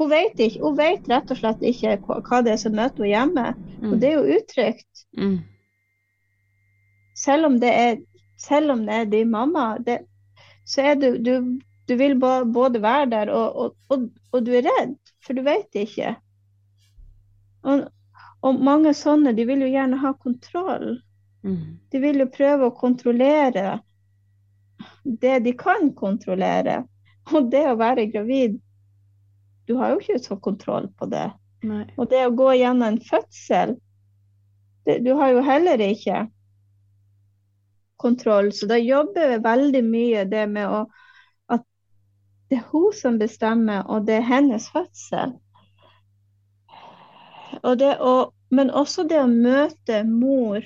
Hun 0.00 0.08
vet 0.08 0.38
ikke, 0.40 0.62
hun 0.64 0.76
vet 0.78 1.08
rett 1.12 1.30
og 1.32 1.36
slett 1.36 1.64
ikke 1.66 1.98
hva 2.08 2.40
det 2.44 2.54
er 2.54 2.60
som 2.62 2.72
møter 2.72 3.04
henne 3.04 3.10
hjemme. 3.10 3.46
Mm. 3.80 3.90
Og 3.90 3.98
det 4.00 4.08
er 4.08 4.14
jo 4.16 4.38
utrygt. 4.38 5.02
Mm. 5.18 5.34
Selv 7.20 7.50
om 7.50 7.58
det 7.60 7.72
er 7.76 7.98
selv 8.40 8.72
om 8.72 8.86
det 8.86 8.94
er 8.94 9.04
din 9.04 9.30
mamma, 9.30 9.74
det, 9.84 9.98
så 10.64 10.82
er 10.92 10.94
du, 10.94 11.18
du, 11.18 11.60
du 11.88 11.94
vil 12.00 12.16
både 12.18 12.82
være 12.82 13.10
der 13.10 13.32
og, 13.34 13.56
og, 13.56 13.76
og, 13.92 14.08
og, 14.32 14.46
du 14.46 14.54
er 14.56 14.64
redd, 14.64 14.96
for 15.20 15.36
du 15.36 15.42
vet 15.44 15.76
ikke. 15.76 16.14
Og 18.40 18.62
mange 18.64 18.94
sånne 18.96 19.34
de 19.36 19.44
vil 19.44 19.66
jo 19.66 19.68
gjerne 19.68 20.00
ha 20.00 20.14
kontroll. 20.16 20.94
Mm. 21.44 21.76
De 21.92 22.00
vil 22.00 22.22
jo 22.24 22.30
prøve 22.32 22.70
å 22.70 22.76
kontrollere 22.76 23.80
det 25.04 25.38
de 25.44 25.52
kan 25.56 25.92
kontrollere. 25.96 26.80
Og 27.34 27.50
det 27.52 27.66
å 27.68 27.76
være 27.80 28.08
gravid 28.12 28.56
Du 29.70 29.76
har 29.78 29.92
jo 29.92 30.00
ikke 30.02 30.18
så 30.18 30.34
kontroll 30.42 30.88
på 30.98 31.06
det. 31.06 31.28
Nei. 31.62 31.84
Og 31.94 32.08
det 32.10 32.24
å 32.26 32.34
gå 32.34 32.48
gjennom 32.58 32.88
en 32.88 33.02
fødsel 33.04 33.76
det, 34.88 34.96
Du 35.04 35.12
har 35.14 35.30
jo 35.30 35.44
heller 35.46 35.78
ikke 35.84 36.24
kontroll. 38.00 38.50
Så 38.52 38.66
da 38.66 38.80
jobber 38.80 39.28
vi 39.30 39.38
veldig 39.44 39.84
mye 39.86 40.24
det 40.26 40.46
med 40.50 40.66
å 40.66 40.80
at 41.52 41.62
det 42.50 42.58
er 42.58 42.66
hun 42.72 42.90
som 42.96 43.20
bestemmer, 43.20 43.84
og 43.86 44.08
det 44.08 44.18
er 44.18 44.26
hennes 44.26 44.66
fødsel. 44.74 45.36
Og 47.62 47.78
det 47.78 47.94
å, 48.00 48.32
men 48.50 48.74
også 48.74 49.04
det 49.06 49.20
å 49.22 49.30
møte 49.30 50.02
mor 50.08 50.64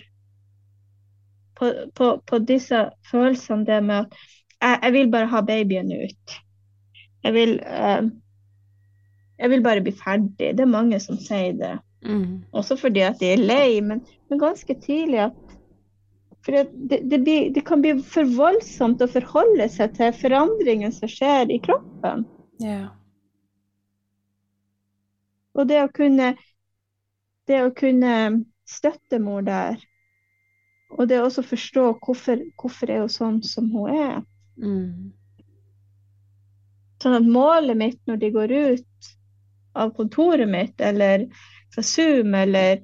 på, 1.59 1.73
på, 1.93 2.11
på, 2.25 2.45
disse 2.47 2.87
følelsene 3.11 3.67
det 3.67 3.81
med 3.85 4.07
at 4.07 4.21
jeg, 4.61 4.79
jeg, 4.81 4.93
vil 4.97 5.11
bare 5.13 5.33
ha 5.35 5.43
babyen 5.45 5.93
ut. 5.93 6.37
Jeg 7.25 7.35
vil, 7.35 7.59
uh, 7.61 8.07
jeg 9.39 9.51
vil 9.51 9.65
bare 9.65 9.83
bli 9.83 9.93
ferdig. 9.97 10.53
Det 10.57 10.63
er 10.63 10.71
mange 10.71 11.01
som 11.03 11.19
sier 11.21 11.57
det. 11.59 11.75
Mm. 12.05 12.45
Også 12.53 12.77
fordi 12.79 13.03
at 13.07 13.19
de 13.21 13.33
er 13.33 13.43
lei, 13.43 13.81
men, 13.81 14.03
men 14.29 14.43
ganske 14.43 14.77
tidlig 14.83 15.27
at 15.29 15.41
for 16.45 16.53
det, 16.53 16.99
det, 17.09 17.23
blir, 17.25 17.49
det, 17.55 17.63
kan 17.65 17.81
bli 17.81 17.95
for 18.05 18.29
voldsomt 18.37 19.01
å 19.01 19.09
forholde 19.09 19.65
seg 19.73 19.95
til 19.97 20.13
forandringen 20.13 20.93
som 20.93 21.09
skjer 21.09 21.49
i 21.49 21.57
kroppen. 21.65 22.27
Yeah. 22.61 22.91
Og 25.57 25.71
det 25.71 25.81
å 25.87 25.89
kunne 25.95 26.35
det 27.49 27.61
å 27.65 27.73
kunne 27.77 28.45
støtte 28.69 29.21
mor 29.21 29.45
der, 29.45 29.81
og 30.95 31.09
det 31.11 31.19
å 31.21 31.27
også 31.27 31.45
forstå 31.45 31.85
hvorfor, 32.05 32.41
hvorfor 32.61 32.93
er 32.93 33.03
hun 33.03 33.13
sånn 33.13 33.41
som 33.45 33.69
hun 33.73 33.91
er. 33.93 34.23
Mm. 34.61 35.13
Sånn 37.03 37.19
at 37.19 37.29
målet 37.29 37.77
mitt 37.77 38.01
når 38.09 38.21
de 38.23 38.31
går 38.33 38.55
ut 38.55 39.11
av 39.75 39.95
kontoret 39.97 40.49
mitt, 40.49 40.81
eller 40.81 41.27
fra 41.75 41.83
Zoom, 41.83 42.35
eller 42.35 42.83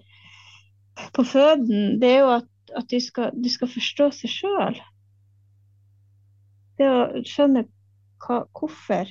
på 1.12 1.24
føden, 1.24 2.00
det 2.00 2.08
er 2.14 2.18
jo 2.20 2.32
at, 2.34 2.48
at 2.76 2.90
de, 2.90 3.00
skal, 3.00 3.30
de, 3.34 3.50
skal, 3.50 3.70
forstå 3.72 4.10
seg 4.14 4.34
sjøl. 4.34 4.80
Det 6.78 6.88
å 6.88 7.00
skjønne 7.26 7.64
hva, 8.24 8.42
hvorfor. 8.56 9.10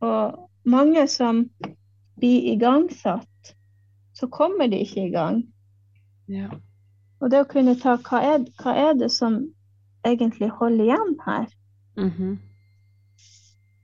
Og 0.00 0.40
mange 0.70 1.06
som 1.10 1.44
blir 2.20 2.50
igangsatt, 2.54 3.54
så 4.16 4.28
kommer 4.28 4.68
de 4.68 4.82
ikke 4.84 5.06
i 5.06 5.14
gang. 5.14 5.44
Ja. 6.30 6.50
Og 7.20 7.32
det 7.32 7.42
å 7.44 7.48
kunne 7.48 7.76
ta 7.80 7.96
hva 8.00 8.20
er, 8.34 8.44
hva 8.60 8.74
er 8.76 8.94
det 8.96 9.10
som 9.12 9.42
egentlig 10.06 10.50
holder 10.60 10.84
igjen 10.84 11.16
her? 11.26 11.48
Mm 11.96 12.10
-hmm. 12.10 12.36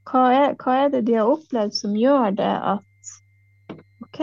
Hva, 0.07 0.23
er, 0.33 0.55
hva, 0.61 0.77
er, 0.85 0.93
det 0.95 1.07
de 1.09 1.17
har 1.19 1.31
opplevd 1.31 1.75
som 1.75 1.97
gjør 1.99 2.37
det 2.39 2.53
at 2.75 3.13
OK, 4.07 4.21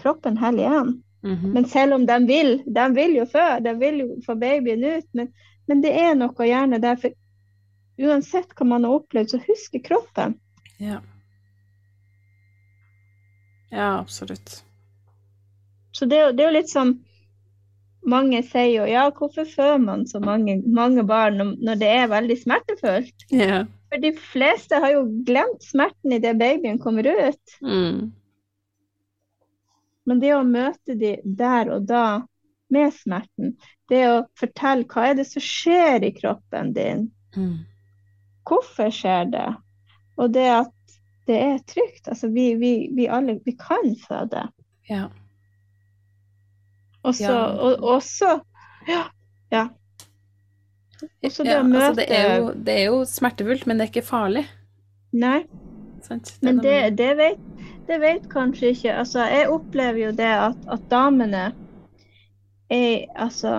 kroppen 0.00 0.38
holder 0.38 0.64
igjen. 0.64 0.92
Mm 1.22 1.34
-hmm. 1.34 1.52
Men 1.52 1.64
selv 1.64 1.94
om 1.94 2.06
de 2.06 2.18
vil, 2.26 2.62
de 2.66 2.94
vil 2.94 3.16
jo 3.16 3.24
føde, 3.24 3.64
de 3.64 3.78
vil 3.78 3.98
jo 3.98 4.08
få 4.26 4.34
babyen 4.34 4.84
ut, 4.84 5.06
men, 5.12 5.32
men 5.66 5.82
det 5.82 5.92
er 6.00 6.14
noe 6.14 6.46
gjerne 6.46 6.78
der. 6.78 6.96
For 6.96 7.10
uansett 7.98 8.54
hva 8.56 8.66
man 8.66 8.84
har 8.84 8.92
opplevd, 8.92 9.30
så 9.30 9.40
husker 9.46 9.78
kroppen. 9.78 10.38
Ja. 10.78 11.00
Ja, 13.70 13.98
absolutt. 13.98 14.64
Så 15.92 16.06
det, 16.06 16.36
det 16.36 16.44
er 16.44 16.50
jo 16.50 16.58
litt 16.58 16.70
sånn 16.70 16.98
mange 18.08 18.42
sier 18.46 18.70
jo 18.72 18.86
ja, 18.88 19.08
hvorfor 19.10 19.44
føder 19.44 19.78
man 19.78 20.06
så 20.06 20.20
mange, 20.20 20.62
mange 20.66 21.04
barn 21.04 21.56
når 21.60 21.80
det 21.80 21.88
er 21.88 22.06
veldig 22.12 22.36
smertefullt? 22.42 23.26
Yeah. 23.32 23.66
For 23.88 24.02
de 24.02 24.12
fleste 24.12 24.80
har 24.82 24.92
jo 24.92 25.04
glemt 25.26 25.64
smerten 25.64 26.12
idet 26.12 26.36
babyen 26.38 26.78
kommer 26.78 27.06
ut. 27.08 27.54
Mm. 27.64 28.10
Men 30.08 30.20
det 30.20 30.34
å 30.36 30.44
møte 30.44 30.96
de 30.96 31.16
der 31.24 31.70
og 31.72 31.86
da 31.88 32.04
med 32.72 32.92
smerten, 32.96 33.54
det 33.88 34.02
å 34.08 34.18
fortelle 34.36 34.84
hva 34.88 35.08
er 35.08 35.18
det 35.18 35.24
som 35.28 35.44
skjer 35.44 36.04
i 36.04 36.12
kroppen 36.16 36.74
din, 36.76 37.06
mm. 37.36 37.54
hvorfor 38.48 38.92
skjer 38.92 39.30
det, 39.32 39.48
og 40.20 40.34
det 40.36 40.48
at 40.52 40.74
det 41.28 41.38
er 41.44 41.58
trygt. 41.68 42.08
Altså 42.08 42.28
vi, 42.32 42.54
vi, 42.60 42.72
vi 42.96 43.08
alle 43.08 43.38
vi 43.44 43.52
kan 43.60 43.92
føde. 44.00 44.46
Ja. 44.88 45.08
Også, 47.04 47.24
ja. 47.24 47.42
og, 47.52 47.84
også 47.84 48.38
Ja. 48.88 49.02
ja. 49.52 49.66
Også 50.98 51.44
det 51.46 51.54
ja, 51.54 51.62
møte 51.62 51.84
altså 51.84 52.00
det, 52.00 52.06
er 52.10 52.36
jo, 52.36 52.52
det, 52.66 52.74
er 52.74 52.84
jo, 52.88 52.98
smertefullt, 53.06 53.66
men 53.66 53.78
det 53.78 53.86
er 53.86 53.92
ikke 53.92 54.06
farlig. 54.06 54.44
Nei. 55.14 55.40
Det 56.08 56.38
men 56.46 56.60
det, 56.62 56.76
det, 56.98 57.08
vet, 57.18 57.64
det 57.88 57.96
vet 58.00 58.28
kanskje 58.30 58.70
ikke 58.72 58.92
Altså, 59.00 59.24
jeg 59.28 59.48
opplever 59.50 59.98
jo 59.98 60.12
det 60.16 60.28
at, 60.30 60.60
at 60.70 60.84
damene 60.90 61.50
er 62.70 63.04
altså 63.18 63.58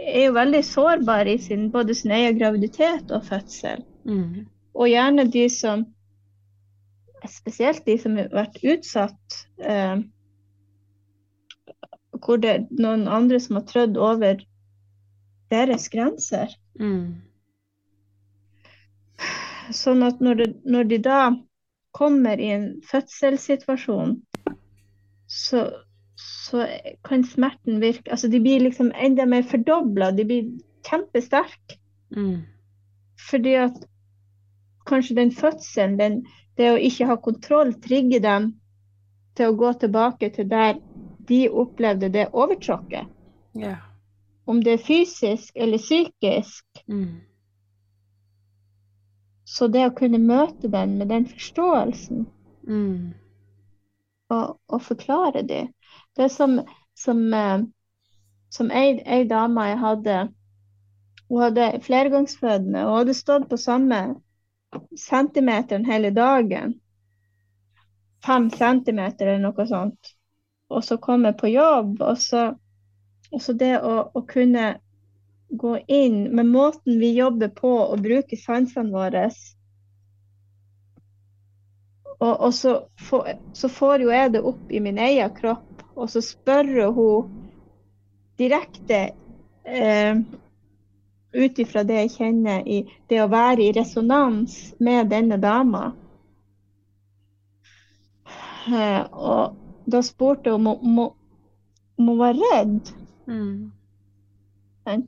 er 0.00 0.26
jo 0.26 0.36
veldig 0.36 0.60
sårbare 0.64 1.34
i 1.34 1.38
sin, 1.38 1.70
både 1.72 1.94
sin 1.94 2.12
egen 2.14 2.38
graviditet 2.38 3.10
og 3.10 3.24
fødsel. 3.24 3.82
Mm. 4.04 4.46
Og 4.74 4.88
gjerne 4.88 5.26
de 5.32 5.48
som 5.52 5.88
Spesielt 7.28 7.84
de 7.84 7.98
som 8.00 8.14
har 8.16 8.30
vært 8.32 8.54
utsatt 8.64 9.34
eh, 9.60 9.98
hvor 12.24 12.38
det 12.40 12.50
er 12.50 12.62
noen 12.80 13.02
andre 13.12 13.36
som 13.44 13.58
har 13.58 13.66
trødd 13.68 13.98
over 14.00 14.40
deres 15.50 15.88
grenser. 15.92 16.54
Mm. 16.80 17.20
Sånn 19.74 20.02
at 20.06 20.22
når, 20.24 20.40
det, 20.40 20.48
når, 20.66 20.88
de 20.90 20.98
da 21.04 21.20
kommer 21.96 22.40
i 22.40 22.50
en 22.54 22.66
fødselssituasjon, 22.86 24.16
så, 25.30 25.66
så, 26.18 26.64
kan 27.06 27.22
smerten 27.22 27.78
virke 27.82 28.10
Altså 28.10 28.30
de 28.30 28.40
blir 28.42 28.64
liksom 28.64 28.90
enda 28.98 29.26
mer 29.30 29.44
fordobla, 29.46 30.10
de 30.14 30.26
blir 30.26 30.48
kjempesterke. 30.88 31.78
Mm. 32.16 32.42
Fordi 33.30 33.54
at 33.62 33.76
kanskje 34.88 35.20
den 35.20 35.30
fødselen, 35.34 35.98
den, 36.00 36.22
det 36.58 36.72
å 36.72 36.80
ikke 36.80 37.06
ha 37.06 37.18
kontroll, 37.22 37.74
trigger 37.84 38.22
dem 38.24 38.50
til 39.38 39.52
å 39.52 39.58
gå 39.58 39.70
tilbake 39.84 40.32
til 40.34 40.48
der 40.50 40.80
de 41.30 41.44
opplevde 41.48 42.10
det 42.10 42.26
overtråkket. 42.34 43.06
Ja. 43.60 43.76
Om 44.50 44.62
det 44.66 44.72
er 44.72 44.84
fysisk 44.84 45.54
eller 45.54 45.78
psykisk. 45.78 46.64
Mm. 46.88 47.20
Så 49.46 49.68
det 49.70 49.84
å 49.86 49.94
kunne 49.94 50.18
møte 50.22 50.70
den 50.70 50.96
med 50.98 51.10
den 51.10 51.26
forståelsen 51.26 52.24
mm. 52.66 53.14
og, 54.30 54.58
og, 54.68 54.82
forklare 54.82 55.42
det 55.42 55.64
Det 56.16 56.26
er 56.26 56.30
som, 56.30 56.60
som, 56.94 57.22
eh, 57.34 57.64
som 58.50 58.70
ei, 58.70 59.00
ei 59.06 59.24
dame 59.30 59.66
jeg 59.72 59.80
hadde 59.82 60.18
Hun 61.30 61.42
hadde 61.42 61.72
flergangsfødende 61.86 62.84
og 62.86 63.00
hadde 63.00 63.18
stått 63.18 63.48
på 63.50 63.58
samme 63.58 64.00
centimeteren 64.98 65.86
hele 65.86 66.10
dagen. 66.14 66.76
Fem 68.26 68.50
centimeter 68.54 69.26
eller 69.26 69.50
noe 69.50 69.66
sånt 69.66 70.14
og 70.70 70.84
så 70.84 70.96
komme 71.02 71.32
på 71.32 71.50
jobb. 71.50 72.00
Og 72.02 72.18
så, 72.18 72.50
og 73.30 73.42
så 73.42 73.54
det 73.54 73.76
å, 73.78 73.94
å, 74.14 74.22
kunne 74.26 74.74
gå 75.50 75.76
inn 75.86 76.22
med 76.34 76.50
måten 76.50 76.98
vi 77.00 77.12
jobber 77.16 77.50
på 77.54 77.70
og 77.84 78.02
bruke 78.02 78.38
sansene 78.38 78.92
våre. 78.94 79.28
Og, 82.20 82.34
og 82.34 82.52
så, 82.54 82.74
får, 83.08 83.32
så, 83.56 83.70
får 83.72 84.04
jo 84.04 84.12
jeg 84.12 84.34
det 84.34 84.44
opp 84.52 84.70
i 84.70 84.82
min 84.82 84.98
egen 85.00 85.32
kropp, 85.34 85.84
og 85.94 86.10
så 86.12 86.22
spør 86.24 86.90
hun 86.94 87.30
direkte 88.40 89.00
eh, 89.64 90.20
ut 91.32 91.58
ifra 91.58 91.84
det 91.86 92.04
jeg 92.04 92.14
kjenner 92.16 92.66
i 92.66 92.82
det 93.08 93.22
å 93.22 93.30
være 93.30 93.66
i 93.66 93.72
resonans 93.76 94.58
med 94.82 95.10
denne 95.12 95.38
dama. 95.40 95.90
Eh, 98.70 99.02
og, 99.12 99.56
da 99.90 100.02
spurte 100.02 100.52
hun 100.54 100.66
om, 100.70 100.98
hun 101.96 102.18
var 102.18 102.36
redd. 102.38 102.92
Mm. 103.30 105.06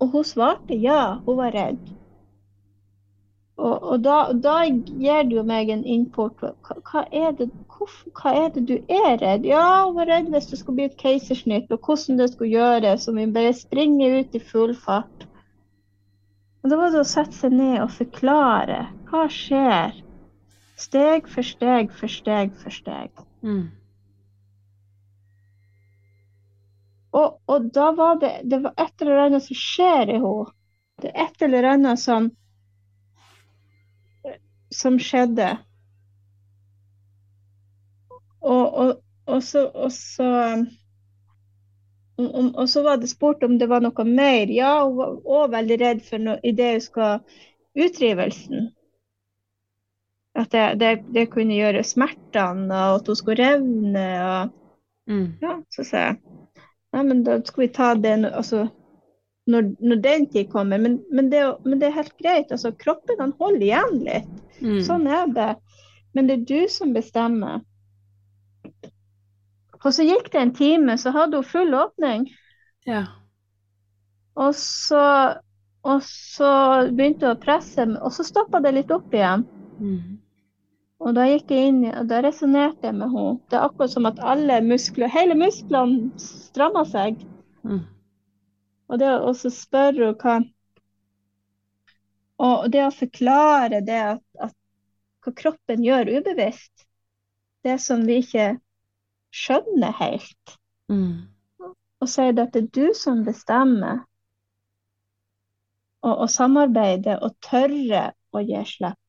Og 0.00 0.08
hun 0.12 0.24
svarte 0.24 0.78
ja, 0.78 1.18
hun 1.26 1.38
var 1.40 1.54
redd. 1.54 1.92
Og, 3.54 3.82
og 3.82 4.00
da, 4.02 4.16
da, 4.42 4.54
gir 4.66 5.30
jo 5.30 5.44
meg 5.46 5.70
en 5.70 5.84
import. 5.86 6.40
Hva, 6.42 6.78
hva, 6.88 7.04
er 7.14 7.36
det, 7.38 7.46
hva, 7.70 8.32
er 8.32 8.48
det, 8.54 8.64
du 8.70 8.74
er 8.90 9.20
redd? 9.22 9.46
Ja, 9.46 9.84
hun 9.86 9.94
var 9.98 10.10
redd 10.10 10.32
hvis 10.34 10.50
det 10.50 10.58
skulle 10.58 10.80
bli 10.80 10.88
et 10.90 10.98
keisersnitt, 10.98 11.70
og 11.70 11.86
hvordan 11.86 12.18
det 12.18 12.32
skulle 12.32 12.50
gjøres. 12.50 13.06
Og 13.08 13.20
vi 13.20 13.28
bare 13.36 13.54
springer 13.54 14.18
ut 14.20 14.34
i 14.34 14.42
full 14.42 14.74
fart. 14.74 15.28
Og 16.64 16.72
Da 16.72 16.80
var 16.80 16.90
det 16.90 17.04
å 17.04 17.06
sette 17.06 17.36
seg 17.36 17.54
ned 17.54 17.78
og 17.84 17.94
forklare. 17.94 18.80
Hva 19.10 19.28
skjer? 19.30 20.02
Steg 20.80 21.28
for 21.30 21.46
steg 21.46 21.92
for 21.94 22.10
steg 22.10 22.54
for 22.58 22.74
steg. 22.74 23.24
Mm. 23.46 23.68
Og, 27.14 27.40
og, 27.46 27.70
da 27.74 27.90
var 27.94 28.18
det, 28.20 28.32
det 28.50 28.58
var 28.64 28.74
et 28.76 29.02
eller 29.02 29.26
annet 29.26 29.44
som 29.44 29.58
skjer 29.58 30.10
i 30.10 30.18
henne. 30.18 30.48
Det 31.02 31.10
er 31.10 31.28
et 31.28 31.44
eller 31.46 31.68
annet 31.70 32.00
som, 32.00 32.26
som 34.74 34.98
skjedde. 34.98 35.52
Og, 38.42 38.64
og, 38.66 38.90
og, 39.30 39.40
så, 39.46 39.64
og, 39.68 39.92
så, 39.94 40.28
og, 42.18 42.68
så 42.70 42.84
var 42.84 42.98
det 43.02 43.10
spurt 43.14 43.46
om 43.46 43.58
det 43.62 43.70
var 43.70 43.84
noe 43.84 44.06
mer. 44.10 44.50
Ja, 44.50 44.76
hun 44.82 44.98
var 44.98 45.16
òg 45.38 45.54
veldig 45.54 45.80
redd 45.86 46.04
for 46.06 46.22
noe 46.22 46.42
idet 46.42 46.74
hun 46.76 46.86
skal 46.88 47.40
utdrivelsen. 47.78 48.70
At 50.34 50.50
det, 50.50 50.66
det, 50.82 50.94
det, 51.14 51.28
kunne 51.30 51.54
gjøre 51.54 51.86
smertene, 51.86 52.74
og 52.90 53.00
at 53.00 53.10
hun 53.10 53.18
skulle 53.22 53.38
revne. 53.38 54.06
Og, 54.26 54.54
mm. 55.10 55.26
ja, 55.42 55.60
så 55.70 55.86
sa 55.86 56.08
jeg 56.08 56.33
Nei, 56.94 57.02
men 57.02 57.24
da 57.26 57.40
skal 57.42 57.64
vi 57.64 57.72
ta 57.74 57.90
det 57.98 58.14
altså, 58.30 58.68
når, 59.50 59.70
når, 59.82 60.00
den 60.04 60.26
tid 60.30 60.50
kommer. 60.52 60.78
Men, 60.78 61.00
men, 61.10 61.30
det, 61.32 61.42
men, 61.64 61.80
det, 61.80 61.88
er 61.88 61.98
helt 61.98 62.16
greit. 62.22 62.52
Altså, 62.54 62.72
kroppen 62.78 63.18
kan 63.18 63.34
holde 63.40 63.66
igjen 63.66 64.02
litt. 64.06 64.30
Mm. 64.60 64.80
Sånn 64.86 65.08
er 65.10 65.26
det. 65.34 65.50
Men 66.14 66.30
det 66.30 66.36
er 66.38 66.44
du 66.48 66.70
som 66.70 66.94
bestemmer. 66.94 67.64
Og 69.84 69.90
så 69.92 70.06
gikk 70.06 70.30
det 70.32 70.40
en 70.40 70.54
time, 70.56 70.96
så 71.00 71.12
hadde 71.12 71.42
hun 71.42 71.48
full 71.50 71.74
åpning. 71.76 72.28
Ja. 72.88 73.02
Og 74.40 74.54
så, 74.56 75.02
og 75.84 76.06
så 76.06 76.52
begynte 76.94 77.28
hun 77.28 77.36
å 77.36 77.42
presse, 77.42 77.84
og 78.00 78.14
så 78.14 78.24
stoppa 78.24 78.62
det 78.64 78.72
litt 78.78 78.94
opp 78.94 79.12
igjen. 79.14 79.44
Mm. 79.82 80.22
Og 81.04 81.12
da 81.12 81.26
gikk 81.28 81.52
jeg 81.52 81.70
inn, 81.70 81.80
og 81.90 82.06
da 82.08 82.22
resonnerte 82.24 82.88
jeg 82.88 82.96
med 82.96 83.12
henne. 83.12 83.38
Det 83.50 83.58
er 83.58 83.66
akkurat 83.66 83.92
som 83.92 84.08
at 84.08 84.20
alle 84.24 84.60
muskler, 84.64 85.10
hele 85.12 85.36
musklene 85.36 86.08
strammer 86.20 86.88
seg. 86.88 87.20
Mm. 87.64 87.82
Og 88.88 89.00
det 89.00 89.10
å 89.12 89.32
spørre 89.36 90.12
hva 90.20 90.40
Og 92.44 92.64
det 92.72 92.82
å 92.82 92.92
forklare 92.92 93.78
det 93.86 94.00
at, 94.16 94.24
at 94.42 94.54
hva 95.24 95.32
kroppen 95.38 95.84
gjør 95.84 96.10
ubevisst, 96.18 96.88
det 97.64 97.76
som 97.80 98.02
vi 98.08 98.18
ikke 98.24 98.48
skjønner 99.34 99.94
helt. 100.00 100.56
Mm. 100.90 101.30
Og 102.02 102.10
det 102.10 102.42
at 102.42 102.56
det 102.56 102.64
er 102.64 102.72
du 102.74 102.96
som 102.98 103.22
bestemmer, 103.24 104.02
og, 106.04 106.12
og 106.26 106.28
samarbeide 106.28 107.16
og 107.24 107.38
tørre 107.44 108.10
å 108.34 108.42
gi 108.44 108.60
slipp. 108.68 109.03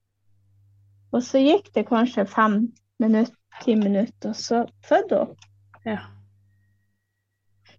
Og 1.13 1.23
så 1.23 1.39
gikk 1.39 1.71
det 1.75 1.85
kanskje 1.89 2.25
fem 2.27 2.59
minutter, 2.99 3.35
ti 3.63 3.75
minutter, 3.75 4.29
og 4.29 4.35
så 4.35 4.65
fødte 4.87 5.21
hun. 5.21 5.35
Ja. 5.85 5.99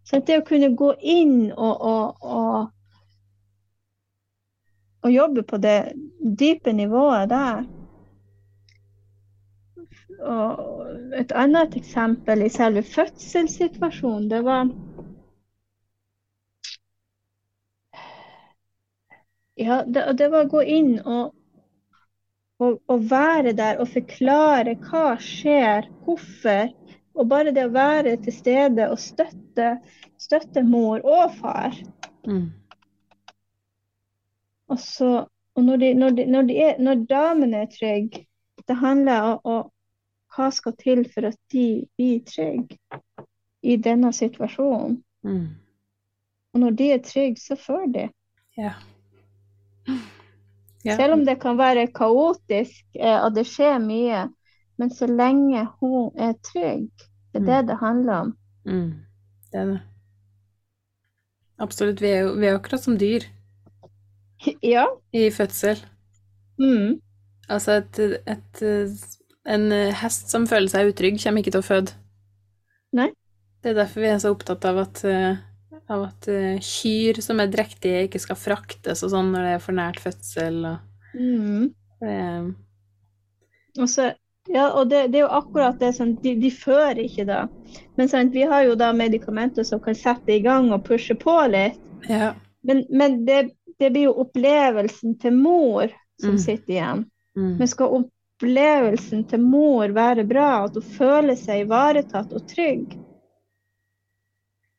Så 0.07 0.20
det 0.22 0.39
å 0.39 0.47
kunne 0.47 0.70
gå 0.79 0.93
inn 1.03 1.51
og, 1.51 1.81
og, 1.83 2.22
og, 2.22 2.68
og 5.03 5.11
jobbe 5.12 5.43
på 5.43 5.59
det 5.59 5.79
dype 6.39 6.72
nivået 6.72 7.29
der 7.33 7.64
og 10.27 10.87
et 11.18 11.33
annet 11.37 11.74
eksempel 11.77 12.47
i 12.47 12.49
selve 12.49 12.83
fødselssituasjonen, 12.83 14.31
det 14.31 14.45
var 14.45 14.70
Ja, 19.57 19.83
det, 19.89 20.18
det 20.18 20.29
var 20.31 20.45
å 20.45 20.51
gå 20.53 20.62
inn 20.68 20.99
og 21.01 21.36
å 22.63 22.97
være 23.11 23.53
der 23.57 23.81
og 23.83 23.91
forklare 23.93 24.77
hva 24.87 25.17
skjer, 25.21 25.89
hvorfor. 26.05 26.73
Og 27.17 27.29
bare 27.29 27.53
det 27.57 27.65
å 27.69 27.73
være 27.73 28.17
til 28.25 28.35
stede 28.35 28.89
og 28.93 28.99
støtte, 29.01 29.77
støtte 30.21 30.63
mor 30.65 31.05
og 31.05 31.37
far. 31.39 31.77
Mm. 32.29 32.51
Og, 34.69 34.79
så, 34.81 35.11
og 35.55 35.65
når, 35.65 35.77
de, 35.83 35.93
når, 35.95 36.17
de, 36.17 36.27
når, 36.33 36.49
de 36.49 36.59
er, 36.65 36.81
når, 36.83 37.05
damene 37.09 37.63
er 37.65 37.71
trygge, 37.73 38.27
det 38.69 38.77
handler 38.81 39.31
om, 39.31 39.41
om 39.45 39.71
hva 40.37 40.51
skal 40.53 40.75
til 40.77 41.05
for 41.09 41.31
at 41.31 41.39
de 41.53 41.87
blir 41.97 42.25
trygge 42.29 42.77
i 43.65 43.79
denne 43.81 44.13
situasjonen. 44.13 44.99
Mm. 45.25 45.47
Og 46.53 46.61
når 46.61 46.77
de 46.77 46.91
er 46.93 47.01
trygge, 47.05 47.41
så 47.41 47.57
får 47.57 47.89
de. 47.95 48.05
Ja. 48.57 48.75
Ja. 50.87 50.95
Selv 50.97 51.16
om 51.16 51.24
det 51.26 51.41
kan 51.43 51.59
være 51.59 51.89
kaotisk 51.95 52.84
eh, 52.95 53.18
og 53.18 53.34
det 53.34 53.47
skjer 53.51 53.80
mye. 53.82 54.26
Men 54.78 54.93
så 54.93 55.09
lenge 55.09 55.64
hun 55.80 56.12
er 56.20 56.37
trygg, 56.45 56.91
det 57.32 57.41
er 57.41 57.45
mm. 57.45 57.47
det 57.49 57.61
det 57.70 57.76
handler 57.80 58.14
om. 58.14 58.32
Mm. 58.68 58.91
Det 59.53 59.61
er 59.61 59.70
det. 59.70 59.80
Absolutt. 61.59 62.03
Vi 62.05 62.11
er 62.12 62.26
jo, 62.26 62.34
vi 62.37 62.47
er 62.47 62.59
akkurat 62.59 62.84
som 62.84 62.99
dyr. 63.01 63.24
Ja. 64.62 64.84
I 65.12 65.30
fødsel. 65.30 65.80
Mm. 66.61 67.01
Altså 67.49 67.72
et, 67.80 67.99
et, 68.26 68.62
En 69.47 69.72
hest 69.72 70.30
som 70.30 70.47
føler 70.47 70.68
seg 70.68 70.91
utrygg, 70.91 71.18
kommer 71.22 71.41
ikke 71.41 71.55
til 71.55 71.62
å 71.62 71.66
føde. 71.66 71.95
Nei. 72.93 73.09
Det 73.62 73.72
er 73.72 73.80
derfor 73.80 74.03
vi 74.03 74.09
er 74.11 74.18
så 74.22 74.32
opptatt 74.34 74.64
av 74.68 74.80
at 74.82 75.03
uh, 75.07 75.39
av 75.93 76.07
at 76.09 76.28
uh, 76.28 76.59
kyr 76.62 77.20
som 77.24 77.41
er 77.43 77.51
drektige, 77.53 78.05
ikke 78.07 78.20
skal 78.22 78.39
fraktes 78.39 79.05
og 79.07 79.12
sånn 79.12 79.32
når 79.34 79.47
det 79.47 79.57
er 79.57 79.64
for 79.64 79.78
nært 79.78 80.01
fødsel. 80.03 80.62
Og, 80.70 81.18
mm. 81.18 81.66
um, 82.03 82.49
og 83.76 83.91
så, 83.93 84.11
ja, 84.49 84.70
og 84.72 84.89
det, 84.91 85.07
det, 85.12 85.20
er 85.20 85.26
jo 85.26 85.34
akkurat 85.39 85.78
det 85.80 85.93
som 85.97 86.14
De, 86.22 86.34
de 86.39 86.51
fører 86.55 87.03
ikke 87.07 87.26
da. 87.28 87.45
Men 87.99 88.11
sant, 88.11 88.34
vi 88.34 88.47
har 88.47 88.66
jo 88.66 88.76
da 88.78 88.93
medikamenter 88.97 89.66
som 89.66 89.82
kan 89.82 89.97
sette 89.99 90.37
i 90.37 90.43
gang 90.45 90.70
og 90.74 90.84
pushe 90.87 91.16
på 91.18 91.37
litt. 91.51 91.80
Ja. 92.09 92.34
Men, 92.66 92.84
men 92.91 93.24
det, 93.26 93.51
det, 93.78 93.91
blir 93.91 94.09
jo 94.09 94.18
opplevelsen 94.26 95.16
til 95.22 95.34
mor 95.39 95.91
som 96.20 96.37
mm. 96.37 96.43
sitter 96.43 96.76
igjen. 96.76 97.03
Mm. 97.37 97.57
Men 97.59 97.70
skal 97.70 97.99
opplevelsen 98.01 99.26
til 99.30 99.43
mor 99.43 99.93
være 99.97 100.24
bra, 100.28 100.66
at 100.66 100.78
hun 100.78 100.95
føler 100.97 101.39
seg 101.39 101.66
ivaretatt 101.66 102.32
og 102.37 102.47
trygg, 102.51 102.97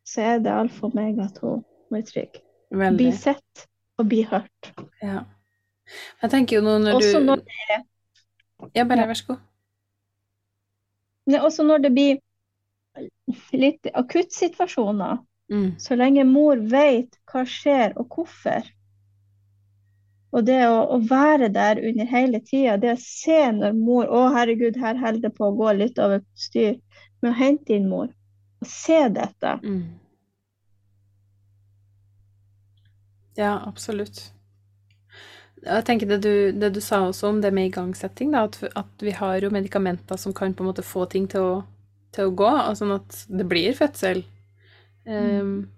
så 0.07 0.21
er 0.23 0.43
det 0.43 0.53
alt 0.53 0.75
for 0.75 0.95
meg 0.95 1.19
at 1.19 1.39
hun, 1.43 1.63
blir 1.91 2.05
trygg. 2.07 2.39
Veldig. 2.71 2.99
Bli 2.99 3.11
sett 3.15 3.67
og 3.99 4.07
bli 4.11 4.23
hørt. 4.27 4.71
Ja. 5.03 5.23
Jeg 6.21 6.31
tenker 6.33 6.57
jo 6.57 6.63
nå 6.65 6.77
når 6.83 6.99
også 6.99 7.19
du 7.19 7.27
når 7.29 7.43
det. 7.47 7.81
Ja, 8.75 8.83
bare 8.87 9.07
vær 9.07 9.19
så 9.19 9.33
god. 9.33 9.43
Også 11.43 11.63
når 11.67 11.83
det 11.83 11.91
blir 11.95 12.15
litt 13.53 13.87
akuttsituasjoner, 13.93 15.19
mm. 15.51 15.69
så 15.79 15.95
lenge 15.99 16.23
mor 16.27 16.59
vet 16.71 17.19
hva 17.31 17.43
skjer 17.47 17.95
og 17.99 18.15
hvorfor. 18.15 18.67
Og 20.35 20.43
det 20.47 20.59
å, 20.67 20.79
å 20.95 20.99
være 21.07 21.49
der 21.55 21.79
under 21.87 22.07
hele 22.07 22.41
tida, 22.43 22.77
det 22.79 22.93
å 22.95 22.99
se 22.99 23.39
når 23.55 23.75
mor 23.75 24.07
Å, 24.11 24.27
herregud, 24.35 24.79
her 24.79 24.99
holder 24.99 25.27
det 25.27 25.33
på 25.37 25.47
å 25.47 25.55
gå 25.55 25.71
litt 25.79 25.99
over 26.03 26.23
styr. 26.35 26.75
Med 27.23 27.31
å 27.31 27.37
hente 27.39 27.75
inn 27.75 27.87
mor 27.89 28.11
se 28.65 28.99
dette. 29.13 29.59
Mm. 29.63 29.99
Ja, 33.37 33.53
absolutt. 33.67 34.31
Jeg 35.61 35.85
tenker 35.85 36.09
det 36.09 36.17
du, 36.23 36.33
det 36.57 36.71
du, 36.73 36.81
sa 36.81 37.03
også 37.05 37.31
om 37.31 37.39
det 37.41 37.51
med 37.53 37.69
igangsetting, 37.69 38.31
da, 38.33 38.45
at, 38.47 38.59
at, 38.77 38.91
vi 39.03 39.13
har 39.13 39.41
jo 39.41 39.53
medikamenter 39.53 40.17
som 40.17 40.33
kan 40.33 40.53
på 40.53 40.63
en 40.63 40.69
måte 40.71 40.85
få 40.85 41.05
ting 41.11 41.27
til 41.29 41.43
å, 41.43 41.55
til 42.15 42.29
å 42.29 42.35
gå, 42.37 42.51
sånn 42.77 42.93
at 42.97 43.23
det 43.29 43.47
blir 43.49 43.77
fødsel. 43.77 44.23
Um, 45.07 45.69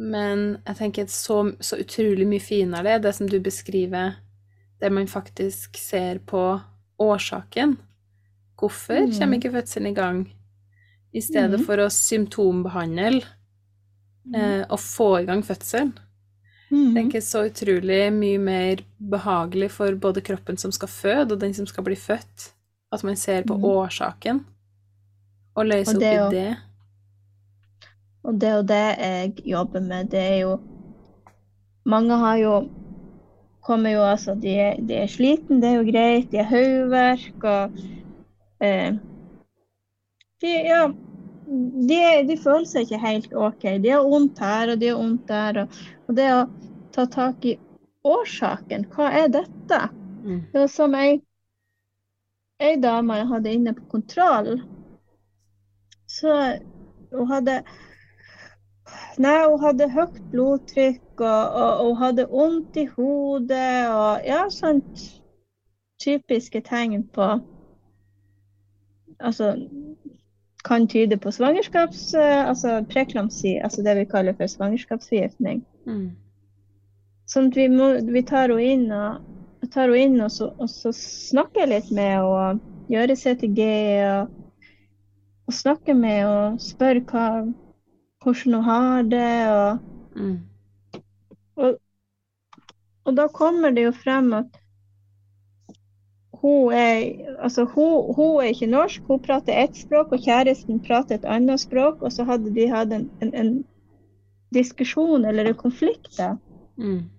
men 0.00 0.44
jeg 0.64 0.78
tenker 0.78 1.08
så, 1.12 1.42
så, 1.60 1.78
utrolig 1.82 2.26
mye 2.28 2.42
finere 2.42 2.86
det, 2.86 3.02
det 3.04 3.14
som 3.18 3.28
du 3.28 3.38
beskriver, 3.42 4.18
der 4.80 4.94
man 4.94 5.10
faktisk 5.10 5.78
ser 5.78 6.22
på 6.24 6.44
årsaken. 7.00 7.76
Hvorfor 8.60 9.06
mm. 9.06 9.14
kommer 9.18 9.40
ikke 9.40 9.54
fødselen 9.58 9.90
i 9.90 9.96
gang? 9.96 10.22
I 11.12 11.22
stedet 11.22 11.58
mm. 11.58 11.66
for 11.66 11.82
å 11.82 11.88
symptombehandle 11.90 13.24
mm. 13.24 14.36
eh, 14.36 14.62
og 14.68 14.78
få 14.82 15.10
i 15.20 15.26
gang 15.28 15.42
fødselen. 15.46 15.92
Mm. 16.70 16.94
Det 16.94 17.18
er 17.18 17.24
så 17.26 17.44
utrolig 17.48 18.02
mye 18.14 18.38
mer 18.38 18.84
behagelig 19.10 19.72
for 19.74 19.96
både 19.98 20.22
kroppen 20.22 20.58
som 20.60 20.70
skal 20.74 20.90
føde, 20.92 21.34
og 21.34 21.40
den 21.42 21.54
som 21.56 21.66
skal 21.66 21.86
bli 21.86 21.98
født, 21.98 22.52
at 22.94 23.02
man 23.06 23.18
ser 23.18 23.46
på 23.46 23.56
mm. 23.58 23.64
årsaken 23.72 24.44
og 25.58 25.66
løser 25.66 25.98
opp 25.98 26.34
i 26.34 26.36
det. 26.36 26.50
Og 28.22 28.36
det 28.38 28.52
og 28.54 28.66
det 28.68 28.84
jeg 29.00 29.32
jobber 29.48 29.80
med, 29.80 30.12
det 30.12 30.20
er 30.20 30.38
jo 30.44 30.58
Mange 31.88 32.12
har 32.20 32.36
jo 32.36 32.54
kommer 33.64 33.94
jo 33.94 34.02
altså 34.04 34.34
De 34.36 34.50
er, 34.52 34.74
de 34.76 34.98
er 35.00 35.08
sliten, 35.08 35.62
det 35.62 35.70
er 35.70 35.78
jo 35.78 35.86
greit. 35.88 36.30
De 36.30 36.38
har 36.38 36.50
hodeverk 36.50 37.46
og 37.48 37.78
eh, 38.60 38.98
de, 40.40 40.52
ja, 40.66 40.82
de, 41.90 42.00
de, 42.28 42.36
føler 42.40 42.68
seg 42.68 42.86
ikke 42.86 43.00
helt 43.02 43.34
OK. 43.34 43.66
De 43.82 43.92
har 43.92 44.06
vondt 44.06 44.40
her, 44.42 44.72
og 44.72 44.80
de 44.80 44.90
har 44.90 45.00
vondt 45.00 45.26
der. 45.28 45.62
Og, 45.62 45.80
og, 46.06 46.14
det 46.18 46.28
å 46.34 46.44
ta 46.94 47.06
tak 47.10 47.44
i 47.48 47.56
årsaken, 48.06 48.86
hva 48.94 49.10
er 49.20 49.28
dette? 49.32 49.82
Mm. 50.24 50.40
Det 50.52 50.62
var 50.62 50.72
som 50.72 50.96
ei, 50.96 51.20
ei 52.62 52.74
dame 52.80 53.20
jeg 53.20 53.30
hadde 53.34 53.54
inne 53.56 53.76
på 53.76 53.86
kontroll. 53.98 54.56
Så 56.10 56.34
hun 57.12 57.30
hadde 57.30 57.62
Nei, 59.20 59.44
hun 59.44 59.60
hadde 59.62 59.86
høyt 59.92 60.16
blodtrykk, 60.32 61.20
og, 61.20 61.56
og, 61.60 61.82
og 61.84 61.98
hadde 62.00 62.24
vondt 62.30 62.78
i 62.80 62.86
hodet, 62.90 63.90
og 63.92 64.24
ja, 64.26 64.40
sånt 64.50 65.04
typiske 66.00 66.62
tegn 66.66 67.04
på 67.14 67.28
Altså 69.20 69.50
kan 70.64 70.88
tyde 70.88 71.18
på 71.18 71.32
svangerskaps... 71.32 72.14
Eh, 72.14 72.48
altså 72.48 72.84
preklamsi, 72.88 73.58
altså 73.64 73.82
det 73.82 73.96
vi 73.96 74.08
kaller 74.10 74.36
for 74.36 74.50
svangerskapsforgiftning. 74.50 75.64
Mm. 75.86 76.10
Sånn 77.30 77.50
at 77.50 77.56
vi, 77.58 77.68
må, 77.70 77.92
vi 78.10 78.22
tar 78.26 78.50
henne 78.50 78.74
inn 78.74 78.86
og, 78.94 79.24
tar 79.70 79.92
henne 79.92 80.04
inn 80.08 80.24
og 80.24 80.32
så, 80.34 80.50
og 80.58 80.70
så 80.72 80.92
snakker 80.96 81.70
litt 81.70 81.90
med 81.94 82.16
henne 82.16 82.26
og 82.26 82.90
gjør 82.90 83.14
CTG 83.14 83.60
og, 84.10 84.32
og 85.46 85.54
snakker 85.54 85.94
med 85.94 86.24
og 86.26 86.62
spør 86.62 87.02
hva, 87.12 87.26
hvordan 88.24 88.56
hun 88.56 88.66
har 88.66 89.06
det. 89.12 89.34
Og, 89.54 90.18
mm. 90.18 90.36
og, 91.62 91.78
og, 93.04 93.14
da 93.16 93.28
kommer 93.34 93.76
det 93.76 93.86
jo 93.88 93.94
frem 93.94 94.32
at 94.42 94.59
hun 96.40 96.72
er, 96.72 97.34
altså 97.38 97.64
hun, 97.64 98.14
hun 98.16 98.40
er 98.40 98.52
ikke 98.54 98.66
norsk, 98.70 99.02
hun 99.08 99.20
prater 99.22 99.64
ett 99.64 99.76
språk, 99.76 100.12
og 100.12 100.24
kjæresten 100.24 100.80
prater 100.80 101.18
et 101.18 101.24
annet 101.28 101.60
språk. 101.60 102.02
Og 102.02 102.12
så 102.12 102.24
hadde 102.24 102.54
de 102.54 102.68
hatt 102.70 102.92
en, 102.96 103.10
en, 103.20 103.34
en 103.34 103.50
diskusjon 104.54 105.24
eller 105.24 105.50
en 105.50 105.58
konflikt. 105.58 106.16
da. 106.18 106.36
Mm. 106.78 107.10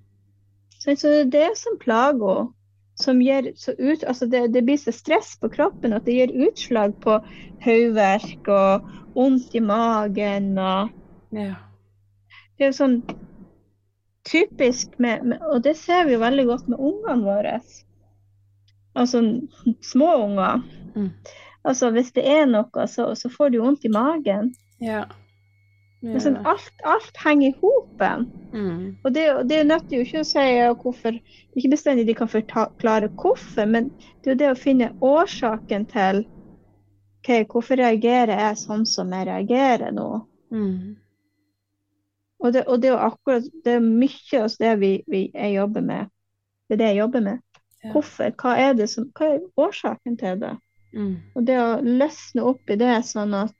Så, 0.80 0.95
så, 0.95 1.07
det 1.07 1.22
er 1.22 1.32
det 1.38 1.51
som 1.61 1.78
plager 1.80 2.36
henne. 2.39 2.55
Som 3.01 3.22
gir 3.24 3.47
så 3.57 3.72
ut, 3.80 4.03
altså 4.03 4.28
det, 4.30 4.53
det, 4.53 4.61
blir 4.67 4.78
så 4.78 4.91
stress 4.93 5.32
på 5.41 5.49
kroppen 5.49 5.93
at 5.95 6.03
det 6.05 6.13
gir 6.13 6.34
utslag 6.45 6.91
på 7.01 7.15
hodeverk 7.63 8.49
og 8.51 8.89
vondt 9.15 9.55
i 9.57 9.61
magen. 9.63 10.51
og 10.59 10.91
ja. 11.34 11.55
Det 12.57 12.67
er 12.67 12.69
jo 12.69 12.78
sånn 12.78 12.97
typisk 14.28 14.99
med, 14.99 15.24
med, 15.24 15.39
Og 15.49 15.63
det 15.63 15.74
ser 15.80 16.05
vi 16.05 16.13
jo 16.13 16.22
veldig 16.22 16.45
godt 16.51 16.67
med 16.69 16.84
ungene 16.91 17.26
våre. 17.26 17.55
Altså 18.93 19.23
små 19.81 20.11
unger. 20.25 20.61
Mm. 20.95 21.09
Altså 21.63 21.91
hvis 21.95 22.11
det 22.15 22.25
er 22.27 22.45
noe, 22.49 22.87
så, 22.87 23.11
så 23.15 23.29
får 23.29 23.53
du 23.53 23.61
vondt 23.61 23.85
i 23.85 23.93
magen. 23.93 24.53
Ja. 24.81 25.05
Ja. 26.01 26.17
Sånn, 26.17 26.39
alt, 26.49 26.71
alt, 26.89 27.17
henger 27.21 27.51
i 27.51 27.57
hopen. 27.61 28.23
Mm. 28.55 28.85
Og 29.05 29.11
det, 29.13 29.25
det 29.51 29.59
nytter 29.69 29.99
jo 29.99 30.05
ikke 30.07 30.23
å 30.23 30.25
si 30.25 30.45
hvorfor 30.81 31.19
Ikke 31.53 31.69
bestandig 31.75 32.07
de 32.07 32.15
kan 32.17 32.31
forklare 32.31 33.11
hvorfor, 33.21 33.67
men 33.69 33.91
det 34.23 34.31
er 34.31 34.33
jo 34.33 34.39
det 34.39 34.49
å 34.49 34.57
finne 34.57 34.87
årsaken 35.05 35.85
til 35.91 36.23
okay, 37.21 37.45
hvorfor 37.45 37.77
reagerer 37.77 38.33
jeg 38.47 38.59
sånn 38.63 38.87
som 38.89 39.13
jeg 39.13 39.29
reagerer 39.29 39.93
nå. 39.93 40.09
Mm. 40.49 40.97
Og, 42.41 42.49
det, 42.55 42.65
og 42.65 42.81
det, 42.81 42.89
er 42.89 43.05
akkurat 43.05 43.45
det 43.61 43.77
er 43.77 43.85
mye 43.85 44.41
av 44.41 44.57
det 44.57 44.73
vi, 44.81 44.91
vi, 45.05 45.23
jeg 45.35 45.53
jobber 45.59 45.85
med. 45.85 46.09
Det 46.65 46.79
er 46.79 46.81
det 46.81 46.91
jeg 46.95 47.01
jobber 47.03 47.25
med. 47.27 47.43
Hvorfor? 47.89 48.34
Hva 48.38 48.55
er, 48.61 48.75
det 48.77 48.88
som, 48.91 49.07
hva 49.17 49.34
er 49.36 49.41
årsaken 49.59 50.17
til 50.19 50.38
det? 50.43 50.53
Mm. 50.93 51.15
Og 51.34 51.45
det 51.47 51.57
å 51.57 51.82
løsne 51.82 52.45
opp 52.51 52.69
i 52.69 52.77
det 52.77 52.93
sånn 53.07 53.34
at 53.38 53.55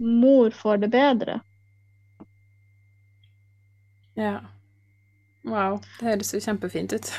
mor 0.00 0.54
får 0.56 0.84
det 0.84 0.90
bedre. 0.92 1.40
Ja. 4.20 4.38
Wow. 5.48 5.80
Det 5.98 6.06
høres 6.06 6.32
jo 6.34 6.40
kjempefint 6.44 6.92
ut. 6.92 7.10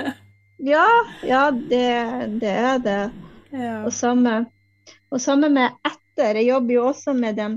ja, 0.72 0.86
ja, 1.26 1.44
det, 1.50 1.86
det 2.40 2.52
er 2.52 2.82
det. 2.84 3.02
Ja. 3.52 3.76
Og, 3.82 3.92
samme, 3.92 4.44
og 5.10 5.20
samme 5.20 5.50
med 5.52 5.72
etter. 5.88 6.38
Jeg 6.38 6.50
jobber 6.52 6.76
jo 6.76 6.88
også 6.90 7.16
med 7.16 7.40
dem 7.40 7.56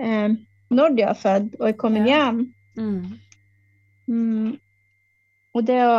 eh, 0.00 0.36
når 0.68 0.96
de 0.96 1.06
har 1.08 1.16
født 1.18 1.56
og 1.60 1.70
er 1.70 1.78
kommet 1.80 2.08
ja. 2.08 2.26
hjem. 2.26 2.42
Mm. 2.76 3.18
Mm. 4.06 4.52
Og 5.56 5.64
det 5.66 5.80
å 5.88 5.96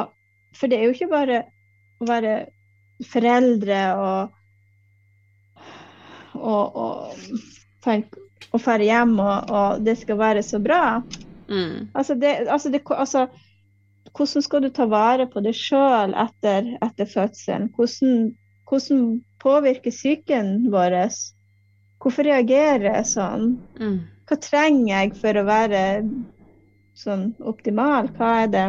For 0.56 0.72
det 0.72 0.80
er 0.80 0.88
jo 0.88 0.96
ikke 0.96 1.12
bare 1.12 1.42
å 2.02 2.08
være 2.08 2.36
foreldre 3.06 3.82
og, 3.98 4.38
og, 6.38 6.78
og 6.78 7.36
tenke 7.86 8.24
å 8.56 8.62
dra 8.62 8.78
hjem, 8.88 9.18
og, 9.20 9.52
og, 9.52 9.84
det 9.86 9.98
skal 10.02 10.20
være 10.20 10.44
så 10.46 10.60
bra. 10.64 11.02
Mm. 11.48 11.90
Altså, 11.94 12.16
det, 12.20 12.34
altså, 12.48 12.72
det, 12.74 12.82
altså, 12.90 13.28
hvordan 14.18 14.46
skal 14.46 14.64
du 14.64 14.70
ta 14.74 14.88
vare 14.90 15.28
på 15.30 15.44
deg 15.46 15.56
sjøl 15.58 16.16
etter, 16.18 16.74
etter, 16.82 17.10
fødselen? 17.12 17.70
Hvordan, 17.76 18.32
hvordan 18.70 19.04
påvirker 19.44 19.94
psyken 19.94 20.70
vår? 20.74 20.98
Hvorfor 22.02 22.28
reagerer 22.30 22.92
jeg 22.92 23.10
sånn? 23.12 23.52
Mm. 23.82 24.00
Hva 24.28 24.40
trenger 24.44 24.92
jeg 24.92 25.14
for 25.22 25.40
å 25.40 25.48
være 25.48 25.82
sånn 26.98 27.30
optimal? 27.48 28.10
Hva 28.18 28.34
er 28.44 28.54
det 28.54 28.66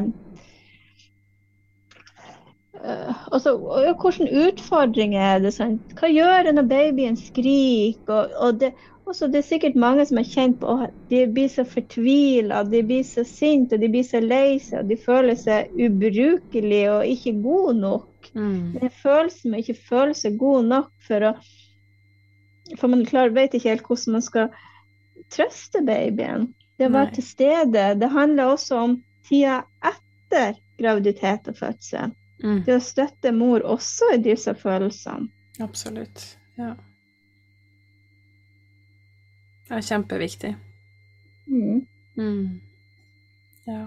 altså, 2.85 3.55
hvilke 3.59 4.29
utfordringer 4.47 5.23
er 5.35 5.43
det? 5.43 5.53
Sånn? 5.57 5.79
Hva 5.99 6.11
gjør 6.11 6.47
det 6.47 6.55
når 6.57 6.69
babyen 6.71 7.19
skriker? 7.19 8.13
Og, 8.15 8.37
og, 8.37 8.61
det, 8.61 8.73
også, 9.09 9.29
det 9.33 9.41
er 9.43 9.49
sikkert 9.49 9.79
mange 9.81 10.07
som 10.09 10.21
har 10.21 10.29
kjent 10.29 10.59
på 10.63 10.77
at 10.87 10.95
de 11.11 11.23
blir 11.35 11.51
så 11.53 11.65
fortvila, 11.69 12.63
de 12.69 12.83
blir 12.87 13.07
så 13.07 13.25
sinte 13.27 13.81
de 13.81 13.91
blir 13.93 14.07
så 14.07 14.21
lei 14.25 14.59
seg. 14.63 14.83
og 14.83 14.93
De 14.93 14.99
føler 15.01 15.39
seg 15.41 15.73
ubrukelige 15.75 16.93
og 16.95 17.15
ikke 17.15 17.35
gode 17.45 17.75
nok. 17.81 18.31
Mm. 18.35 18.77
Den 18.77 18.95
følelsen 19.03 19.53
med 19.53 19.65
ikke 19.65 19.89
føle 19.89 20.17
seg 20.19 20.39
god 20.41 20.71
nok 20.75 20.93
for 21.09 21.33
å 21.33 21.39
For 22.77 22.85
man 22.93 23.07
klar, 23.09 23.31
vet 23.33 23.55
ikke 23.57 23.71
helt 23.71 23.87
hvordan 23.89 24.19
man 24.19 24.23
skal 24.23 24.51
trøste 25.33 25.81
babyen. 25.87 26.51
Det 26.77 26.91
å 26.91 26.93
være 26.93 27.15
til 27.17 27.25
stede. 27.25 27.85
Det 27.97 28.11
handler 28.13 28.53
også 28.53 28.81
om 28.85 28.99
tida 29.25 29.63
etter 29.81 30.59
graviditet 30.77 31.49
og 31.49 31.57
fødsel. 31.57 32.13
Mm. 32.43 32.63
Det 32.67 32.77
å 32.77 32.83
støtte 32.83 33.33
mor 33.35 33.65
også 33.67 34.13
i 34.15 34.21
disse 34.23 34.55
følelsene. 34.55 35.29
Absolutt. 35.63 36.23
Ja. 36.59 36.75
Det 39.69 39.77
er 39.77 39.85
kjempeviktig. 39.85 40.55
Mm. 41.51 41.83
Mm. 42.17 42.61
Ja. 43.69 43.83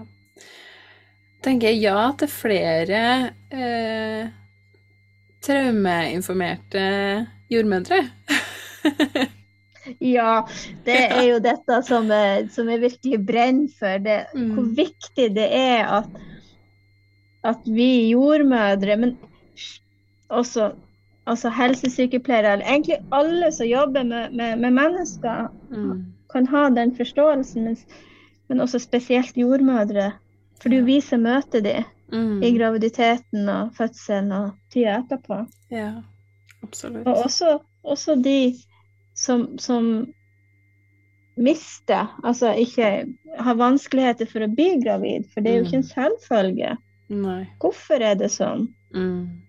Tenker 1.42 1.72
jeg 1.72 1.82
ja 1.82 2.12
til 2.18 2.30
flere 2.30 3.00
eh, 3.50 4.28
traumeinformerte 5.42 6.84
jordmødre. 7.50 7.98
ja, 10.16 10.36
det 10.86 10.98
er 11.08 11.24
jo 11.32 11.40
dette 11.42 11.80
som, 11.88 12.12
som 12.54 12.70
jeg 12.70 12.84
virkelig 12.84 13.20
brenner 13.26 13.74
for. 13.78 13.98
Det, 14.04 14.18
mm. 14.36 14.52
Hvor 14.54 14.70
viktig 14.76 15.28
det 15.34 15.48
er 15.58 15.90
at, 15.98 16.22
at 17.44 17.66
vi 17.66 18.10
jordmødre, 18.10 18.96
men 18.96 19.16
også 20.28 20.72
altså 21.26 21.50
helsesykepleiere, 21.50 22.52
eller 22.52 22.66
egentlig 22.66 22.98
alle 23.12 23.52
som 23.52 23.66
jobber 23.66 24.02
med, 24.02 24.30
med, 24.30 24.56
med 24.56 24.70
mennesker, 24.70 25.48
mm. 25.70 26.04
kan 26.32 26.46
ha 26.46 26.68
den 26.68 26.96
forståelsen, 26.96 27.64
men, 27.64 27.76
men, 28.48 28.60
også 28.60 28.78
spesielt 28.78 29.36
jordmødre. 29.36 30.12
For 30.60 30.68
det 30.68 30.76
er 30.76 30.80
jo 30.80 30.86
vi 30.86 31.00
som 31.00 31.22
møter 31.26 31.60
dem 31.60 31.84
mm. 32.12 32.42
i 32.42 32.50
graviditeten 32.58 33.48
og 33.48 33.70
fødselen 33.76 34.32
og 34.32 34.50
tida 34.72 34.98
etterpå. 35.02 35.44
Ja, 35.70 35.92
absolutt. 36.62 37.06
Og 37.06 37.24
også, 37.24 37.58
også 37.82 38.14
de 38.14 38.54
som, 39.16 39.58
som 39.58 40.06
mister, 41.36 42.20
altså 42.24 42.52
ikke 42.54 43.06
har 43.38 43.58
vanskeligheter 43.58 44.28
for 44.30 44.44
å 44.44 44.50
bli 44.52 44.76
gravid, 44.84 45.26
for 45.32 45.42
det 45.42 45.52
er 45.52 45.60
jo 45.60 45.66
ikke 45.66 45.80
en 45.80 45.86
mm. 45.86 45.94
selvfølge. 45.94 46.76
Nei. 47.08 47.46
Hvorfor 47.60 48.02
er 48.02 48.16
det 48.20 48.30
sånn? 48.32 48.68
Mm. 48.94 49.42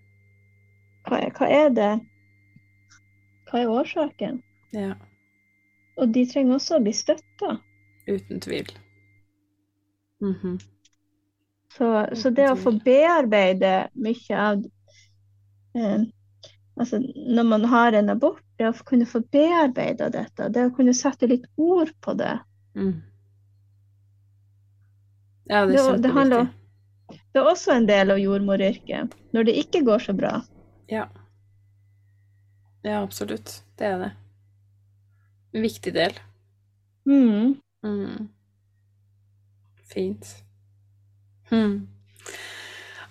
Hva 1.08 1.20
er, 1.20 1.34
hva 1.36 1.50
er 1.52 1.74
det 1.76 1.92
Hva 3.50 3.62
er 3.62 3.72
årsaken? 3.72 4.40
Ja. 4.74 4.96
Og 6.00 6.14
de 6.16 6.24
trenger 6.26 6.58
også 6.58 6.80
å 6.80 6.84
bli 6.84 6.94
støtta. 6.98 7.58
Uten 8.08 8.40
tvil. 8.42 8.72
Mm 10.24 10.34
-hmm. 10.34 10.60
så, 11.78 12.08
så, 12.16 12.30
det 12.30 12.52
å 12.52 12.56
få 12.56 12.72
bearbeide 12.72 13.90
mye 13.94 14.38
av 14.40 14.64
eh, 15.76 16.02
Altså 16.76 17.00
når 17.16 17.44
man 17.44 17.66
har 17.66 17.94
en 17.94 18.10
abort, 18.10 18.44
det 18.58 18.70
å 18.70 18.74
kunne 18.86 19.06
få 19.06 19.20
bearbeida 19.20 20.10
dette, 20.10 20.50
det 20.50 20.66
å 20.66 20.76
kunne 20.76 20.94
sette 20.94 21.28
litt 21.28 21.46
ord 21.56 21.92
på 22.02 22.14
det 22.14 22.40
mm. 22.76 23.02
Ja, 25.46 25.66
det 25.66 25.76
er 25.76 25.84
kjempeviktig. 25.84 26.02
Det, 26.02 26.38
det 26.38 26.63
er 27.42 27.50
også 27.50 27.74
en 27.74 27.88
del 27.90 28.14
av 28.14 28.22
jordmoryrket. 28.22 29.16
Når 29.34 29.48
det 29.50 29.58
ikke 29.64 29.84
går 29.88 30.06
så 30.06 30.14
bra, 30.18 30.38
ja. 30.92 31.08
Ja, 32.84 33.00
absolutt. 33.00 33.62
Det 33.80 33.88
er 33.88 34.00
det. 34.02 34.12
En 35.56 35.64
viktig 35.64 35.94
del. 35.96 36.18
Mm. 37.08 37.56
Mm. 37.86 38.28
Fint. 39.94 40.36
Mm. 41.52 41.88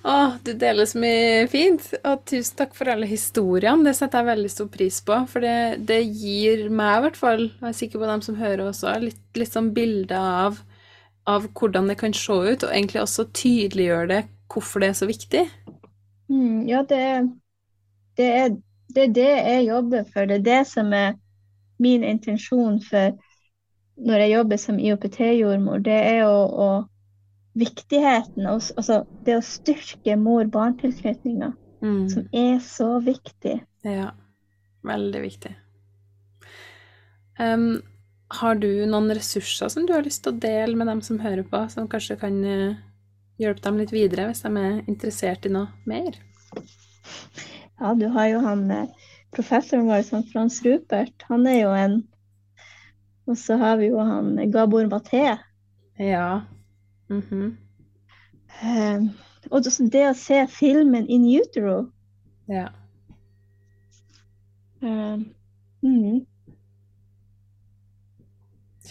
Å, 0.03 0.15
du 0.43 0.51
deler 0.59 0.89
så 0.91 0.99
mye 1.01 1.47
fint. 1.51 1.85
Og 2.03 2.25
tusen 2.29 2.59
takk 2.59 2.75
for 2.77 2.91
alle 2.93 3.09
historiene. 3.09 3.87
Det 3.87 3.95
setter 3.97 4.21
jeg 4.21 4.33
veldig 4.33 4.51
stor 4.53 4.69
pris 4.75 4.99
på. 5.07 5.19
For 5.31 5.45
det, 5.45 5.85
det 5.89 6.03
gir 6.05 6.67
meg 6.69 6.99
i 6.99 7.07
hvert 7.07 7.21
fall, 7.21 7.47
og 7.55 7.69
jeg 7.69 7.73
er 7.73 7.81
sikker 7.81 8.03
på 8.03 8.11
dem 8.11 8.27
som 8.27 8.39
hører 8.41 8.67
også, 8.67 8.97
litt, 9.03 9.23
litt 9.39 9.55
sånn 9.55 9.71
bilde 9.77 10.19
av, 10.19 10.61
av, 11.27 11.47
hvordan 11.59 11.89
det 11.89 11.99
kan 12.01 12.15
se 12.17 12.33
ut, 12.33 12.65
og 12.65 12.71
egentlig 12.71 13.03
også 13.03 13.29
tydeliggjøre 13.35 14.09
det 14.11 14.23
hvorfor 14.53 14.83
det 14.83 14.89
er 14.89 14.97
så 14.99 15.09
viktig. 15.09 15.43
Mm, 16.29 16.69
ja, 16.69 16.83
det, 16.89 17.03
det 18.17 18.27
er, 18.27 18.57
det 18.95 19.05
er 19.05 19.13
det 19.17 19.29
jeg 19.29 19.67
jobber 19.69 20.09
for. 20.13 20.29
Det 20.29 20.41
er 20.41 20.49
det 20.49 20.63
som 20.69 20.93
er 20.93 21.15
min 21.83 22.05
intensjon 22.05 22.81
for 22.85 23.17
når 24.03 24.25
jeg 24.25 24.33
jobber 24.33 24.61
som 24.61 24.79
IOPT-jordmor. 24.79 25.83
Det 25.85 25.99
er 25.99 26.25
å, 26.27 26.37
å 26.49 26.69
viktigheten, 27.59 28.47
altså 28.49 29.03
det 29.27 29.37
å 29.37 29.45
styrke 29.45 30.17
mor-barn-tilknytninga, 30.21 31.53
mm. 31.85 32.05
som 32.13 32.29
er 32.33 32.59
så 32.65 32.97
viktig. 33.05 33.59
Ja, 33.85 34.13
veldig 34.89 35.23
viktig. 35.27 35.53
Um, 37.41 37.83
Har 38.33 38.57
du 38.57 38.69
noen 38.89 39.13
ressurser 39.13 39.69
som 39.73 39.87
du 39.87 39.93
har 39.93 40.05
lyst 40.07 40.23
til 40.25 40.33
å 40.33 40.41
dele 40.41 40.77
med 40.79 40.89
dem 40.89 41.03
som 41.05 41.21
hører 41.21 41.45
på, 41.49 41.61
som 41.73 41.89
kanskje 41.91 42.17
kan 42.21 42.39
eh, 42.49 42.79
hjelpe 43.43 43.65
dem 43.67 43.81
litt 43.81 43.93
videre 43.93 44.31
hvis 44.31 44.45
de 44.45 44.53
er 44.57 44.79
interessert 44.87 45.49
i 45.49 45.53
noe 45.53 45.69
mer? 45.89 46.17
Ja, 47.81 47.93
du 47.99 48.07
har 48.15 48.31
jo 48.31 48.41
han 48.45 48.65
eh, 48.71 49.11
professoren 49.35 49.89
vår, 49.89 50.05
sånn 50.07 50.25
Frans 50.31 50.61
Rupert. 50.65 51.27
Han 51.29 51.47
er 51.51 51.61
jo 51.65 51.77
en 51.77 52.01
Og 53.31 53.37
så 53.39 53.55
har 53.55 53.77
vi 53.79 53.93
jo 53.93 54.03
han 54.03 54.35
Gabor 54.51 54.89
Maté. 54.91 55.39
Ja. 55.99 56.43
Mm 57.09 57.23
-hmm. 57.23 57.57
um, 58.97 59.11
og 59.51 59.63
det 59.93 60.09
å 60.09 60.15
se 60.15 60.47
filmen 60.47 61.09
In 61.09 61.25
utero 61.25 61.91
Ja. 62.49 62.69
Um, 64.81 65.35
mm. 65.83 66.27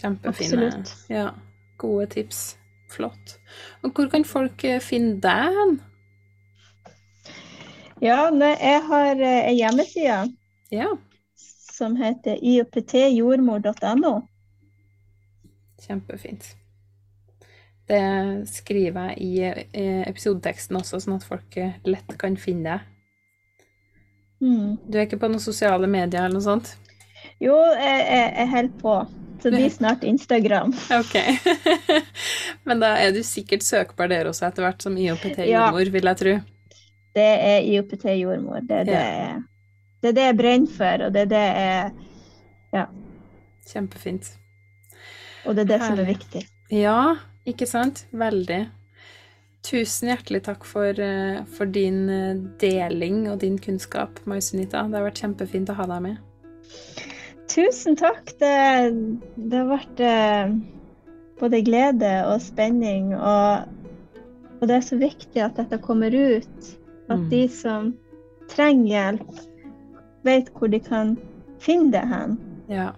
Kjempefine. 0.02 0.66
Absolutt. 0.66 0.96
Ja, 1.08 1.30
gode 1.78 2.06
tips. 2.06 2.58
Flott. 2.92 3.38
Og 3.82 3.92
hvor 3.92 4.08
kan 4.12 4.24
folk 4.24 4.64
eh, 4.64 4.80
finne 4.84 5.16
deg 5.22 5.56
hen? 5.56 5.78
Ja, 8.02 8.26
jeg 8.34 8.80
har 8.88 9.22
ei 9.22 9.30
eh, 9.38 9.54
hjemmeside 9.56 10.18
ja. 10.74 10.90
som 11.72 11.96
heter 11.96 12.36
ioptjordmor.no. 12.36 14.12
Kjempefint. 15.86 16.50
Det 17.88 18.02
skriver 18.50 19.14
jeg 19.14 19.18
i 19.24 19.32
eh, 19.46 20.04
episodeteksten 20.08 20.76
også, 20.78 21.00
sånn 21.02 21.16
at 21.16 21.26
folk 21.26 21.58
lett 21.88 22.16
kan 22.20 22.36
finne 22.36 22.76
deg. 22.76 22.88
Mm. 24.42 24.78
Du 24.84 24.98
er 24.98 25.06
ikke 25.06 25.22
på 25.22 25.30
noen 25.30 25.42
sosiale 25.42 25.86
medier 25.86 26.26
eller 26.26 26.40
noe 26.40 26.44
sånt? 26.44 26.74
Jo, 27.40 27.56
jeg, 27.78 28.06
jeg, 28.10 28.30
jeg 28.36 28.48
holder 28.50 28.78
på. 28.82 28.96
Så 29.42 29.50
det 29.50 29.56
blir 29.56 29.70
snart 29.70 30.04
Instagram. 30.04 30.72
Ok. 30.90 31.16
Men 32.68 32.82
da 32.82 32.92
er 33.02 33.10
du 33.10 33.22
sikkert 33.26 33.64
søkbar 33.66 34.10
der 34.12 34.28
også 34.30 34.46
etter 34.46 34.62
hvert 34.62 34.84
som 34.84 34.94
IOPT-jordmor, 34.94 35.82
ja. 35.82 35.94
vil 35.96 36.10
jeg 36.10 36.20
tro. 36.20 36.34
Det 37.18 37.24
er 37.48 37.66
IOPT-jordmor. 37.72 38.60
Det, 38.68 38.84
det, 38.86 39.00
ja. 39.00 39.32
det, 39.98 40.12
er 40.12 40.18
det 40.20 40.28
jeg 40.28 40.36
brenner 40.38 40.76
for, 40.76 41.06
og 41.08 41.16
det 41.16 41.24
er 41.26 41.32
det 41.32 41.42
jeg 41.48 41.90
Ja. 42.72 42.86
Kjempefint. 43.72 44.30
Og 45.42 45.58
det 45.58 45.66
er 45.66 45.72
det 45.72 45.80
Herlig. 45.82 45.90
som 45.90 46.04
er 46.04 46.10
viktig. 46.12 46.44
Ja, 46.72 47.00
ikke 47.50 47.66
sant? 47.66 48.06
Veldig. 48.14 48.62
Tusen 49.66 50.12
hjertelig 50.12 50.44
takk 50.46 50.64
for, 50.66 51.02
eh, 51.02 51.42
for 51.58 51.66
din 51.66 52.04
eh, 52.10 52.38
deling 52.62 53.26
og 53.30 53.40
din 53.42 53.58
kunnskap, 53.58 54.22
Mai-Sunita. 54.26 54.86
Det 54.86 54.98
har 55.00 55.10
vært 55.10 55.22
kjempefint 55.26 55.70
å 55.74 55.78
ha 55.82 55.90
deg 55.96 56.06
med. 56.06 56.22
Tusen 57.54 57.96
takk. 57.96 58.32
Det, 58.38 58.56
det 59.36 59.58
har 59.58 59.68
vært 59.68 60.00
eh, 60.00 60.54
både 61.40 61.60
glede 61.66 62.12
og 62.30 62.40
spenning. 62.40 63.12
Og, 63.18 63.66
og, 64.60 64.64
det 64.68 64.78
er 64.78 64.86
så 64.86 64.98
viktig 65.00 65.42
at 65.44 65.58
dette 65.60 65.80
kommer 65.84 66.14
ut. 66.14 66.70
At 67.10 67.18
mm. 67.18 67.28
de 67.32 67.42
som 67.52 67.92
trenger 68.52 68.88
hjelp, 68.88 69.42
vet 70.24 70.48
hvor 70.56 70.72
de 70.72 70.80
kan 70.80 71.16
finne 71.60 71.92
det 71.92 72.04
hen. 72.08 72.38
Ja. 72.72 72.92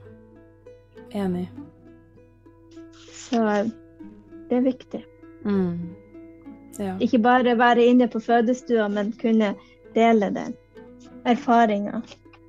Enig. 1.14 1.48
Så 3.10 3.42
det 4.50 4.60
er 4.60 4.66
viktig. 4.66 5.02
Mm. 5.44 5.94
Ja. 6.78 6.94
Ikke 7.02 7.18
bare 7.22 7.56
være 7.58 7.86
inne 7.86 8.06
på 8.10 8.22
fødestua, 8.22 8.88
men 8.88 9.12
kunne 9.18 9.54
dele 9.94 10.30
den 10.34 10.54
erfaringa. 11.26 12.02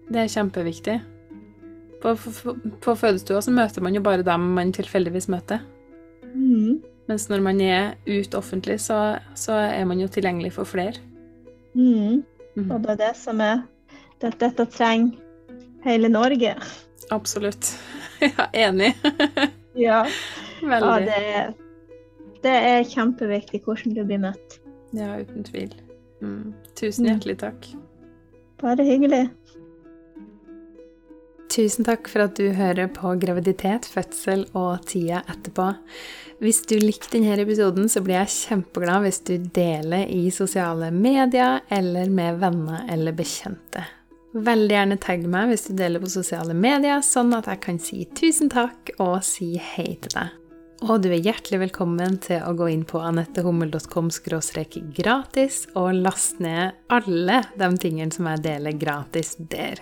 Det 0.09 0.25
er 0.25 0.29
kjempeviktig. 0.29 0.99
På, 2.05 2.55
på 2.81 2.95
fødestua 2.95 3.41
så 3.41 3.53
møter 3.53 3.81
man 3.81 3.95
jo 3.97 4.01
bare 4.05 4.25
dem 4.25 4.51
man 4.53 4.73
tilfeldigvis 4.75 5.27
møter. 5.31 5.63
Mm. 6.35 6.83
Mens 7.09 7.27
når 7.29 7.41
man 7.41 7.61
er 7.61 7.95
ute 8.05 8.37
offentlig, 8.37 8.79
så, 8.81 9.17
så, 9.35 9.53
er 9.53 9.85
man 9.85 9.99
jo 10.01 10.07
tilgjengelig 10.07 10.53
for 10.53 10.69
flere. 10.69 11.01
Mm. 11.73 12.23
Mm. 12.55 12.71
Og 12.71 12.83
det 12.83 12.95
er 12.95 13.01
det 13.01 13.13
som 13.19 13.41
er 13.41 13.65
at 14.25 14.39
dette 14.41 14.65
trenger 14.73 15.17
hele 15.85 16.09
Norge. 16.09 16.55
Absolutt. 17.11 17.75
Ja, 18.19 18.45
enig. 18.53 18.93
ja. 19.87 20.05
Veldig. 20.63 20.87
Ja, 20.87 20.99
det, 21.03 21.15
er, 21.35 21.49
det 22.45 22.53
er 22.69 22.85
kjempeviktig 22.87 23.59
hvordan 23.65 23.91
du 23.97 24.05
blir 24.07 24.21
møtt. 24.23 24.55
Ja, 24.95 25.17
uten 25.19 25.43
tvil. 25.43 25.73
Mm. 26.23 26.53
Tusen 26.79 27.03
mm. 27.03 27.09
hjertelig 27.09 27.35
takk. 27.43 27.67
Bare 28.63 28.87
hyggelig. 28.87 29.25
Tusen 31.55 31.85
takk 31.87 32.09
for 32.11 32.25
at 32.25 32.35
du 32.35 32.49
hører 32.51 32.89
på 32.91 33.13
graviditet, 33.21 33.85
fødsel 33.87 34.41
og 34.59 34.83
tida 34.89 35.21
etterpå. 35.31 35.69
Hvis 36.43 36.65
du 36.67 36.75
likte 36.81 37.13
denne 37.13 37.37
episoden, 37.39 37.87
så 37.87 38.01
blir 38.03 38.19
jeg 38.19 38.33
kjempeglad 38.33 39.05
hvis 39.05 39.21
du 39.23 39.37
deler 39.55 40.03
i 40.11 40.25
sosiale 40.35 40.89
medier 40.91 41.61
eller 41.71 42.11
med 42.11 42.41
venner 42.41 42.83
eller 42.91 43.15
bekjente. 43.15 43.85
Veldig 44.35 44.75
gjerne 44.75 44.97
tagg 44.99 45.23
meg 45.31 45.53
hvis 45.53 45.69
du 45.69 45.77
deler 45.79 46.03
på 46.03 46.11
sosiale 46.11 46.51
medier, 46.51 46.99
sånn 46.99 47.31
at 47.37 47.47
jeg 47.47 47.63
kan 47.63 47.79
si 47.79 48.01
tusen 48.19 48.51
takk 48.51 48.91
og 48.99 49.21
si 49.23 49.53
hei 49.55 49.93
til 49.95 50.11
deg. 50.17 50.35
Og 50.83 50.99
du 51.05 51.07
er 51.07 51.23
hjertelig 51.23 51.61
velkommen 51.69 52.19
til 52.19 52.43
å 52.43 52.51
gå 52.59 52.67
inn 52.73 52.83
på 52.83 52.99
anettehummel.com 52.99 54.11
gratis 54.99 55.63
og 55.71 56.03
laste 56.03 56.43
ned 56.43 56.75
alle 56.91 57.39
de 57.55 57.69
tingene 57.79 58.11
som 58.11 58.27
jeg 58.27 58.43
deler 58.43 58.75
gratis 58.75 59.37
der. 59.39 59.79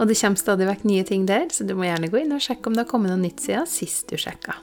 Og 0.00 0.08
det 0.08 0.16
kommer 0.16 0.40
stadig 0.40 0.66
vekk 0.70 0.82
nye 0.88 1.04
ting 1.04 1.28
der, 1.28 1.50
så 1.52 1.66
du 1.68 1.74
må 1.76 1.84
gjerne 1.84 2.08
gå 2.08 2.22
inn 2.22 2.32
og 2.32 2.42
sjekke 2.42 2.70
om 2.70 2.76
det 2.76 2.86
har 2.86 2.90
kommet 2.90 3.12
noe 3.12 3.20
nytt 3.20 3.44
siden 3.44 3.68
sist 3.68 4.08
du 4.08 4.16
sjekka. 4.20 4.56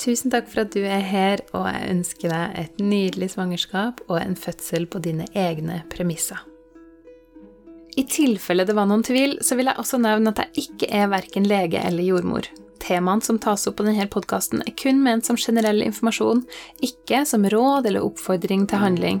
Tusen 0.00 0.32
takk 0.32 0.48
for 0.48 0.64
at 0.64 0.72
du 0.72 0.80
er 0.80 1.02
her, 1.04 1.42
og 1.52 1.66
jeg 1.68 1.90
ønsker 1.92 2.32
deg 2.32 2.54
et 2.62 2.78
nydelig 2.82 3.34
svangerskap 3.34 4.00
og 4.08 4.16
en 4.18 4.38
fødsel 4.38 4.88
på 4.90 5.02
dine 5.04 5.28
egne 5.36 5.82
premisser. 5.92 6.40
I 7.98 8.06
tilfelle 8.08 8.64
det 8.64 8.74
var 8.78 8.88
noen 8.88 9.04
tvil, 9.04 9.36
så 9.44 9.58
vil 9.58 9.68
jeg 9.68 9.78
også 9.82 10.00
nevne 10.00 10.32
at 10.32 10.40
jeg 10.44 10.66
ikke 10.66 10.88
er 10.94 11.10
verken 11.12 11.46
lege 11.50 11.82
eller 11.84 12.06
jordmor. 12.06 12.48
Temaene 12.80 13.22
som 13.22 13.38
tas 13.38 13.66
opp 13.68 13.76
på 13.78 13.84
denne 13.86 14.06
podkasten, 14.10 14.62
er 14.64 14.76
kun 14.78 15.02
ment 15.04 15.28
som 15.28 15.38
generell 15.38 15.82
informasjon, 15.84 16.46
ikke 16.86 17.26
som 17.28 17.44
råd 17.52 17.90
eller 17.90 18.06
oppfordring 18.06 18.64
til 18.70 18.80
handling. 18.80 19.20